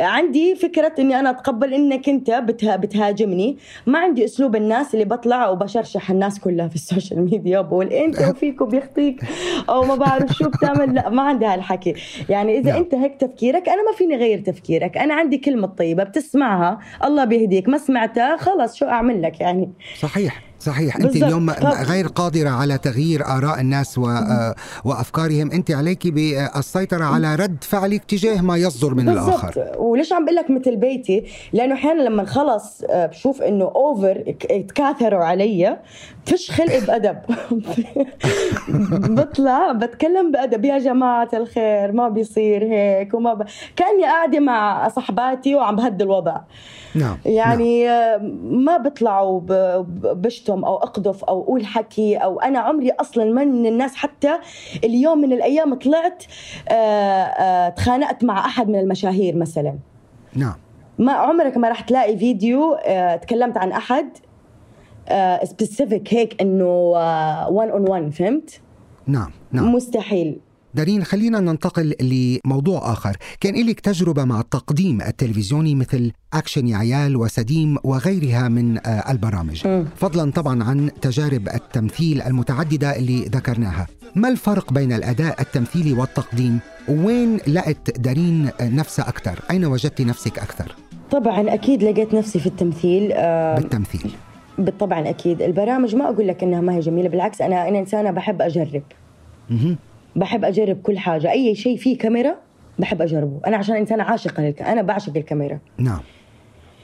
عندي 0.00 0.54
فكرة 0.54 0.92
إني 0.98 1.18
أنا 1.18 1.30
أتقبل 1.30 1.74
إنك 1.74 2.08
أنت 2.08 2.30
بتها 2.30 2.76
بتهاجمني. 2.76 3.58
ما 3.86 3.98
عندي 3.98 4.24
أسلوب 4.24 4.56
الناس 4.56 4.94
اللي 4.94 5.04
بطلع 5.04 5.48
وبشرشح 5.48 6.10
الناس 6.10 6.40
كلها 6.40 6.68
في 6.68 6.74
ال 6.74 6.81
social 6.81 7.24
media. 7.24 7.60
بقول 7.60 7.86
أنت 7.86 8.18
وفيك 8.30 8.60
وبيخطيك 8.60 9.20
أو 9.68 9.82
ما 9.82 9.94
بعرف 9.94 10.32
شو 10.32 10.48
بتعمل. 10.48 10.94
لا 10.94 11.08
ما 11.08 11.22
عندي 11.22 11.46
هالحكي. 11.46 11.94
يعني 12.28 12.58
إذا 12.58 12.70
نعم. 12.70 12.80
أنت 12.80 12.94
هيك 12.94 13.14
تفكيرك 13.20 13.68
أنا 13.68 13.90
ما 13.90 13.96
فيني 13.96 14.16
غير 14.16 14.38
تفكيرك. 14.38 14.98
أنا 14.98 15.14
عندي 15.14 15.38
كلمة 15.38 15.66
طيبة 15.66 16.04
بتسمعها. 16.04 16.78
الله 17.04 17.24
بيهديك. 17.24 17.68
ما 17.68 17.78
سمعتها 17.78 18.36
خلص 18.36 18.74
شو 18.74 18.86
أعمل 18.86 19.22
لك 19.22 19.40
يعني؟ 19.40 19.72
صحيح. 20.00 20.51
صحيح. 20.62 20.96
أنت. 20.96 21.16
اليوم 21.16 21.50
غير 21.90 22.06
قادرة 22.06 22.50
على 22.50 22.78
تغيير 22.78 23.26
آراء 23.26 23.60
الناس 23.60 23.98
و... 23.98 24.06
آه، 24.06 24.54
وأفكارهم. 24.84 25.50
أنت 25.50 25.70
عليك 25.70 26.06
بالسيطرة 26.06 27.04
على 27.04 27.34
رد 27.34 27.64
فعلك 27.64 28.04
تجاه 28.04 28.40
ما 28.40 28.56
يصدر 28.56 28.94
من 28.94 29.08
الآخر. 29.08 29.52
بالضبط 29.54 29.76
وليش 29.78 30.12
عم 30.12 30.24
بقول 30.24 30.36
لك 30.36 30.50
مثل 30.50 30.76
بيتي؟ 30.76 31.24
لأنه 31.52 31.74
أحيانا 31.74 32.02
لما 32.02 32.24
خلص 32.24 32.82
آه، 32.90 33.06
بشوف 33.06 33.42
إنه 33.42 33.64
اوفر 33.64 34.34
تكاثروا 34.68 35.24
علي 35.24 35.78
فيش 36.26 36.50
خلق 36.50 36.78
بأدب. 36.86 37.18
بطلع 39.18 39.72
بتكلم 39.72 40.30
بأدب. 40.32 40.64
يا 40.64 40.78
جماعة 40.78 41.28
الخير 41.34 41.92
ما 41.92 42.08
بيصير 42.08 42.64
هيك 42.64 43.14
وما 43.14 43.34
ب... 43.34 43.46
كأني 43.76 44.04
قاعدة 44.04 44.40
مع 44.40 44.88
صحباتي 44.88 45.54
وعم 45.54 45.76
بهدي 45.76 46.04
الوضع. 46.04 46.36
نعم 46.94 47.04
نعم. 47.04 47.16
يعني 47.24 47.90
آه، 47.90 48.18
ما 48.42 48.76
بطلعوا 48.76 49.40
ب- 49.40 49.46
ب- 49.86 50.22
بشتم 50.22 50.64
أو 50.64 50.76
أقذف 50.76 51.24
أو 51.24 51.42
أقول 51.42 51.66
حكي 51.66 52.16
أو 52.16 52.40
أنا 52.40 52.58
عمري 52.58 52.90
أصلا 52.90 53.24
ما 53.24 53.44
من 53.44 53.66
الناس 53.66 53.94
حتى 53.96 54.38
اليوم 54.84 55.18
من 55.20 55.32
الأيام 55.32 55.74
طلعت 55.74 56.24
آه، 56.68 56.72
آه، 56.72 57.68
تخانقت 57.68 58.24
مع 58.24 58.46
أحد 58.46 58.68
من 58.68 58.78
المشاهير 58.78 59.36
مثلا. 59.36 59.74
نعم. 60.36 60.54
ما 60.98 61.12
عمرك 61.12 61.56
ما 61.56 61.68
راح 61.68 61.80
تلاقي 61.80 62.16
فيديو 62.18 62.72
آه، 62.74 63.16
تكلمت 63.16 63.56
عن 63.56 63.72
أحد 63.72 64.08
specific 65.44 66.14
هيك 66.14 66.40
إنه 66.40 66.64
1 66.64 67.70
on 67.70 67.88
1 67.88 68.10
فهمت؟ 68.10 68.60
نعم 69.06 69.30
نعم. 69.52 69.74
مستحيل. 69.74 70.38
دارين 70.74 71.04
خلينا 71.04 71.40
ننتقل 71.40 71.94
لموضوع 72.00 72.92
آخر. 72.92 73.16
كان 73.40 73.66
لك 73.66 73.80
تجربة 73.80 74.24
مع 74.24 74.40
التقديم 74.40 75.02
التلفزيوني 75.02 75.74
مثل 75.74 76.12
أكشن 76.34 76.68
يا 76.68 76.76
عيال 76.76 77.16
وسديم 77.16 77.76
وغيرها 77.84 78.48
من 78.48 78.78
آه، 78.78 79.10
البرامج. 79.12 79.66
مم. 79.66 79.86
فضلا 79.96 80.30
طبعا 80.30 80.64
عن 80.64 80.90
تجارب 81.00 81.48
التمثيل 81.48 82.22
المتعددة 82.22 82.96
اللي 82.96 83.24
ذكرناها. 83.24 83.86
ما 84.16 84.28
الفرق 84.28 84.72
بين 84.72 84.92
الأداء 84.92 85.40
التمثيلي 85.40 85.92
والتقديم؟ 85.92 86.58
وين 86.88 87.36
لقت 87.46 88.00
دارين 88.00 88.50
نفسها 88.60 89.08
أكثر 89.08 89.40
أين 89.50 89.64
وجدت 89.64 90.00
نفسك 90.00 90.38
أكثر 90.38 90.76
طبعا 91.10 91.54
أكيد 91.54 91.82
لقيت 91.82 92.14
نفسي 92.14 92.38
في 92.40 92.46
التمثيل 92.46 93.12
آه، 93.12 93.54
بالتمثيل. 93.54 94.12
طبعا 94.78 95.08
أكيد. 95.08 95.42
البرامج 95.42 95.96
ما 95.96 96.04
أقول 96.08 96.28
لك 96.28 96.42
إنها 96.42 96.60
ما 96.60 96.74
هي 96.74 96.80
جميلة 96.80 97.08
بالعكس 97.08 97.42
أنا 97.42 97.68
أنا 97.68 97.78
إنسانة 97.78 98.10
بحب 98.10 98.42
أجرب. 98.42 98.82
بحب 100.16 100.44
أجرب 100.44 100.82
كل 100.82 100.98
حاجة. 100.98 101.30
أي 101.30 101.54
شيء 101.54 101.76
فيه 101.76 101.98
كاميرا 101.98 102.34
بحب 102.78 103.02
أجربه. 103.02 103.40
أنا 103.46 103.56
عشان 103.56 103.76
إنسانة 103.76 104.02
عاشقة 104.02 104.42
للك 104.42 104.62
أنا 104.62 104.82
بعشق 104.82 105.16
الكاميرا. 105.16 105.58
نعم. 105.78 106.00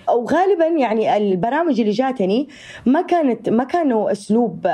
أو 0.09 0.27
غالبا 0.27 0.67
يعني 0.67 1.17
البرامج 1.17 1.81
اللي 1.81 1.93
جاتني 1.93 2.49
ما 2.87 3.03
كانت 3.03 3.49
ما 3.49 3.65
كانوا 3.65 4.13
أسلوب 4.13 4.67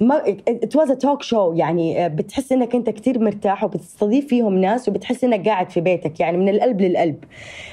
ما 0.00 0.22
ات 0.48 0.76
واز 0.76 0.92
توك 0.92 1.22
شو 1.22 1.52
يعني 1.52 2.04
آه، 2.04 2.08
بتحس 2.08 2.52
إنك 2.52 2.74
أنت 2.74 2.90
كتير 2.90 3.18
مرتاح 3.18 3.64
وبتستضيف 3.64 4.26
فيهم 4.26 4.58
ناس 4.58 4.88
وبتحس 4.88 5.24
إنك 5.24 5.48
قاعد 5.48 5.70
في 5.70 5.80
بيتك 5.80 6.20
يعني 6.20 6.36
من 6.36 6.48
القلب 6.48 6.80
للقلب. 6.80 7.24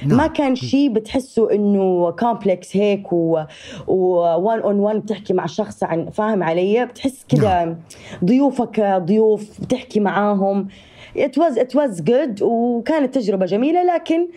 نعم. 0.06 0.18
ما 0.18 0.26
كان 0.26 0.54
شيء 0.54 0.88
بتحسه 0.88 1.52
إنه 1.52 2.10
complex 2.10 2.76
هيك 2.76 3.12
و 3.12 3.44
one 3.88 4.60
on 4.60 4.78
one 4.78 4.98
بتحكي 5.00 5.32
مع 5.32 5.46
شخص 5.46 5.84
عن 5.84 6.10
فاهم 6.10 6.42
علي؟ 6.42 6.86
بتحس 6.86 7.24
كده 7.28 7.76
ضيوفك 8.24 8.80
ضيوف 8.80 9.60
بتحكي 9.60 10.00
معاهم. 10.00 10.68
It 11.16 11.36
was 11.38 11.56
it 11.56 11.74
was 11.74 12.00
good 12.00 12.42
وكانت 12.42 13.14
تجربة 13.14 13.46
جميلة 13.46 13.94
لكن 13.94 14.20
آه، 14.20 14.28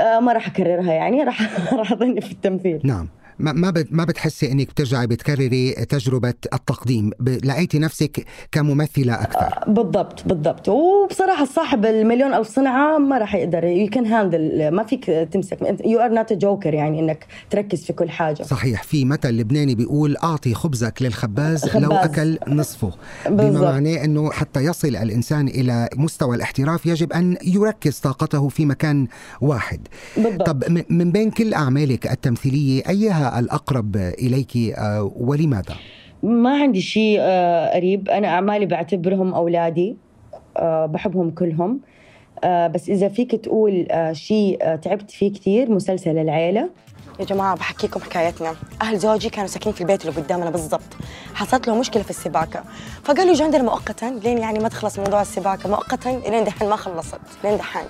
ما 0.00 0.32
راح 0.32 0.46
أكررها 0.46 0.92
يعني 0.92 1.22
راح 1.22 1.40
راح 1.78 1.92
أظني 1.92 2.20
في 2.20 2.32
التمثيل. 2.32 2.80
نعم. 2.84 3.08
ما 3.38 3.52
ما 3.52 3.70
بت- 3.70 3.92
ما 3.92 4.04
بتحسي 4.04 4.52
إنك 4.52 4.68
بترجعي 4.68 5.06
بتكرري 5.06 5.70
تجربة 5.72 6.34
التقديم؟ 6.54 7.10
لقيتي 7.44 7.78
نفسك 7.78 8.24
كممثلة 8.52 9.14
أكثر. 9.14 9.72
بالضبط 9.72 10.22
بالضبط. 10.28 10.68
وبصراحة 10.68 11.44
صاحب 11.44 11.84
المليون 11.86 12.34
ألف 12.34 12.48
صنعة 12.48 12.98
ما 12.98 13.18
راح 13.18 13.34
يقدر 13.34 13.64
you 13.64 13.86
can 13.88 14.06
handle 14.06 14.68
ما 14.70 14.82
فيك 14.84 15.04
تمسك 15.04 15.58
you 15.84 16.00
are 16.00 16.10
not 16.10 16.32
joker 16.32 16.74
يعني 16.74 17.00
إنك 17.00 17.26
تركز 17.50 17.84
في 17.84 17.92
كل 17.92 18.10
حاجة. 18.10 18.42
صحيح 18.42 18.82
في 18.82 19.04
مثل 19.04 19.28
لبناني 19.30 19.74
بيقول 19.74 20.16
أعطي 20.16 20.54
خبزك 20.54 21.02
للخباز 21.02 21.64
لو 21.76 21.88
خباز. 21.88 22.04
أكل 22.04 22.38
نصفه. 22.48 22.90
بما 23.26 23.36
بالضبط. 23.36 23.64
معناه 23.64 24.04
إنه 24.04 24.30
حتى 24.30 24.60
يصل 24.60 24.88
الإنسان 24.96 25.48
إلى 25.48 25.88
مستوى 25.96 26.36
الاحتراف 26.36 26.86
يجب 26.86 27.12
أن 27.12 27.36
يركز 27.44 27.98
طاقته 27.98 28.48
في 28.48 28.66
مكان 28.66 29.06
واحد. 29.40 29.80
بالضبط. 30.16 30.46
طب 30.46 30.64
من 30.90 31.12
بين 31.12 31.30
كل 31.30 31.54
أعمالك 31.54 32.06
التمثيلية 32.10 32.82
أيها 32.88 33.27
الأقرب 33.36 33.96
إليك 33.96 34.56
آه، 34.56 35.12
ولماذا؟ 35.16 35.74
ما 36.22 36.62
عندي 36.62 36.80
شيء 36.80 37.18
آه، 37.20 37.74
قريب. 37.74 38.08
أنا 38.08 38.28
أعمالي 38.28 38.66
بعتبرهم 38.66 39.34
أولادي 39.34 39.96
آه، 40.56 40.86
بحبهم 40.86 41.30
كلهم. 41.30 41.80
بس 42.44 42.90
إذا 42.90 43.08
فيك 43.08 43.34
تقول 43.34 43.86
شيء 44.12 44.58
تعبت 44.74 45.10
فيه 45.10 45.32
كثير 45.32 45.70
مسلسل 45.70 46.18
العيلة. 46.18 46.70
يا 47.18 47.24
جماعة 47.24 47.56
بحكيكم 47.56 48.00
حكايتنا. 48.00 48.56
أهل 48.82 48.98
زوجي 48.98 49.30
كانوا 49.30 49.48
ساكنين 49.48 49.74
في 49.74 49.80
البيت 49.80 50.06
اللي 50.06 50.20
قدامنا 50.20 50.50
بالضبط. 50.50 50.82
حصلت 51.34 51.68
له 51.68 51.74
مشكلة 51.74 52.02
في 52.02 52.10
السباكة. 52.10 52.64
فقالوا 53.04 53.32
يجوا 53.32 53.44
عندنا 53.44 53.62
مؤقتا. 53.62 54.04
لين 54.06 54.38
يعني 54.38 54.58
ما 54.58 54.68
تخلص 54.68 54.98
موضوع 54.98 55.22
السباكة؟ 55.22 55.68
مؤقتا 55.68 56.08
لين 56.08 56.44
دحين 56.44 56.68
ما 56.68 56.76
خلصت. 56.76 57.20
لين 57.44 57.56
دحين. 57.56 57.86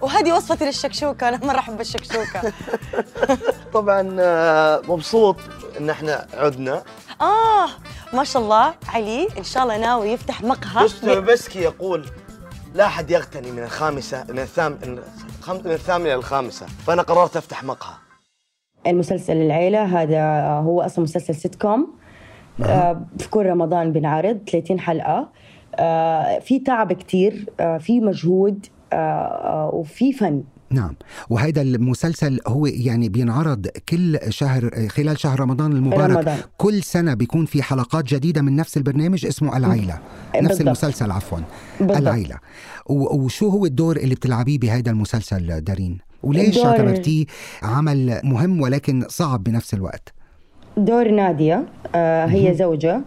وهذه 0.00 0.32
وصفتي 0.32 0.64
للشكشوكة. 0.64 1.28
أنا 1.28 1.46
مرة 1.46 1.58
أحب 1.58 1.80
الشكشوكة 1.80 2.52
طبعا 3.74 4.16
آه، 4.20 4.82
مبسوط 4.88 5.36
إن 5.80 5.90
إحنا 5.90 6.26
عدنا. 6.34 6.82
آه 7.20 7.68
ما 8.12 8.24
شاء 8.24 8.42
الله. 8.42 8.74
علي 8.88 9.28
إن 9.38 9.44
شاء 9.44 9.62
الله 9.62 9.76
ناوي 9.76 10.08
يفتح 10.08 10.42
مقهى. 10.42 10.84
مستر 10.84 11.20
بسكي 11.20 11.58
يقول 11.58 12.06
لا 12.74 12.86
أحد 12.86 13.10
يغتني 13.10 13.50
من 13.50 13.62
الخامسة 13.62 14.24
من 14.28 14.38
الثام 14.38 14.78
من 15.64 15.70
الثامنة 15.72 16.14
للخامسة. 16.14 16.66
فأنا 16.86 17.02
قررت 17.02 17.36
أفتح 17.36 17.64
مقهى. 17.64 17.94
المسلسل 18.86 19.36
العيلة 19.36 19.84
هذا 19.84 20.48
هو 20.48 20.80
أصلا 20.80 21.02
مسلسل 21.02 21.34
سيت 21.34 21.54
كوم 21.54 21.86
في 23.18 23.28
كل 23.30 23.46
رمضان 23.46 23.92
بنعرض 23.92 24.38
30 24.50 24.80
حلقة. 24.80 25.28
آه، 25.78 26.38
في 26.38 26.58
تعب 26.58 26.92
كتير 26.92 27.46
آه، 27.60 27.78
في 27.78 28.00
مجهود 28.00 28.66
آه، 28.92 29.70
وفي 29.74 30.12
فن. 30.12 30.42
نعم. 30.70 30.94
وهذا 31.30 31.62
المسلسل 31.62 32.40
هو 32.46 32.66
يعني 32.66 33.08
بينعرض 33.08 33.66
كل 33.88 34.18
شهر 34.28 34.88
خلال 34.88 35.20
شهر 35.20 35.40
رمضان 35.40 35.72
المبارك. 35.72 36.16
رمضان. 36.16 36.38
كل 36.56 36.82
سنة 36.82 37.14
بيكون 37.14 37.46
في 37.46 37.62
حلقات 37.62 38.04
جديدة 38.04 38.42
من 38.42 38.56
نفس 38.56 38.76
البرنامج 38.76 39.26
اسمه 39.26 39.56
العيلة. 39.56 39.98
نفس 40.36 40.48
بالضبط. 40.48 40.60
المسلسل 40.60 41.10
عفوا. 41.10 41.38
بالضبط. 41.80 41.96
العيلة. 41.96 42.36
وشو 42.86 43.48
هو 43.48 43.66
الدور 43.66 43.96
اللي 43.96 44.14
بتلعبيه 44.14 44.58
بهذا 44.58 44.90
المسلسل 44.90 45.60
دارين؟ 45.60 46.05
وليش 46.22 46.58
اعتبرتيه 46.58 47.24
عمل 47.62 48.20
مهم 48.24 48.60
ولكن 48.60 49.04
صعب 49.08 49.44
بنفس 49.44 49.74
الوقت؟ 49.74 50.14
دور 50.76 51.08
نادية 51.10 51.64
آه، 51.94 52.26
هي 52.26 52.54
زوجة. 52.54 53.00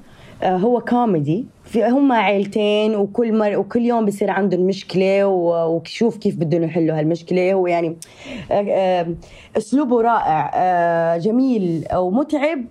آه، 0.43 0.57
هو 0.57 0.79
كوميدي. 0.81 1.45
في 1.63 1.85
هم 1.87 2.11
عيلتين 2.11 2.95
وكل 2.95 3.37
مر 3.37 3.57
وكل 3.57 3.81
يوم 3.85 4.05
بصير 4.05 4.29
عندهم 4.31 4.61
مشكلة 4.61 5.27
و- 5.27 5.75
وشوف 5.75 6.17
كيف 6.17 6.35
بدهم 6.35 6.63
يحلوا 6.63 6.99
هالمشكلة. 6.99 7.55
ويعني 7.55 7.97
آه، 8.51 8.53
آه، 8.69 9.07
أسلوبه 9.57 10.01
رائع 10.01 11.17
جميل 11.17 11.85
ومتعب 11.95 12.65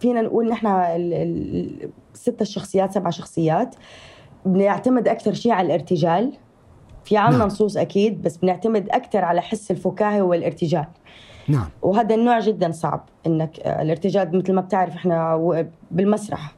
فينا 0.00 0.20
نقول 0.22 0.48
نحن 0.48 0.66
ال- 0.66 1.14
ال- 1.14 1.90
ست 2.14 2.42
الشخصيات 2.42 2.92
سبع 2.92 3.10
شخصيات. 3.10 3.74
بنعتمد 4.46 5.08
أكثر 5.08 5.34
شيء 5.34 5.52
على 5.52 5.66
الارتجال. 5.66 6.32
في 7.04 7.16
عنا 7.16 7.36
نعم. 7.38 7.46
نصوص 7.46 7.76
أكيد 7.76 8.22
بس 8.22 8.36
بنعتمد 8.36 8.88
أكثر 8.90 9.24
على 9.24 9.40
حس 9.42 9.70
الفكاهة 9.70 10.22
والارتجال. 10.22 10.86
نعم. 11.48 11.68
وهذا 11.82 12.14
النوع 12.14 12.40
جدا 12.40 12.72
صعب 12.72 13.08
إنك 13.26 13.60
آه، 13.60 13.82
الارتجال 13.82 14.38
مثل 14.38 14.52
ما 14.52 14.60
بتعرف 14.60 14.94
إحنا 14.94 15.36
بالمسرح. 15.90 16.52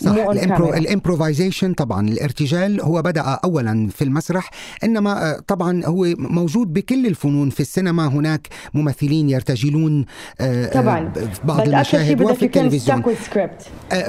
صح 0.00 0.10
الـ 0.10 0.20
impro 0.20 0.72
comme 0.72 0.74
ça. 0.74 0.76
ال 0.76 0.83
improvisation 0.83 1.72
طبعا 1.72 2.08
الارتجال 2.08 2.80
هو 2.82 3.02
بدأ 3.02 3.20
اولا 3.20 3.88
في 3.90 4.04
المسرح 4.04 4.50
إنما 4.84 5.30
آه، 5.30 5.40
طبعا 5.46 5.84
هو 5.84 6.06
موجود 6.18 6.72
بكل 6.72 7.06
الفنون 7.06 7.50
في 7.50 7.60
السينما 7.60 8.06
هناك 8.06 8.48
ممثلين 8.74 9.30
يرتجلون 9.30 10.04
آه، 10.40 10.64
آه، 10.66 10.72
طبعا. 10.82 11.12
بعض 11.44 11.60
المشاهد 11.60 12.16
بدك 12.16 12.30
وفي 12.30 12.44
التلفزيون. 12.44 13.02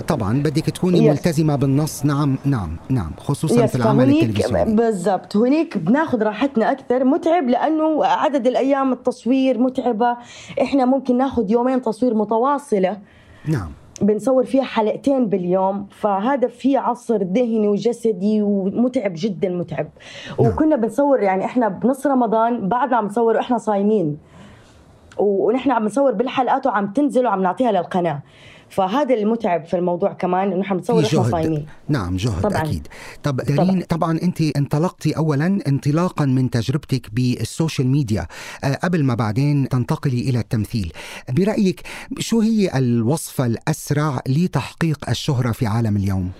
طبعا 0.07 0.43
بدك 0.43 0.65
تكوني 0.69 0.99
Yes. 0.99 1.09
ملتزمة 1.11 1.55
بالنص. 1.55 2.05
نعم 2.05 2.37
نعم 2.45 2.77
نعم 2.89 3.11
خصوصا 3.17 3.63
يس 3.63 3.69
في 3.71 3.75
العمل 3.75 4.09
التلفزيوني. 4.09 4.75
بالضبط. 4.75 5.37
هنيك 5.37 5.77
بناخذ 5.77 6.23
راحتنا 6.23 6.71
أكثر. 6.71 7.03
متعب 7.03 7.49
لأنه 7.49 8.05
عدد 8.05 8.47
الأيام 8.47 8.93
التصوير 8.93 9.57
متعبة. 9.57 10.17
إحنا 10.61 10.85
ممكن 10.85 11.17
ناخذ 11.17 11.51
يومين 11.51 11.81
تصوير 11.81 12.13
متواصلة. 12.13 12.97
نعم. 13.47 13.71
بنصور 14.01 14.43
فيها 14.45 14.63
حلقتين 14.63 15.27
باليوم 15.27 15.87
فهذا 15.91 16.47
فيه 16.47 16.79
عصر 16.79 17.17
ذهني 17.23 17.67
وجسدي 17.67 18.41
ومتعب 18.41 19.11
جدا 19.15 19.49
متعب. 19.49 19.87
وكنا 20.39 20.75
بنصور 20.75 21.19
يعني 21.19 21.45
إحنا 21.45 21.67
بنص 21.67 22.07
رمضان 22.07 22.69
بعدنا 22.69 22.97
عم 22.97 23.05
نصور 23.05 23.35
وإحنا 23.35 23.57
صايمين. 23.57 24.17
ونحن 25.17 25.71
عم 25.71 25.85
نصور 25.85 26.11
بالحلقات 26.11 26.67
وعم 26.67 26.93
تنزل 26.93 27.25
وعم 27.25 27.41
نعطيها 27.41 27.71
للقناة. 27.71 28.19
فهذا 28.71 29.15
المتعب 29.15 29.65
في 29.65 29.77
الموضوع 29.77 30.13
كمان 30.13 30.47
إنه 30.51 30.61
نحن 30.61 30.77
بنصور 30.77 31.03
جهد. 31.03 31.31
صايمين. 31.31 31.65
نعم 31.89 32.17
جهد 32.17 32.41
طبعاً. 32.41 32.61
أكيد. 32.61 32.87
طب 33.23 33.35
دارين 33.35 33.81
طبعا 33.81 34.19
أنت 34.23 34.41
انطلقتي 34.41 35.17
اولا 35.17 35.59
انطلاقا 35.67 36.25
من 36.25 36.49
تجربتك 36.49 37.13
بالسوشيال 37.13 37.87
ميديا. 37.87 38.27
آه، 38.63 38.75
قبل 38.75 39.03
ما 39.03 39.13
بعدين 39.13 39.69
تنتقلي 39.69 40.29
إلى 40.29 40.39
التمثيل 40.39 40.91
برأيك 41.29 41.81
شو 42.19 42.39
هي 42.39 42.77
الوصفه 42.77 43.45
الأسرع 43.45 44.19
لتحقيق 44.27 45.09
الشهرة 45.09 45.51
في 45.51 45.65
عالم 45.65 45.97
اليوم؟ 45.97 46.31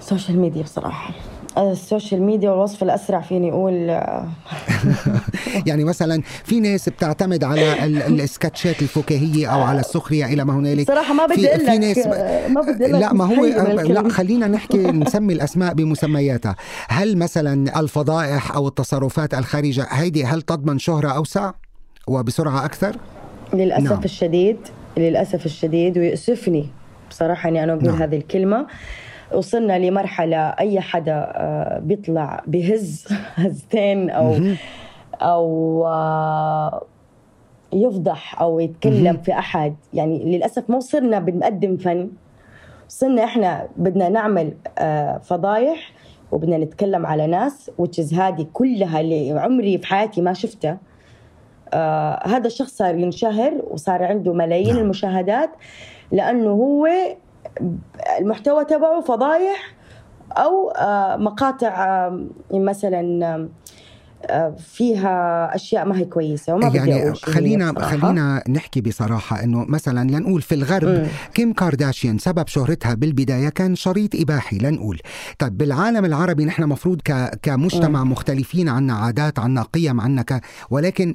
ال 0.00 0.05
social 0.05 0.38
media 0.38 0.62
بصراحة. 0.62 1.14
ال 1.58 1.67
social 1.67 2.22
media 2.22 2.50
والوصف 2.50 2.82
الأسرع 2.82 3.20
فيني 3.20 3.50
أقول 3.50 3.90
آه، 3.90 4.28
يعني 5.66 5.84
مثلا 5.84 6.22
في 6.44 6.60
ناس 6.60 6.88
بتعتمد 6.88 7.44
على 7.44 7.84
ال- 7.84 8.20
السكتشات 8.20 8.82
الفكاهية 8.82 9.46
أو 9.46 9.62
على 9.62 9.80
السخرية 9.80 10.24
إلى 10.26 10.44
ما 10.44 10.52
هنالك 10.54 10.86
صراحة 10.86 11.14
ما 11.14 11.26
بدي 11.26 11.48
أقول 11.48 11.60
في 11.60 11.66
لك- 11.72 11.78
ناس 11.80 12.06
ما 12.50 12.60
بدي 12.60 12.86
لا 12.86 13.12
ما 13.12 13.24
هو 13.24 13.42
من 13.42 13.92
لا. 13.94 14.08
خلينا 14.08 14.46
نحكي 14.46 14.78
نسمي 15.02 15.32
الأسماء 15.32 15.74
بمسمياتها 15.74 16.56
هل 16.88 17.18
مثلا 17.18 17.80
الفضائح 17.80 18.54
أو 18.54 18.68
التصرفات 18.68 19.34
الخارجه 19.34 19.86
هيدي 19.90 20.24
هل 20.24 20.42
تضمن 20.42 20.78
شهرة 20.78 21.08
أوسع 21.08 21.52
وبسرعة 22.08 22.64
أكثر 22.64 22.96
للأسف 23.54 23.90
نعم. 23.90 24.00
الشديد 24.04 24.56
للأسف 24.96 25.46
الشديد 25.46 25.98
ويؤسفني 25.98 26.66
بصراحه 27.10 27.48
إني 27.48 27.64
أنا 27.64 27.72
أقول. 27.72 27.84
نعم. 27.86 28.02
هذه 28.02 28.16
الكلمة 28.16 28.66
وصلنا 29.34 29.78
لمرحلة 29.78 30.36
أي 30.36 30.80
حدا 30.80 31.32
آه، 31.34 31.78
بيطلع 31.78 32.42
بهز 32.46 33.06
هزتين 33.34 34.10
أو 34.10 34.36
أو 35.22 35.86
آه، 35.86 36.82
يفضح 37.72 38.40
أو 38.40 38.60
يتكلم 38.60 39.16
في 39.16 39.32
أحد 39.32 39.74
يعني 39.94 40.24
للأسف 40.24 40.70
ما 40.70 40.80
صرنا 40.80 41.18
بنقدم 41.18 41.76
فن 41.76 42.10
صرنا 42.88 43.24
إحنا 43.24 43.68
بدنا 43.76 44.08
نعمل 44.08 44.52
آه، 44.78 45.18
فضايح 45.18 45.92
وبدنا 46.32 46.58
نتكلم 46.58 47.06
على 47.06 47.26
ناس 47.26 47.70
is 48.00 48.14
هذه 48.14 48.46
كلها 48.52 49.00
اللي 49.00 49.40
عمري 49.40 49.78
في 49.78 49.86
حياتي 49.86 50.20
ما 50.20 50.32
شفتها 50.32 50.78
آه 51.74 52.28
هذا 52.28 52.46
الشخص 52.46 52.76
صار 52.76 52.98
ينشهر 52.98 53.62
وصار 53.70 54.04
عنده 54.04 54.32
ملايين. 54.32 54.74
نعم. 54.74 54.78
المشاهدات 54.78 55.50
لأنه 56.12 56.50
هو 56.50 56.88
المحتوى 58.20 58.64
تبعه 58.64 59.00
فضايح 59.00 59.74
أو 60.32 60.70
آه 60.70 61.16
مقاطع 61.16 61.84
آه 61.84 62.24
مثلا 62.52 63.48
آه 64.30 64.54
فيها 64.58 65.50
أشياء 65.54 65.84
ما 65.84 65.98
هي 65.98 66.04
كويسة 66.04 66.54
وما 66.54 66.68
يعني 66.68 67.14
خلينا. 67.14 67.80
خلينا 67.80 68.42
نحكي 68.48 68.80
بصراحة 68.80 69.44
إنه 69.44 69.64
مثلا 69.68 70.10
لنقول 70.10 70.42
في 70.42 70.54
الغرب 70.54 70.88
مم. 70.88 71.06
كيم 71.34 71.52
كارداشيان 71.52 72.18
سبب 72.18 72.46
شهرتها 72.48 72.94
بالبداية 72.94 73.48
كان 73.48 73.74
شريط 73.74 74.14
إباحي 74.14 74.58
لنقول 74.58 75.00
طيب 75.38 75.58
بالعالم 75.58 76.04
العربي 76.04 76.44
نحن 76.44 76.62
مفروض 76.62 77.00
ك 77.00 77.38
كمجتمع 77.42 78.04
مختلفين 78.04 78.68
عنا 78.68 78.94
عادات 78.94 79.38
عنا 79.38 79.62
قيم 79.62 80.00
عنا 80.00 80.22
ك 80.22 80.40
ولكن 80.70 81.14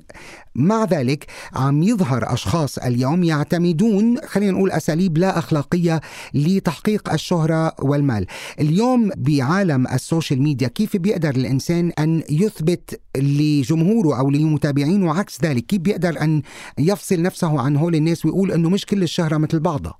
مع 0.55 0.85
ذلك 0.85 1.25
عم 1.55 1.83
يظهر 1.83 2.33
أشخاص 2.33 2.77
اليوم 2.77 3.23
يعتمدون 3.23 4.17
خلينا 4.17 4.51
نقول 4.51 4.71
أساليب 4.71 5.17
لا 5.17 5.37
أخلاقية 5.37 6.01
لتحقيق 6.33 7.13
الشهرة 7.13 7.73
والمال 7.79 8.25
اليوم 8.59 9.11
بعالم 9.17 9.87
ال 9.87 9.95
social 9.95 10.41
media 10.41 10.67
كيف 10.67 10.97
بيقدر 10.97 11.29
الإنسان 11.29 11.91
أن 11.99 12.23
يثبت 12.29 13.01
لجمهوره 13.17 14.19
أو 14.19 14.29
لمتابعينه 14.29 15.13
عكس 15.19 15.45
ذلك 15.45 15.65
كيف 15.65 15.81
بيقدر 15.81 16.21
أن 16.21 16.41
يفصل 16.77 17.21
نفسه 17.21 17.61
عن 17.61 17.77
هول 17.77 17.95
الناس 17.95 18.25
ويقول 18.25 18.51
إنه 18.51 18.69
مش 18.69 18.85
كل 18.85 19.03
الشهرة 19.03 19.37
مثل 19.37 19.59
بعضها 19.59 19.93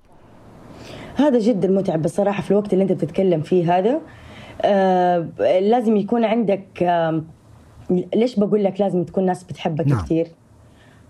هذا 1.16 1.38
جدا 1.38 1.68
متعب 1.68 2.02
بصراحة 2.02 2.42
في 2.42 2.50
الوقت 2.50 2.72
اللي 2.72 2.82
أنت 2.82 2.92
بتتكلم 2.92 3.42
فيه 3.42 3.78
هذا 3.78 4.00
آه 4.62 5.28
لازم 5.60 5.96
يكون 5.96 6.24
عندك 6.24 6.82
آه 6.82 7.22
ليش 8.14 8.38
بقول 8.38 8.64
لك 8.64 8.80
لازم 8.80 9.04
تكون 9.04 9.26
ناس 9.26 9.44
بتحبك. 9.44 9.86
نعم. 9.86 10.04
كثير 10.04 10.28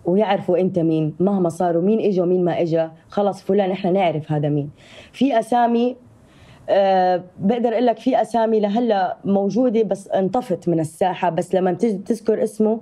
ويعرفوا 0.06 0.58
انت 0.58 0.78
مين 0.78 1.14
مهما 1.20 1.48
صاروا 1.48 1.82
مين 1.82 2.00
اجى 2.00 2.20
ومين 2.20 2.44
ما 2.44 2.62
اجى 2.62 2.88
خلص 3.08 3.42
فلان 3.42 3.70
إحنا 3.70 3.90
نعرف 3.90 4.32
هذا 4.32 4.48
مين 4.48 4.70
في 5.12 5.38
أسامي 5.38 5.96
أه 6.68 7.22
بقدر 7.38 7.72
أقول 7.72 7.86
لك 7.86 7.98
في 7.98 8.22
أسامي 8.22 8.60
لهلأ 8.60 9.16
موجودة 9.24 9.82
بس 9.82 10.08
انطفت 10.08 10.68
من 10.68 10.80
الساحة 10.80 11.30
بس 11.30 11.54
لما 11.54 11.72
تذكر 11.72 12.42
اسمه 12.42 12.80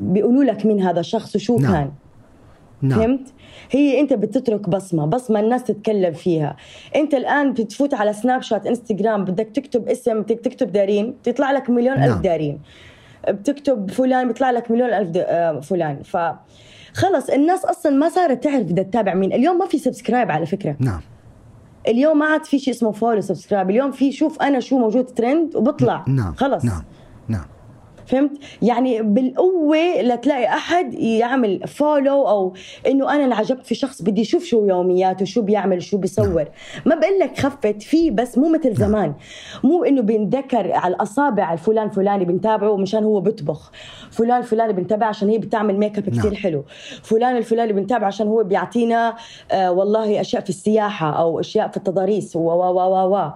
بيقولوا 0.00 0.44
لك 0.44 0.66
مين 0.66 0.80
هذا 0.80 1.00
الشخص 1.00 1.36
وشو 1.36 1.58
نعم. 1.58 1.72
كان 1.72 1.90
نعم 2.82 2.98
فهمت؟ 2.98 3.32
هي 3.70 4.00
أنت 4.00 4.12
بتترك 4.12 4.68
بصمة، 4.68 5.06
بصمة 5.06 5.40
الناس 5.40 5.64
تتكلم 5.64 6.12
فيها، 6.12 6.56
أنت 6.96 7.14
الآن 7.14 7.52
بتفوت 7.52 7.94
على 7.94 8.12
سناب 8.12 8.42
شات 8.42 8.66
انستغرام 8.66 9.24
بدك 9.24 9.48
تكتب 9.54 9.88
اسم 9.88 10.20
بدك 10.20 10.40
تكتب 10.40 10.72
دارين 10.72 11.14
بيطلع 11.24 11.52
لك 11.52 11.70
مليون 11.70 11.98
نعم. 11.98 12.10
الف 12.10 12.20
دارين 12.20 12.60
بتكتب 13.28 13.90
فلان 13.90 14.28
بيطلع 14.28 14.50
لك 14.50 14.70
مليون 14.70 14.90
ألف 14.90 15.16
آه، 15.16 15.60
فلان. 15.60 16.02
ف 16.02 16.16
خلص 16.94 17.30
الناس 17.30 17.64
أصلا 17.64 17.92
ما 17.92 18.08
صارت 18.08 18.44
تعرف 18.44 18.62
بدها 18.62 18.84
تتابع 18.84 19.14
مين، 19.14 19.32
اليوم 19.32 19.58
ما 19.58 19.66
في 19.66 19.78
subscribe 19.78 20.30
على 20.30 20.46
فكرة، 20.46 20.76
نعم. 20.80 21.00
اليوم 21.88 22.18
ما 22.18 22.26
عاد 22.26 22.44
في 22.44 22.58
شيء 22.58 22.74
اسمه 22.74 22.92
follow 22.92 23.20
subscribe، 23.20 23.70
اليوم 23.70 23.90
في 23.90 24.12
شوف 24.12 24.42
أنا 24.42 24.60
شو 24.60 24.78
موجود 24.78 25.06
ترند 25.06 25.56
وبطلع. 25.56 26.04
نعم. 26.08 26.34
خلص. 26.34 26.64
نعم. 26.64 26.82
فهمت؟ 28.10 28.30
يعني 28.62 29.02
بالقوة 29.02 30.00
لتلاقي 30.00 30.46
أحد 30.46 30.94
يعمل 30.94 31.60
follow 31.66 32.28
أو 32.28 32.54
إنه 32.86 33.14
أنا 33.14 33.24
انعجبت 33.24 33.66
في 33.66 33.74
شخص 33.74 34.02
بدي 34.02 34.22
أشوف 34.22 34.44
شو 34.44 34.64
يومياته 34.64 35.24
شو 35.24 35.42
بيعمل 35.42 35.82
شو 35.82 35.96
بيصور. 35.96 36.44
ما 36.86 36.94
بقول 36.94 37.18
لك 37.18 37.38
خفت 37.38 37.82
فيه 37.82 38.10
بس 38.10 38.38
مو 38.38 38.48
مثل 38.48 38.74
زمان. 38.74 39.14
مو 39.64 39.84
إنه 39.84 40.02
بينذكر 40.02 40.72
على 40.72 40.94
الأصابع 40.94 41.52
الفلان 41.52 41.90
فلاني 41.90 42.24
بنتابعه 42.24 42.76
مشان 42.76 43.04
هو 43.04 43.20
بيطبخ 43.20 43.70
فلان 44.10 44.42
فلاني 44.42 44.72
بنتابع 44.72 45.06
عشان 45.06 45.28
هي 45.28 45.38
بتعمل 45.38 45.78
make 45.78 45.98
up 45.98 46.08
كثير 46.08 46.24
نعم. 46.24 46.34
حلو. 46.34 46.64
فلان 47.02 47.36
الفلاني 47.36 47.72
بنتابع 47.72 48.06
عشان 48.06 48.26
هو 48.28 48.44
بيعطينا 48.44 49.16
آه 49.50 49.72
والله 49.72 50.20
أشياء 50.20 50.42
في 50.42 50.50
السياحة 50.50 51.10
أو 51.20 51.40
أشياء 51.40 51.68
في 51.68 51.76
التضاريس. 51.76 52.36
و 52.36 52.40
و 52.40 52.80
و 52.80 53.16
و 53.16 53.30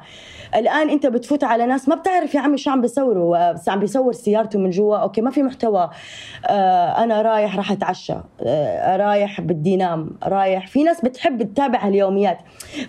الآن 0.57 0.91
أنت 0.91 1.07
بتفوت 1.07 1.45
على 1.45 1.67
ناس 1.67 1.89
ما 1.89 1.95
بتعرف 1.95 2.35
يا 2.35 2.41
عمي 2.41 2.59
شو 2.59 2.71
عم 2.71 2.81
بيصوروا 2.81 3.37
عم 3.71 3.81
بيصور 3.81 4.13
سيارته 4.13 4.59
من 4.65 4.71
جوا. 4.71 4.97
okay 4.97 5.21
ما 5.21 5.31
في 5.31 5.43
محتوى. 5.43 5.91
آه 6.47 7.05
أنا 7.05 7.23
رايح 7.23 7.57
راح 7.57 7.73
أتعشى. 7.73 8.15
آه 8.41 8.97
رايح 8.97 9.41
بدي 9.41 9.77
نام. 9.77 10.11
رايح. 10.23 10.67
في 10.67 10.83
ناس 10.83 11.05
بتحب 11.05 11.43
تتابع 11.43 11.89
اليوميات 11.89 12.39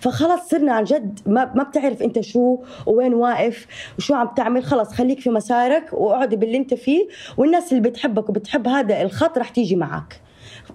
فخلص 0.02 0.50
صرنا 0.50 0.74
عن 0.74 0.84
جد. 0.84 1.20
ما, 1.26 1.52
ما 1.56 1.64
بتعرف 1.64 2.02
أنت 2.02 2.20
شو 2.20 2.58
وين 2.86 3.14
واقف 3.14 3.68
وشو 3.98 4.14
عم 4.16 4.28
تعمل. 4.36 4.64
خلص 4.64 4.94
خليك 4.94 5.20
في 5.20 5.30
مسارك 5.30 5.94
واقعد 5.94 6.36
باللي 6.36 6.58
أنت 6.58 6.74
فيه. 6.74 7.08
والناس 7.38 7.74
اللي 7.74 7.90
بتحبك 7.90 8.30
وبتحب 8.30 8.68
هذا 8.68 9.02
الخط 9.02 9.38
رح 9.38 9.50
تيجي 9.50 9.76
معك 9.76 10.22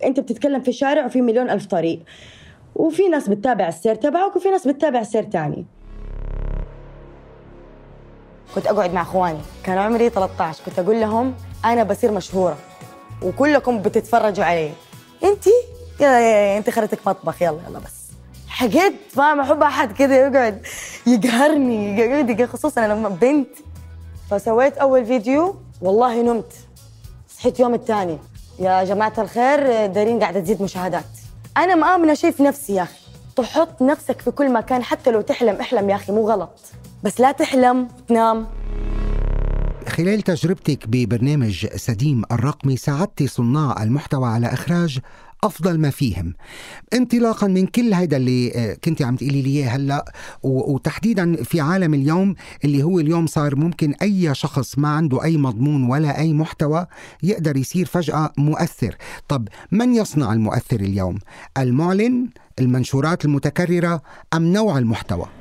أنت 0.04 0.20
بتتكلم 0.20 0.60
في 0.60 0.72
شارع 0.72 1.06
وفي 1.06 1.22
مليون 1.22 1.50
ألف 1.50 1.66
طريق. 1.66 2.00
وفي 2.74 3.08
ناس 3.08 3.28
بتتابع 3.28 3.68
السير 3.68 3.94
تبعك 3.94 4.36
وفي 4.36 4.50
ناس 4.50 4.68
بتتابع 4.68 5.02
سير 5.02 5.22
تاني. 5.22 5.66
كنت 8.54 8.66
أقعد 8.66 8.94
مع 8.94 9.02
أخواني. 9.02 9.38
كان 9.64 9.78
عمري 9.78 10.10
13 10.10 10.62
كنت 10.66 10.78
أقول 10.78 11.00
لهم 11.00 11.34
أنا 11.64 11.82
بصير 11.82 12.12
مشهورة 12.12 12.56
وكلكم 13.22 13.82
بتتفرجوا 13.82 14.44
علي. 14.44 14.72
انتي 15.24 15.52
يلا 16.00 16.20
يلا 16.20 16.58
أنت 16.58 16.70
خلتك 16.70 16.98
مطبخ. 17.06 17.42
يلا 17.42 17.58
يلا 17.68 17.78
بس. 17.78 18.00
حقيت 18.48 18.94
فاهمة 19.10 19.42
أحب 19.42 19.62
أحد 19.62 19.92
كده 19.92 20.14
يقعد 20.14 20.66
يقهرني 21.06 21.98
يقعد 22.00 22.44
خصوصا 22.44 22.84
أنا 22.84 22.92
لما 22.92 23.08
بنت. 23.08 23.48
فسويت 24.30 24.78
أول 24.78 25.06
فيديو 25.06 25.56
والله 25.82 26.22
نمت. 26.22 26.52
صحيت 27.38 27.60
يوم 27.60 27.74
الثاني. 27.74 28.18
يا 28.58 28.84
جماعة 28.84 29.12
الخير 29.18 29.86
دارين 29.86 30.20
قاعدة 30.20 30.40
تزيد 30.40 30.62
مشاهدات. 30.62 31.04
أنا 31.56 31.74
مآمنة 31.74 32.14
شيء 32.14 32.30
في 32.30 32.42
نفسي 32.42 32.74
يا 32.74 32.82
أخي. 32.82 33.00
تحط 33.36 33.82
نفسك 33.82 34.20
في 34.20 34.30
كل 34.30 34.52
مكان 34.52 34.82
حتى 34.82 35.10
لو 35.10 35.20
تحلم 35.20 35.56
احلم 35.60 35.90
يا 35.90 35.94
أخي 35.94 36.12
مو 36.12 36.30
غلط. 36.30 36.60
بس 37.04 37.20
لا 37.20 37.32
تحلم 37.32 37.88
تنام. 38.08 38.46
خلال 39.88 40.22
تجربتك 40.22 40.88
ببرنامج 40.88 41.66
سديم 41.66 42.22
الرقمي 42.32 42.76
ساعدت 42.76 43.22
صناع 43.22 43.82
المحتوى 43.82 44.28
على 44.28 44.46
إخراج 44.46 44.98
أفضل 45.44 45.78
ما 45.78 45.90
فيهم. 45.90 46.34
انطلاقا 46.94 47.46
من 47.46 47.66
كل 47.66 47.94
هذا 47.94 48.16
اللي 48.16 48.52
آه، 48.54 48.74
كنت 48.74 49.02
عم 49.02 49.16
تقولي 49.16 49.42
لي 49.42 49.50
إياه 49.50 49.68
هلأ 49.68 50.04
وتحديدا 50.42 51.42
في 51.42 51.60
عالم 51.60 51.94
اليوم 51.94 52.34
اللي 52.64 52.82
هو 52.82 53.00
اليوم 53.00 53.26
صار 53.26 53.56
ممكن 53.56 53.94
أي 54.02 54.34
شخص 54.34 54.78
ما 54.78 54.88
عنده 54.88 55.24
أي 55.24 55.36
مضمون 55.36 55.90
ولا 55.90 56.18
أي 56.18 56.32
محتوى 56.32 56.86
يقدر 57.22 57.56
يصير 57.56 57.86
فجأة 57.86 58.32
مؤثر. 58.38 58.96
طب 59.28 59.48
من 59.72 59.94
يصنع 59.94 60.32
المؤثر 60.32 60.80
اليوم؟ 60.80 61.18
المعلن 61.58 62.28
المنشورات 62.58 63.24
المتكررة 63.24 64.02
أم 64.34 64.52
نوع 64.52 64.78
المحتوى؟ 64.78 65.39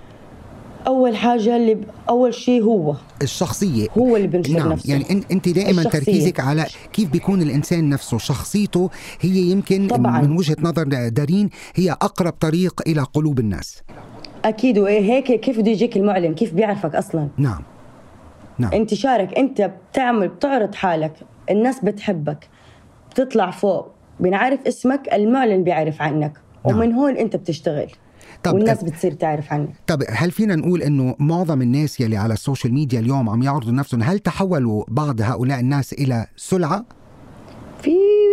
أول 0.87 1.15
حاجة 1.15 1.55
اللي 1.55 1.75
ب... 1.75 1.83
أول 2.09 2.33
شيء 2.33 2.63
هو. 2.63 2.95
الشخصية. 3.21 3.87
هو 3.97 4.15
اللي 4.15 4.27
بنشر 4.27 4.53
نعم 4.53 4.71
نفسه. 4.71 4.91
يعني 4.91 5.23
أنت 5.31 5.49
دائما 5.49 5.69
الشخصية. 5.81 5.99
تركيزك 5.99 6.39
على 6.39 6.65
كيف 6.93 7.09
بيكون 7.09 7.41
الإنسان 7.41 7.89
نفسه 7.89 8.17
شخصيته 8.17 8.89
هي 9.21 9.39
يمكن 9.39 9.87
طبعاً. 9.87 10.21
من 10.21 10.37
وجهة 10.37 10.55
نظر 10.61 10.83
دارين 11.09 11.49
هي 11.75 11.91
أقرب 11.91 12.33
طريق 12.33 12.81
إلى 12.87 13.01
قلوب 13.01 13.39
الناس. 13.39 13.83
أكيد 14.45 14.77
وإيه 14.77 15.01
هيك 15.01 15.39
كيف 15.39 15.59
بده 15.59 15.71
يجيك 15.71 15.97
المعلن 15.97 16.33
كيف 16.33 16.53
بيعرفك 16.53 16.95
أصلا؟ 16.95 17.27
نعم. 17.37 17.61
نعم. 18.57 18.73
انتشارك 18.73 19.37
أنت 19.37 19.71
بتعمل 19.91 20.27
بتعرض 20.27 20.75
حالك 20.75 21.13
الناس 21.49 21.79
بتحبك 21.83 22.49
بتطلع 23.11 23.51
فوق 23.51 23.87
بنعرف 24.19 24.59
اسمك 24.67 25.13
المعلن 25.13 25.63
بيعرف 25.63 26.01
عنك 26.01 26.33
نعم. 26.67 26.77
ومن 26.77 26.93
هون 26.93 27.17
أنت 27.17 27.35
بتشتغل. 27.35 27.91
طب 28.43 28.53
والناس 28.53 28.79
أ- 28.79 28.83
بتصير 28.85 29.13
تعرف 29.13 29.53
عنك 29.53 29.69
طب 29.87 30.03
هل 30.09 30.31
فينا 30.31 30.55
نقول 30.55 30.81
إنه 30.81 31.15
معظم 31.19 31.61
الناس 31.61 31.99
يلي 31.99 32.17
على 32.17 32.33
ال 32.33 32.39
social 32.39 32.73
media 32.73 32.99
اليوم 32.99 33.29
عم 33.29 33.43
يعرضوا 33.43 33.71
نفسهم 33.71 34.03
هل 34.03 34.19
تحولوا 34.19 34.83
بعض 34.87 35.21
هؤلاء 35.21 35.59
الناس 35.59 35.93
إلى 35.93 36.27
سلعة؟ 36.35 36.85
في 37.81 37.91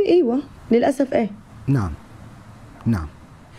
إيوه 0.09 0.39
للأسف 0.71 1.13
إيه. 1.13 1.31
نعم 1.67 1.91
نعم. 2.87 3.07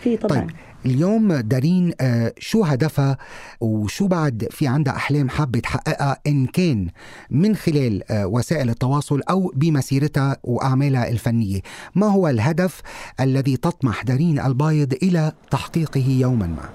في 0.04 0.18
طبعا. 0.18 0.39
طيب 0.39 0.52
اليوم 0.88 1.33
دارين 1.33 1.93
آه، 2.01 2.33
شو 2.39 2.63
هدفها 2.63 3.17
وشو 3.61 4.07
بعد 4.07 4.47
في 4.51 4.67
عندها 4.67 4.95
أحلام 4.95 5.29
حابة 5.29 5.59
تحققها 5.59 6.17
إن 6.27 6.45
كان 6.45 6.88
من 7.29 7.55
خلال 7.55 8.11
آه، 8.11 8.27
وسائل 8.27 8.69
التواصل 8.69 9.21
أو 9.29 9.51
بمسيرتها 9.55 10.38
وأعمالها 10.43 11.09
الفنية، 11.09 11.59
ما 11.95 12.07
هو 12.07 12.27
الهدف 12.27 12.81
الذي 13.19 13.57
تطمح 13.57 14.03
دارين 14.03 14.39
البايض 14.39 14.93
إلى 15.03 15.31
تحقيقه 15.51 16.09
يوما 16.09 16.47
ما؟ 16.47 16.69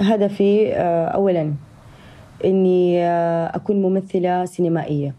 هدفي 0.00 0.72
آه، 0.74 1.06
اولا 1.06 1.54
إني 2.44 3.04
آه، 3.04 3.56
أكون 3.56 3.82
ممثلة 3.82 4.44
سينمائية 4.44 5.14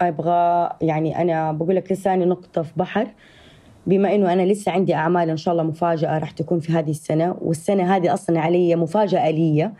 أبغى 0.00 0.70
يعني 0.80 1.22
أنا 1.22 1.52
بقول 1.52 1.76
لك 1.76 1.92
لساني 1.92 2.24
نقطة 2.24 2.62
في 2.62 2.72
بحر 2.76 3.06
بما 3.86 4.14
إنه 4.14 4.32
أنا 4.32 4.42
لسه 4.42 4.72
عندي 4.72 4.94
أعمال 4.94 5.30
إن 5.30 5.36
شاء 5.36 5.52
الله 5.52 5.64
مفاجأة 5.64 6.18
راح 6.18 6.30
تكون 6.30 6.60
في 6.60 6.72
هذه 6.72 6.90
السنة 6.90 7.36
والسنة 7.40 7.96
هذه 7.96 8.14
أصلا 8.14 8.40
علي 8.40 8.76
مفاجأة 8.76 9.30
لي 9.30 9.70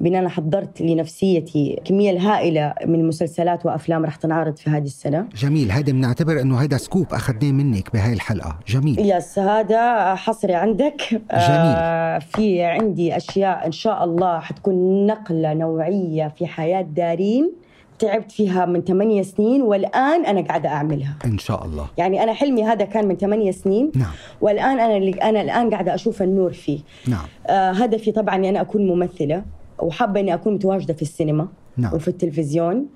بأن 0.00 0.14
أنا 0.14 0.28
حضرت 0.28 0.80
لنفسيتي 0.80 1.80
كمية 1.84 2.10
الهائله 2.10 2.74
من 2.86 3.08
مسلسلات 3.08 3.66
وأفلام 3.66 4.04
راح 4.04 4.16
تنعرض 4.16 4.56
في 4.56 4.70
هذه 4.70 4.84
السنة. 4.84 5.26
جميل 5.36 5.72
هذا 5.72 5.92
بنعتبر 5.92 6.40
إنه 6.40 6.62
هذا 6.62 6.76
سكوب 6.76 7.06
أخذناه 7.12 7.52
منك 7.52 7.92
بهاي 7.92 8.12
الحلقة، 8.12 8.58
جميل. 8.66 8.98
يس 8.98 9.38
هذا 9.38 10.14
حصري 10.14 10.54
عندك. 10.54 11.22
آه 11.30 12.18
في 12.18 12.62
عندي 12.62 13.16
أشياء 13.16 13.66
إن 13.66 13.72
شاء 13.72 14.04
الله 14.04 14.40
حتكون 14.40 15.06
نقلة 15.06 15.54
نوعية 15.54 16.28
في 16.28 16.46
حياة 16.46 16.82
دارين 16.82 17.63
تعبت 17.98 18.32
فيها 18.32 18.66
من 18.66 18.82
ثمانية 18.82 19.22
سنين 19.22 19.62
والآن 19.62 20.24
أنا 20.26 20.40
قاعدة 20.40 20.68
أعملها. 20.68 21.16
إن 21.24 21.38
شاء 21.38 21.64
الله. 21.64 21.86
يعني 21.98 22.22
أنا 22.22 22.32
حلمي 22.32 22.64
هذا 22.64 22.84
كان 22.84 23.08
من 23.08 23.16
ثمانية 23.16 23.50
سنين. 23.50 23.92
نعم. 23.94 24.12
والآن 24.40 24.80
أنا 24.80 24.96
اللي 24.96 25.12
أنا 25.12 25.40
الآن 25.40 25.70
قاعدة 25.70 25.94
أشوف 25.94 26.22
النور 26.22 26.52
فيه. 26.52 26.78
نعم. 27.08 27.26
آه 27.46 27.70
هدفي 27.70 28.12
طبعا 28.12 28.34
أني 28.34 28.48
أنا 28.48 28.60
أكون 28.60 28.86
ممثلة 28.86 29.42
وحابة 29.78 30.20
أني 30.20 30.34
أكون 30.34 30.54
متواجدة 30.54 30.94
في 30.94 31.02
السينما 31.02 31.48
نعم. 31.76 31.94
وفي 31.94 32.08
التلفزيون. 32.08 32.86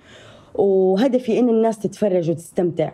وهدفي 0.55 1.39
إن 1.39 1.49
الناس 1.49 1.79
تتفرج 1.79 2.31
وتستمتع. 2.31 2.91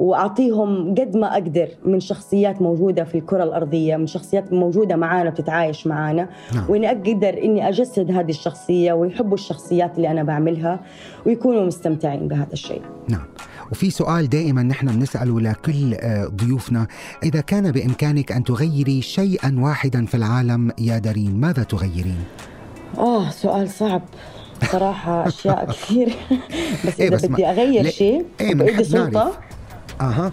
وأعطيهم 0.00 0.94
قد 0.94 1.16
ما 1.16 1.32
أقدر 1.32 1.68
من 1.84 2.00
شخصيات 2.00 2.62
موجودة 2.62 3.04
في 3.04 3.18
الكرة 3.18 3.42
الأرضية 3.44 3.96
من 3.96 4.06
شخصيات 4.06 4.52
موجودة 4.52 4.96
معانا 4.96 5.30
بتتعايش 5.30 5.86
معانا. 5.86 6.28
نعم. 6.54 6.64
وإني 6.68 6.88
أقدر 6.88 7.42
إني 7.44 7.68
أجسد 7.68 8.10
هذه 8.10 8.30
الشخصية 8.30 8.92
ويحبوا 8.92 9.34
الشخصيات 9.34 9.96
اللي 9.96 10.10
أنا 10.10 10.22
بعملها 10.22 10.80
ويكونوا 11.26 11.66
مستمتعين 11.66 12.28
بهذا 12.28 12.52
الشيء. 12.52 12.82
نعم. 13.08 13.24
وفي 13.72 13.90
سؤال 13.90 14.28
دائما 14.28 14.62
نحن 14.62 14.86
بنسأله 14.86 15.40
لكل 15.40 15.94
آه، 15.94 16.26
ضيوفنا. 16.26 16.86
إذا 17.22 17.40
كان 17.40 17.70
بإمكانك 17.72 18.32
أن 18.32 18.44
تغيري 18.44 19.02
شيئا 19.02 19.56
واحدا 19.58 20.06
في 20.06 20.14
العالم 20.16 20.72
يا 20.78 20.98
دارين 20.98 21.40
ماذا 21.40 21.62
تغيرين؟ 21.62 22.18
آه 22.98 23.30
سؤال 23.30 23.68
صعب. 23.70 24.02
صراحة 24.72 25.26
أشياء 25.28 25.64
كثير. 25.72 26.08
بس 26.86 27.00
إيه 27.00 27.08
إذا 27.08 27.16
بس 27.16 27.24
ما- 27.24 27.32
بدي 27.34 27.46
أغير 27.46 27.86
شيء 27.90 28.24
إيه 28.40 28.54
بإيدي 28.54 28.84
سلطة. 28.84 29.32
أها. 30.00 30.32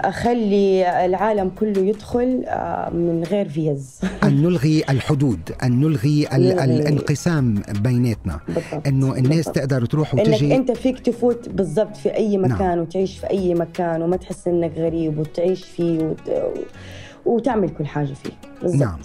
أخلي 0.00 1.04
العالم 1.06 1.48
كله 1.60 1.78
يدخل 1.86 2.44
آه، 2.46 2.90
من 2.90 3.24
غير 3.30 3.48
فيز. 3.48 4.00
أن 4.24 4.42
نلغي 4.42 4.84
الحدود 4.90 5.40
أن 5.62 5.80
نلغي 5.80 6.26
ال- 6.36 6.58
الانقسام 6.60 7.62
بيناتنا. 7.80 8.40
أنه 8.86 9.14
الناس 9.14 9.34
بالضبط. 9.36 9.54
تقدر 9.54 9.84
تروح 9.86 10.12
إنك 10.14 10.26
وتجي. 10.28 10.56
أنت 10.56 10.70
فيك 10.72 10.98
تفوت 10.98 11.48
بالضبط 11.48 11.96
في 11.96 12.14
أي 12.16 12.38
مكان 12.38 12.78
وتعيش 12.78 13.18
في 13.18 13.30
أي 13.30 13.54
مكان 13.54 14.02
وما 14.02 14.16
تحس 14.16 14.48
إنك 14.48 14.72
غريب 14.76 15.18
وتعيش 15.18 15.64
فيه 15.64 15.98
وت... 15.98 16.20
وتعمل 17.26 17.68
كل 17.68 17.86
حاجة 17.86 18.12
فيه. 18.22 18.32
بالضبط. 18.62 18.80
نعم. 18.80 18.98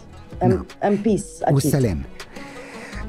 نعم. 0.44 0.66
أم 0.84 0.96
بيس 0.96 1.44
والسلام. 1.52 2.02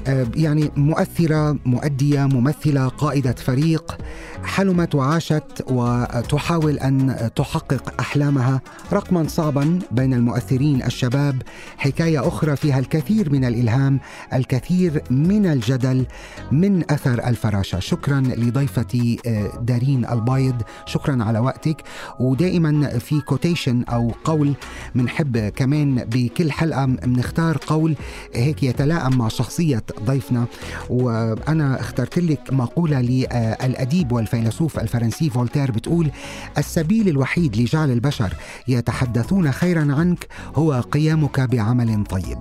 آه، 0.07 0.25
يعني 0.35 0.69
مؤثرة 0.75 1.57
مؤدية 1.65 2.19
ممثلة 2.25 2.87
قائدة 2.87 3.31
فريق. 3.31 3.97
حلمت 4.43 4.95
وعاشت 4.95 5.63
وتحاول 5.67 6.79
أن 6.79 7.29
تحقق 7.35 7.93
أحلامها 7.99 8.61
رقما 8.93 9.27
صعبا 9.27 9.79
بين 9.91 10.13
المؤثرين 10.13 10.83
الشباب. 10.83 11.41
حكاية 11.77 12.27
أخرى 12.27 12.55
فيها 12.55 12.79
الكثير 12.79 13.29
من 13.31 13.45
الإلهام 13.45 13.99
الكثير 14.33 15.03
من 15.09 15.45
الجدل 15.45 16.05
من 16.51 16.91
أثر 16.91 17.27
الفراشة. 17.27 17.79
شكرا 17.79 18.19
لضيفتي 18.19 19.19
آه، 19.27 19.59
دارين 19.61 20.05
البايض. 20.05 20.61
شكرا 20.85 21.23
على 21.23 21.39
وقتك. 21.39 21.83
ودائما 22.19 22.87
في 22.99 23.21
quotation 23.21 23.83
أو 23.83 24.11
قول 24.23 24.53
بنحب 24.95 25.37
كمان 25.37 25.95
بكل 25.95 26.51
حلقة 26.51 26.85
بنختار 26.85 27.57
قول 27.67 27.95
هيك 28.35 28.63
يتلائم 28.63 29.17
مع 29.17 29.27
شخصية 29.27 29.83
ضيفنا. 30.05 30.45
وأنا 30.89 31.79
اخترت 31.79 32.19
لك 32.19 32.53
مقولة 32.53 33.01
للأديب 33.01 34.11
والفيلسوف 34.33 34.79
الفرنسي 34.79 35.29
فولتير 35.29 35.71
بتقول 35.71 36.11
السبيل 36.57 37.07
الوحيد 37.07 37.57
لجعل 37.57 37.91
البشر 37.91 38.33
يتحدثون 38.67 39.51
خيرا 39.51 39.93
عنك 39.93 40.27
هو 40.55 40.81
قيامك 40.91 41.39
بعمل 41.39 42.03
طيب. 42.03 42.39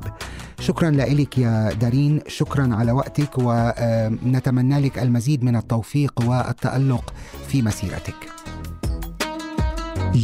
شكرا 0.61 0.91
لك 0.91 1.39
يا 1.39 1.73
دارين 1.73 2.21
شكرا 2.27 2.75
على 2.75 2.93
وقتك 2.93 3.31
ونتمنى 3.39 4.81
لك 4.81 4.99
المزيد 4.99 5.45
من 5.45 5.57
التوفيق 5.57 6.13
والتألق 6.21 7.15
في 7.49 7.63
مسيرتك. 7.63 8.29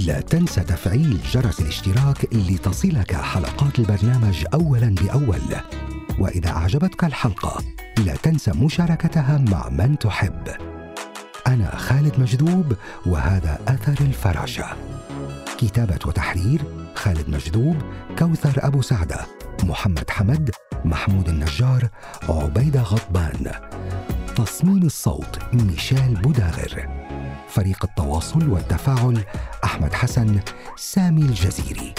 لا 0.06 0.20
تنسى 0.20 0.60
تفعيل 0.60 1.18
جرس 1.32 1.60
الاشتراك 1.60 2.34
لتصلك 2.34 3.14
حلقات 3.14 3.78
البرنامج 3.78 4.44
أولا 4.54 4.94
بأول. 4.94 5.42
وإذا 6.18 6.50
أعجبتك 6.50 7.04
الحلقة 7.04 7.62
لا 8.06 8.16
تنسى 8.22 8.50
مشاركتها 8.50 9.44
مع 9.50 9.68
من 9.68 9.98
تحب. 9.98 10.77
أنا 11.48 11.76
خالد 11.76 12.20
مجذوب 12.20 12.76
وهذا 13.06 13.58
أثر 13.68 14.04
الفراشة. 14.04 14.66
كتابة 15.58 15.98
وتحرير 16.06 16.62
خالد 16.94 17.28
مجذوب 17.28 17.76
كوثر 18.18 18.52
أبو 18.56 18.82
سعدة 18.82 19.26
محمد 19.64 20.10
حمد 20.10 20.50
محمود 20.84 21.28
النجار 21.28 21.88
عبيدة 22.28 22.82
غضبان. 22.82 23.50
تصميم 24.36 24.82
الصوت 24.82 25.38
ميشيل 25.52 26.14
بوداغر. 26.14 26.88
فريق 27.48 27.84
التواصل 27.84 28.48
والتفاعل 28.48 29.24
أحمد 29.64 29.92
حسن 29.92 30.40
سامي 30.76 31.22
الجزيري. 31.22 31.94